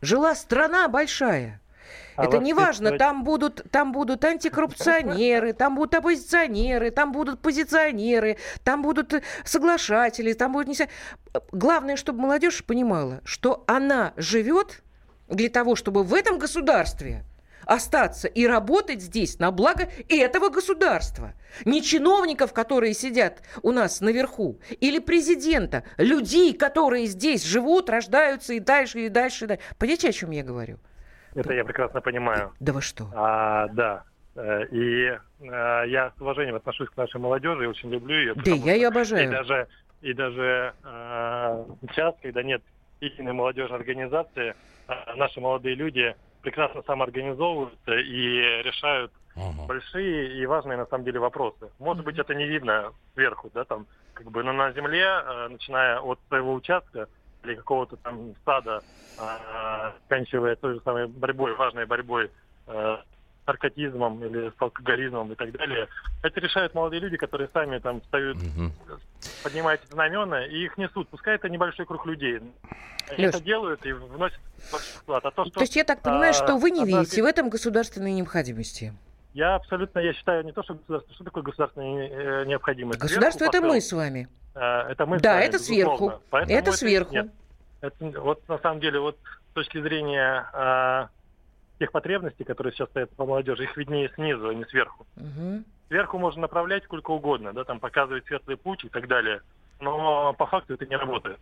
жила 0.00 0.34
страна 0.34 0.88
большая– 0.88 1.60
а 2.16 2.24
это 2.24 2.38
не 2.38 2.54
важно, 2.54 2.98
там 2.98 3.24
будут, 3.24 3.64
там 3.70 3.92
будут 3.92 4.24
антикоррупционеры, 4.24 5.52
там 5.52 5.74
будут 5.74 5.94
оппозиционеры, 5.94 6.90
там 6.90 7.12
будут 7.12 7.40
позиционеры, 7.40 8.38
там 8.64 8.82
будут 8.82 9.22
соглашатели, 9.44 10.32
там 10.32 10.52
будут 10.52 10.68
не... 10.68 10.88
Главное, 11.52 11.96
чтобы 11.96 12.20
молодежь 12.20 12.64
понимала, 12.64 13.20
что 13.24 13.64
она 13.66 14.14
живет 14.16 14.82
для 15.28 15.48
того, 15.48 15.76
чтобы 15.76 16.02
в 16.02 16.14
этом 16.14 16.38
государстве 16.38 17.24
остаться 17.66 18.28
и 18.28 18.46
работать 18.46 19.02
здесь 19.02 19.38
на 19.38 19.50
благо 19.50 19.90
этого 20.08 20.48
государства. 20.48 21.34
Не 21.64 21.82
чиновников, 21.82 22.52
которые 22.52 22.94
сидят 22.94 23.42
у 23.62 23.72
нас 23.72 24.00
наверху, 24.00 24.60
или 24.80 25.00
президента, 25.00 25.82
людей, 25.98 26.54
которые 26.54 27.06
здесь 27.06 27.44
живут, 27.44 27.90
рождаются 27.90 28.54
и 28.54 28.60
дальше, 28.60 29.00
и 29.00 29.08
дальше, 29.08 29.46
и 29.46 29.48
дальше. 29.48 29.64
Понимаете, 29.78 30.08
о 30.08 30.12
чем 30.12 30.30
я 30.30 30.44
говорю? 30.44 30.78
Это 31.36 31.52
я 31.52 31.64
прекрасно 31.64 32.00
понимаю. 32.00 32.52
Да 32.60 32.72
вы 32.72 32.80
что? 32.80 33.08
А, 33.14 33.68
да. 33.68 34.04
Э, 34.34 34.64
и 34.70 35.18
а, 35.48 35.82
я 35.84 36.12
с 36.16 36.20
уважением 36.20 36.56
отношусь 36.56 36.88
к 36.88 36.96
нашей 36.96 37.20
молодежи 37.20 37.64
и 37.64 37.66
очень 37.66 37.90
люблю 37.90 38.16
ее. 38.16 38.34
Да, 38.34 38.50
я 38.50 38.74
ее 38.74 38.88
обожаю. 38.88 39.28
И 39.28 39.30
даже, 39.30 39.68
и 40.00 40.12
даже 40.14 40.74
а, 40.82 41.64
сейчас, 41.82 42.14
когда 42.22 42.42
нет 42.42 42.62
истинной 43.00 43.34
молодежной 43.34 43.78
организации, 43.78 44.54
а, 44.88 45.14
наши 45.16 45.40
молодые 45.40 45.74
люди 45.74 46.14
прекрасно 46.40 46.82
самоорганизовываются 46.86 47.94
и 47.94 48.62
решают 48.62 49.12
uh 49.36 49.66
большие 49.66 50.38
и 50.40 50.46
важные 50.46 50.78
на 50.78 50.86
самом 50.86 51.04
деле 51.04 51.20
вопросы. 51.20 51.68
Может 51.78 52.02
uh 52.02 52.06
быть, 52.06 52.18
это 52.18 52.34
не 52.34 52.46
видно 52.46 52.92
сверху, 53.14 53.50
да, 53.52 53.64
там, 53.64 53.86
как 54.14 54.30
бы, 54.30 54.42
но 54.42 54.54
на 54.54 54.72
земле, 54.72 55.22
начиная 55.50 55.98
от 56.00 56.18
своего 56.28 56.54
участка, 56.54 57.08
или 57.46 57.54
какого-то 57.54 57.96
там 57.96 58.34
стада, 58.42 58.82
а, 59.18 59.94
заканчивая 60.02 60.56
той 60.56 60.74
же 60.74 60.80
самой 60.80 61.06
борьбой, 61.06 61.54
важной 61.54 61.86
борьбой 61.86 62.30
э, 62.66 62.96
наркотизмом 63.46 64.24
или 64.24 64.50
с 64.50 64.54
алкоголизмом 64.60 65.32
и 65.32 65.34
так 65.36 65.52
далее. 65.52 65.88
Это 66.22 66.40
решают 66.40 66.74
молодые 66.74 67.00
люди, 67.00 67.16
которые 67.16 67.48
сами 67.52 67.78
там 67.78 68.00
встают, 68.00 68.36
угу. 68.38 68.72
поднимают 69.42 69.80
знамена 69.90 70.44
и 70.46 70.64
их 70.64 70.76
несут. 70.76 71.08
Пускай 71.08 71.36
это 71.36 71.48
небольшой 71.48 71.86
круг 71.86 72.06
людей. 72.06 72.40
Леш. 73.16 73.34
Это 73.34 73.40
делают 73.40 73.86
и 73.86 73.92
вносят 73.92 74.40
вклад. 75.02 75.24
А 75.24 75.30
то, 75.30 75.44
что, 75.44 75.54
то 75.54 75.60
есть 75.60 75.76
я 75.76 75.84
так 75.84 76.02
понимаю, 76.02 76.30
а, 76.30 76.32
что 76.32 76.56
вы 76.56 76.70
не 76.70 76.82
а, 76.82 76.86
видите 76.86 77.22
в 77.22 77.26
этом 77.26 77.48
государственной 77.48 78.12
необходимости? 78.12 78.92
Я 79.36 79.56
абсолютно, 79.56 79.98
я 79.98 80.14
считаю, 80.14 80.46
не 80.46 80.52
то, 80.52 80.62
что 80.62 80.72
государство, 80.72 81.14
что 81.14 81.24
такое 81.24 81.42
государственная 81.42 82.08
э, 82.08 82.46
необходимость. 82.46 83.00
Государство 83.00 83.44
это 83.44 83.60
мы 83.60 83.82
с 83.82 83.92
вами. 83.92 84.28
Э, 84.54 84.88
это 84.88 85.04
мы. 85.04 85.20
Да, 85.20 85.34
вами, 85.34 85.44
это 85.44 85.58
сверху. 85.58 86.14
Поэтому 86.30 86.58
это 86.58 86.72
сверху. 86.72 87.12
Нет. 87.12 87.28
Это, 87.82 88.20
вот 88.22 88.48
на 88.48 88.56
самом 88.60 88.80
деле, 88.80 88.98
вот 88.98 89.18
с 89.50 89.52
точки 89.52 89.78
зрения 89.82 90.48
э, 90.54 91.08
тех 91.78 91.92
потребностей, 91.92 92.44
которые 92.44 92.72
сейчас 92.72 92.88
стоят 92.88 93.10
по 93.10 93.26
молодежи, 93.26 93.64
их 93.64 93.76
виднее 93.76 94.10
снизу, 94.14 94.48
а 94.48 94.54
не 94.54 94.64
сверху. 94.64 95.06
Угу. 95.16 95.64
Сверху 95.88 96.18
можно 96.18 96.40
направлять 96.40 96.84
сколько 96.84 97.10
угодно, 97.10 97.52
да, 97.52 97.64
там 97.64 97.78
показывать 97.78 98.24
светлый 98.24 98.56
путь 98.56 98.84
и 98.86 98.88
так 98.88 99.06
далее. 99.06 99.42
Но 99.80 100.32
по 100.32 100.46
факту 100.46 100.72
это 100.72 100.86
не 100.86 100.96
работает. 100.96 101.38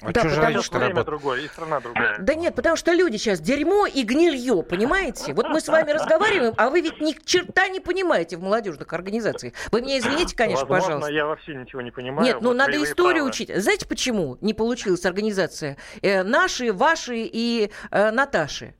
А 0.00 0.10
да, 0.10 0.20
что 0.20 0.40
потому 0.40 0.62
что 0.62 0.78
время 0.78 1.04
другое, 1.04 1.40
и 1.42 1.48
страна 1.48 1.80
другая. 1.80 2.18
Да 2.18 2.34
нет, 2.34 2.54
потому 2.54 2.76
что 2.76 2.92
люди 2.92 3.18
сейчас 3.18 3.40
дерьмо 3.40 3.86
и 3.86 4.02
гнилье, 4.02 4.62
понимаете? 4.64 5.32
Вот 5.32 5.48
мы 5.48 5.60
с 5.60 5.68
вами 5.68 5.92
разговариваем, 5.92 6.54
а 6.56 6.70
вы 6.70 6.80
ведь 6.80 7.00
ни 7.00 7.16
черта 7.24 7.68
не 7.68 7.78
понимаете 7.78 8.36
в 8.36 8.42
молодежных 8.42 8.92
организациях. 8.92 9.54
Вы 9.70 9.82
меня 9.82 9.98
извините, 9.98 10.34
конечно, 10.34 10.66
Возможно, 10.66 10.86
пожалуйста. 10.86 11.12
я 11.12 11.26
вообще 11.26 11.54
ничего 11.54 11.82
не 11.82 11.92
понимаю. 11.92 12.26
Нет, 12.26 12.40
ну 12.40 12.48
вот 12.48 12.56
надо 12.56 12.82
историю 12.82 13.24
правы. 13.24 13.28
учить. 13.28 13.50
Знаете, 13.54 13.86
почему 13.86 14.38
не 14.40 14.54
получилась 14.54 15.04
организация? 15.04 15.76
Э, 16.02 16.24
наши, 16.24 16.72
ваши 16.72 17.18
и 17.18 17.70
э, 17.90 18.10
Наташи. 18.10 18.74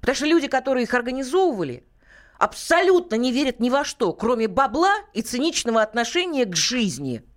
Потому 0.00 0.14
что 0.14 0.26
люди, 0.26 0.46
которые 0.46 0.84
их 0.84 0.94
организовывали, 0.94 1.84
абсолютно 2.38 3.16
не 3.16 3.32
верят 3.32 3.58
ни 3.58 3.70
во 3.70 3.84
что, 3.84 4.12
кроме 4.12 4.46
бабла 4.46 4.94
и 5.14 5.22
циничного 5.22 5.82
отношения 5.82 6.44
к 6.44 6.54
жизни– 6.54 7.22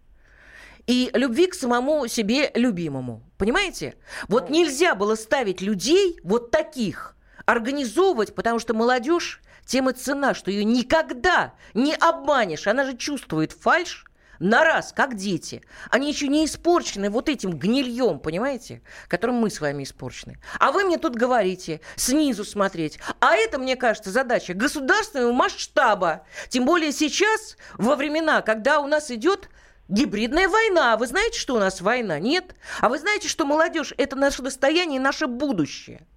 и 0.87 1.09
любви 1.13 1.47
к 1.47 1.53
самому 1.53 2.07
себе 2.07 2.51
любимому. 2.55 3.23
Понимаете? 3.37 3.95
Вот 4.27 4.49
нельзя 4.49 4.95
было 4.95 5.15
ставить 5.15 5.61
людей 5.61 6.19
вот 6.23 6.51
таких, 6.51 7.15
организовывать, 7.45 8.35
потому 8.35 8.59
что 8.59 8.73
молодежь 8.73 9.41
тем 9.65 9.89
и 9.89 9.93
цена, 9.93 10.33
что 10.33 10.51
ее 10.51 10.65
никогда 10.65 11.53
не 11.73 11.95
обманешь. 11.95 12.67
Она 12.67 12.83
же 12.83 12.97
чувствует 12.97 13.53
фальш 13.53 14.05
на 14.39 14.65
раз, 14.65 14.91
как 14.93 15.15
дети. 15.15 15.63
Они 15.89 16.09
еще 16.09 16.27
не 16.27 16.45
испорчены 16.45 17.09
вот 17.09 17.29
этим 17.29 17.51
гнильем, 17.51 18.19
понимаете, 18.19 18.81
которым 19.07 19.37
мы 19.37 19.49
с 19.49 19.61
вами 19.61 19.83
испорчены. 19.83 20.37
А 20.59 20.71
вы 20.71 20.83
мне 20.83 20.97
тут 20.97 21.15
говорите, 21.15 21.79
снизу 21.95 22.43
смотреть. 22.43 22.99
А 23.19 23.35
это, 23.35 23.57
мне 23.57 23.75
кажется, 23.75 24.11
задача 24.11 24.53
государственного 24.53 25.31
масштаба. 25.31 26.25
Тем 26.49 26.65
более 26.65 26.91
сейчас, 26.91 27.57
во 27.75 27.95
времена, 27.95 28.41
когда 28.41 28.79
у 28.81 28.87
нас 28.87 29.11
идет 29.11 29.49
Гибридная 29.89 30.47
война. 30.47 30.95
Вы 30.97 31.07
знаете, 31.07 31.37
что 31.37 31.55
у 31.55 31.59
нас 31.59 31.81
война? 31.81 32.19
Нет. 32.19 32.55
А 32.79 32.89
вы 32.89 32.99
знаете, 32.99 33.27
что 33.27 33.45
молодежь– 33.45 33.93
это 33.97 34.15
наше 34.15 34.41
достояние 34.41 34.97
и 34.97 35.03
наше 35.03 35.27
будущее? 35.27 36.07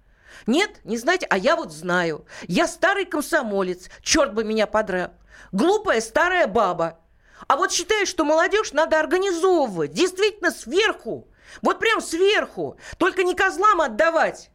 Нет, 0.45 0.79
не 0.85 0.97
знаете? 0.97 1.27
А 1.29 1.37
я 1.37 1.55
вот 1.55 1.73
знаю. 1.73 2.25
Я 2.47 2.67
старый 2.67 3.05
комсомолец, 3.05 3.89
черт 4.01 4.33
бы 4.33 4.43
меня 4.43 4.67
подрал. 4.67 5.11
Глупая 5.51 5.99
старая 5.99 6.47
баба. 6.47 6.99
А 7.47 7.57
вот 7.57 7.71
считаю, 7.71 8.05
что 8.05 8.23
молодежь 8.23 8.71
надо 8.71 8.99
организовывать. 8.99 9.91
Действительно, 9.91 10.51
сверху. 10.51 11.27
Вот 11.61 11.79
прям 11.79 12.01
сверху. 12.01 12.77
Только 12.97 13.23
не 13.23 13.35
козлам 13.35 13.81
отдавать 13.81 14.49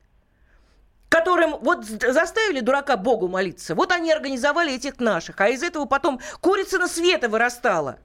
которым 1.09 1.59
вот 1.61 1.85
заставили 1.85 2.61
дурака 2.61 2.97
Богу 2.97 3.29
молиться. 3.29 3.75
Вот 3.75 3.93
они 3.93 4.11
организовали 4.11 4.73
этих 4.73 4.99
наших. 4.99 5.39
А 5.43 5.49
из 5.51 5.63
этого 5.63 5.85
потом 5.85 6.21
курица 6.41 6.79
на 6.79 6.89
света 6.89 7.29
вырастала. 7.29 7.99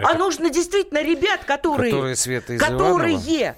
Это... 0.00 0.10
А 0.10 0.14
нужно 0.14 0.50
действительно 0.50 1.02
ребят, 1.02 1.44
которые, 1.44 1.92
которые, 1.92 2.16
Света 2.16 2.54
из 2.54 2.60
которые 2.60 3.56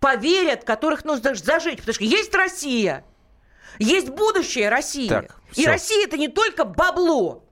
поверят, 0.00 0.64
которых 0.64 1.04
нужно 1.04 1.34
зажить. 1.34 1.78
Потому 1.78 1.94
что 1.94 2.04
есть 2.04 2.34
Россия, 2.34 3.04
есть 3.78 4.10
будущее 4.10 4.68
России. 4.68 5.08
Так, 5.08 5.36
И 5.54 5.66
Россия 5.66 6.06
это 6.06 6.16
не 6.16 6.28
только 6.28 6.64
бабло. 6.64 7.44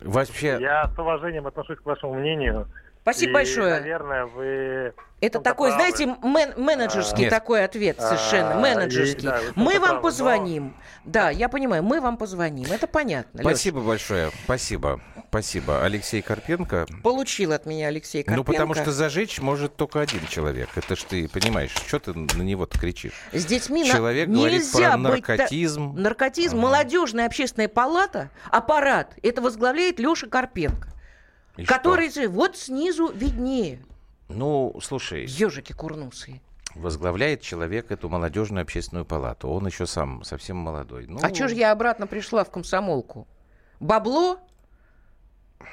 Вообще... 0.00 0.58
Я 0.60 0.88
с 0.94 0.98
уважением 0.98 1.46
отношусь 1.46 1.78
к 1.78 1.84
вашему 1.84 2.14
мнению. 2.14 2.68
Спасибо 3.02 3.30
и, 3.30 3.34
большое. 3.34 3.80
Наверное, 3.80 4.26
вы 4.26 4.94
это 5.20 5.40
такой, 5.40 5.70
правы. 5.70 5.82
знаете, 5.82 6.16
мен 6.22 6.54
менеджерский 6.56 7.26
а, 7.26 7.30
такой 7.30 7.64
ответ 7.64 8.00
совершенно, 8.00 8.54
а, 8.54 8.60
менеджерский. 8.60 9.28
И, 9.28 9.30
да, 9.30 9.40
мы 9.56 9.80
вам 9.80 9.88
правы, 9.88 10.02
позвоним. 10.02 10.64
Но... 10.64 10.72
Да, 11.04 11.30
я 11.30 11.48
понимаю, 11.48 11.82
мы 11.82 12.00
вам 12.00 12.16
позвоним. 12.16 12.70
Это 12.70 12.86
понятно. 12.86 13.40
Спасибо 13.40 13.78
Леша. 13.78 13.88
большое. 13.88 14.30
Спасибо. 14.44 15.00
Спасибо. 15.28 15.84
Алексей 15.84 16.22
Карпенко. 16.22 16.86
Получил 17.02 17.52
от 17.52 17.66
меня 17.66 17.88
Алексей 17.88 18.22
Карпенко. 18.22 18.38
Ну, 18.38 18.44
потому 18.44 18.74
что 18.74 18.92
зажечь 18.92 19.40
может 19.40 19.74
только 19.74 20.00
один 20.00 20.26
человек. 20.28 20.68
Это 20.76 20.94
ж 20.94 21.02
ты 21.02 21.28
понимаешь, 21.28 21.72
что 21.72 21.98
ты 21.98 22.14
на 22.14 22.42
него-то 22.42 22.78
кричишь? 22.78 23.12
С 23.32 23.44
детьми 23.44 23.84
Человек 23.84 24.28
на... 24.28 24.36
говорит 24.36 24.72
про 24.72 24.96
наркотизм. 24.96 25.94
Та... 25.96 26.00
Наркотизм. 26.00 26.56
Ага. 26.56 26.62
Молодежная 26.62 27.26
общественная 27.26 27.68
палата, 27.68 28.30
аппарат. 28.50 29.14
Это 29.22 29.42
возглавляет 29.42 29.98
Леша 29.98 30.28
Карпенко. 30.28 30.88
И 31.58 31.64
который 31.64 32.08
что? 32.10 32.28
вот 32.30 32.56
снизу 32.56 33.10
виднее. 33.12 33.80
Ну, 34.28 34.78
слушай. 34.80 35.26
Ежики 35.26 35.72
курнусые. 35.72 36.40
Возглавляет 36.76 37.42
человек 37.42 37.90
эту 37.90 38.08
молодежную 38.08 38.62
общественную 38.62 39.04
палату. 39.04 39.48
Он 39.48 39.66
еще 39.66 39.84
сам 39.86 40.22
совсем 40.22 40.56
молодой. 40.56 41.06
Ну... 41.08 41.18
А 41.20 41.34
что 41.34 41.48
же 41.48 41.56
я 41.56 41.72
обратно 41.72 42.06
пришла 42.06 42.44
в 42.44 42.50
комсомолку? 42.50 43.26
Бабло? 43.80 44.38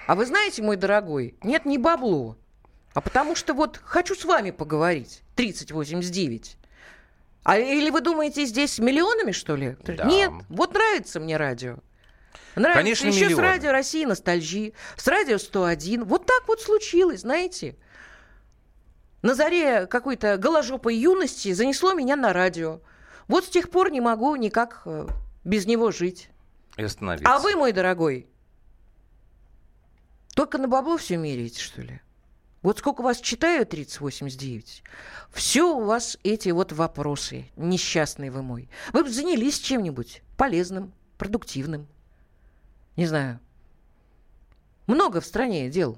А 0.08 0.16
вы 0.16 0.26
знаете, 0.26 0.64
мой 0.64 0.76
дорогой, 0.76 1.36
нет, 1.44 1.66
не 1.66 1.78
бабло. 1.78 2.36
А 2.96 3.02
потому 3.02 3.36
что 3.36 3.54
вот 3.54 3.80
хочу 3.84 4.16
с 4.16 4.26
вами 4.26 4.50
поговорить. 4.50 5.22
3089. 5.36 6.58
А 7.44 7.60
или 7.60 7.92
вы 7.92 8.02
думаете, 8.02 8.46
здесь 8.46 8.80
миллионами, 8.80 9.32
что 9.32 9.56
ли? 9.56 9.78
Да. 9.84 10.06
Нет, 10.06 10.32
вот 10.50 10.74
нравится 10.74 11.20
мне 11.20 11.38
радио. 11.38 11.78
Нравится. 12.56 12.82
Конечно, 12.82 13.08
Еще 13.08 13.26
миллионы. 13.26 13.36
с 13.36 13.40
радио 13.40 13.72
России 13.72 14.06
ностальжи, 14.06 14.74
с 14.96 15.08
радио 15.08 15.38
101. 15.38 16.06
Вот 16.06 16.26
так 16.26 16.48
вот 16.48 16.62
случилось, 16.62 17.22
знаете 17.22 17.76
на 19.26 19.34
заре 19.34 19.88
какой-то 19.88 20.38
голожопой 20.38 20.96
юности 20.96 21.52
занесло 21.52 21.94
меня 21.94 22.16
на 22.16 22.32
радио. 22.32 22.80
Вот 23.28 23.46
с 23.46 23.50
тех 23.50 23.72
пор 23.72 23.90
не 23.90 24.00
могу 24.00 24.36
никак 24.36 24.84
э, 24.86 25.08
без 25.44 25.66
него 25.66 25.90
жить. 25.92 26.30
И 26.78 26.84
остановиться. 26.84 27.34
А 27.34 27.40
вы, 27.40 27.56
мой 27.56 27.72
дорогой, 27.72 28.28
только 30.36 30.60
на 30.60 30.68
бабло 30.68 30.98
все 30.98 31.18
меряете, 31.18 31.60
что 31.60 31.82
ли? 31.82 32.02
Вот 32.62 32.78
сколько 32.78 33.02
вас 33.02 33.20
читаю, 33.20 33.66
3089, 33.66 34.84
все 35.32 35.76
у 35.76 35.84
вас 35.84 36.20
эти 36.24 36.50
вот 36.50 36.72
вопросы, 36.72 37.46
несчастный 37.56 38.30
вы 38.30 38.44
мой. 38.44 38.70
Вы 38.94 39.04
бы 39.04 39.10
занялись 39.10 39.58
чем-нибудь 39.58 40.22
полезным, 40.38 40.94
продуктивным. 41.18 41.88
Не 42.96 43.06
знаю. 43.06 43.39
Много 44.88 45.22
в 45.22 45.26
стране 45.26 45.70
дел. 45.70 45.98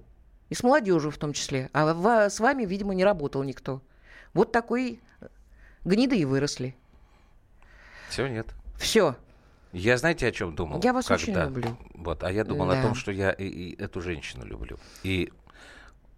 И 0.50 0.56
с 0.56 0.64
молодежью 0.64 1.12
в 1.12 1.18
том 1.18 1.34
числе. 1.34 1.70
А 1.74 2.30
с 2.30 2.40
вами, 2.40 2.64
видимо, 2.66 2.94
не 2.94 3.04
работал 3.04 3.44
никто. 3.44 3.82
Вот 4.34 4.52
такой 4.52 5.02
гниды 5.84 6.18
и 6.18 6.26
выросли. 6.26 6.76
Все, 8.10 8.28
нет. 8.28 8.48
Все. 8.78 9.16
Я 9.74 9.98
знаете, 9.98 10.28
о 10.28 10.32
чем 10.32 10.56
думал? 10.56 10.82
Я 10.82 10.94
вас 10.94 11.06
когда? 11.06 11.16
очень 11.16 11.34
люблю. 11.34 11.78
Вот, 11.94 12.24
а 12.24 12.32
я 12.32 12.44
думал 12.44 12.68
да. 12.68 12.80
о 12.80 12.84
том, 12.84 12.96
что 12.96 13.12
я 13.12 13.32
и, 13.32 13.46
и 13.46 13.82
эту 13.82 14.02
женщину 14.02 14.46
люблю. 14.46 14.80
И 15.04 15.32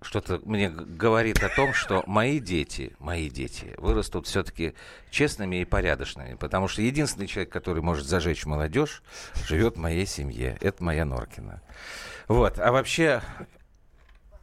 что-то 0.02 0.40
мне 0.46 0.70
говорит 0.70 1.44
о 1.44 1.50
том, 1.50 1.74
что 1.74 2.04
мои 2.08 2.40
дети, 2.40 2.96
мои 3.00 3.30
дети 3.30 3.74
вырастут 3.78 4.28
все-таки 4.28 4.74
честными 5.10 5.58
и 5.58 5.66
порядочными, 5.66 6.36
потому 6.36 6.68
что 6.68 6.82
единственный 6.82 7.28
человек, 7.28 7.52
который 7.52 7.82
может 7.82 8.06
зажечь 8.06 8.46
молодежь, 8.46 9.04
живет 9.46 9.76
в 9.76 9.80
моей 9.80 10.06
семье. 10.06 10.58
Это 10.62 10.84
моя 10.84 11.06
Норкина. 11.06 11.62
Вот. 12.28 12.60
А 12.60 12.72
вообще, 12.72 13.22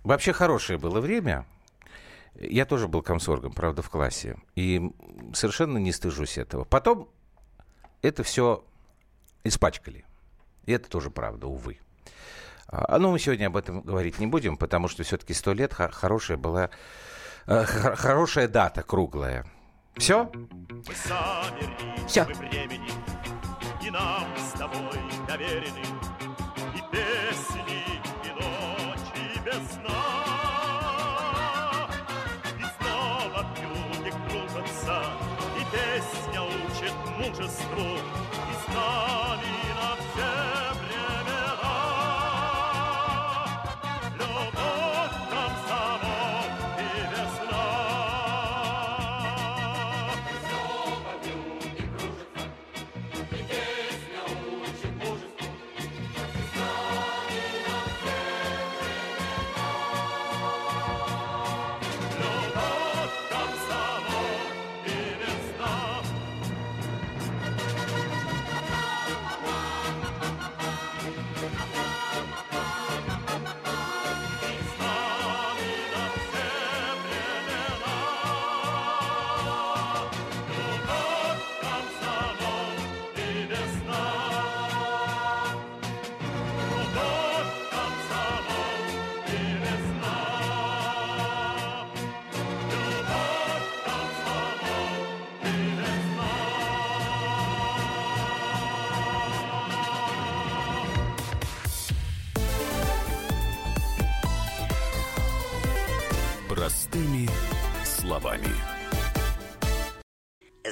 Вообще 0.06 0.32
хорошее 0.32 0.78
было 0.78 1.00
время. 1.00 1.46
Я 2.38 2.64
тоже 2.64 2.86
был 2.86 3.02
комсоргом, 3.02 3.52
правда, 3.52 3.82
в 3.82 3.90
классе. 3.90 4.38
И 4.54 4.92
совершенно 5.34 5.78
не 5.78 5.90
стыжусь 5.90 6.38
этого. 6.38 6.62
Потом 6.62 7.08
это 8.02 8.22
все 8.22 8.64
испачкали. 9.42 10.04
И 10.64 10.70
это 10.70 10.88
тоже 10.88 11.10
правда, 11.10 11.48
увы. 11.48 11.80
А, 12.68 12.98
ну, 12.98 13.12
мы 13.12 13.18
сегодня 13.18 13.46
об 13.46 13.56
этом 13.56 13.82
говорить 13.82 14.18
не 14.18 14.26
будем, 14.26 14.56
потому 14.56 14.88
что 14.88 15.02
все-таки 15.02 15.34
сто 15.34 15.52
лет 15.52 15.72
хорошая 15.72 16.36
была... 16.36 16.70
Э, 17.46 17.64
хорошая 17.64 18.48
дата, 18.48 18.82
круглая. 18.82 19.46
Все? 19.96 20.30
Все. 22.06 22.26
И 23.82 23.90
нам 23.90 24.26
с 24.36 24.58
тобой 24.58 25.00
доверены 25.28 25.95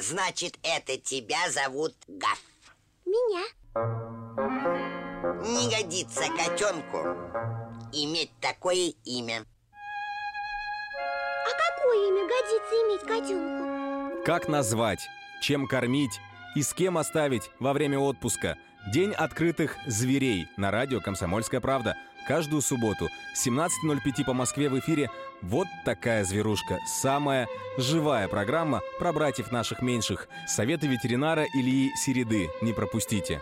Значит, 0.07 0.59
это 0.61 0.97
тебя 0.97 1.49
зовут 1.49 1.95
Гаф. 2.07 2.39
Меня. 3.05 3.43
Не 5.41 5.69
годится 5.69 6.25
котенку 6.37 6.97
иметь 7.91 8.31
такое 8.39 8.93
имя. 9.03 9.45
А 11.43 11.49
какое 11.49 12.07
имя 12.09 12.27
годится 12.27 12.75
иметь 12.83 13.01
котенку? 13.01 14.23
Как 14.25 14.47
назвать, 14.47 15.07
чем 15.41 15.65
кормить 15.65 16.19
и 16.55 16.61
с 16.61 16.73
кем 16.73 16.99
оставить 16.99 17.49
во 17.59 17.73
время 17.73 17.97
отпуска? 17.97 18.57
День 18.93 19.11
открытых 19.11 19.75
зверей 19.87 20.47
на 20.57 20.69
радио 20.69 21.01
«Комсомольская 21.01 21.61
правда». 21.61 21.97
Каждую 22.27 22.61
субботу 22.61 23.09
17.05 23.35 24.25
по 24.25 24.33
Москве 24.33 24.69
в 24.69 24.79
эфире 24.79 25.11
«Вот 25.43 25.67
такая 25.83 26.23
зверушка». 26.23 26.79
Самая 26.87 27.47
живая 27.77 28.27
программа 28.27 28.81
про 28.97 29.13
братьев 29.13 29.51
наших 29.51 29.83
меньших. 29.83 30.27
Советы 30.47 30.87
ветеринара 30.87 31.45
Ильи 31.53 31.91
Середы. 31.95 32.49
Не 32.63 32.73
пропустите. 32.73 33.41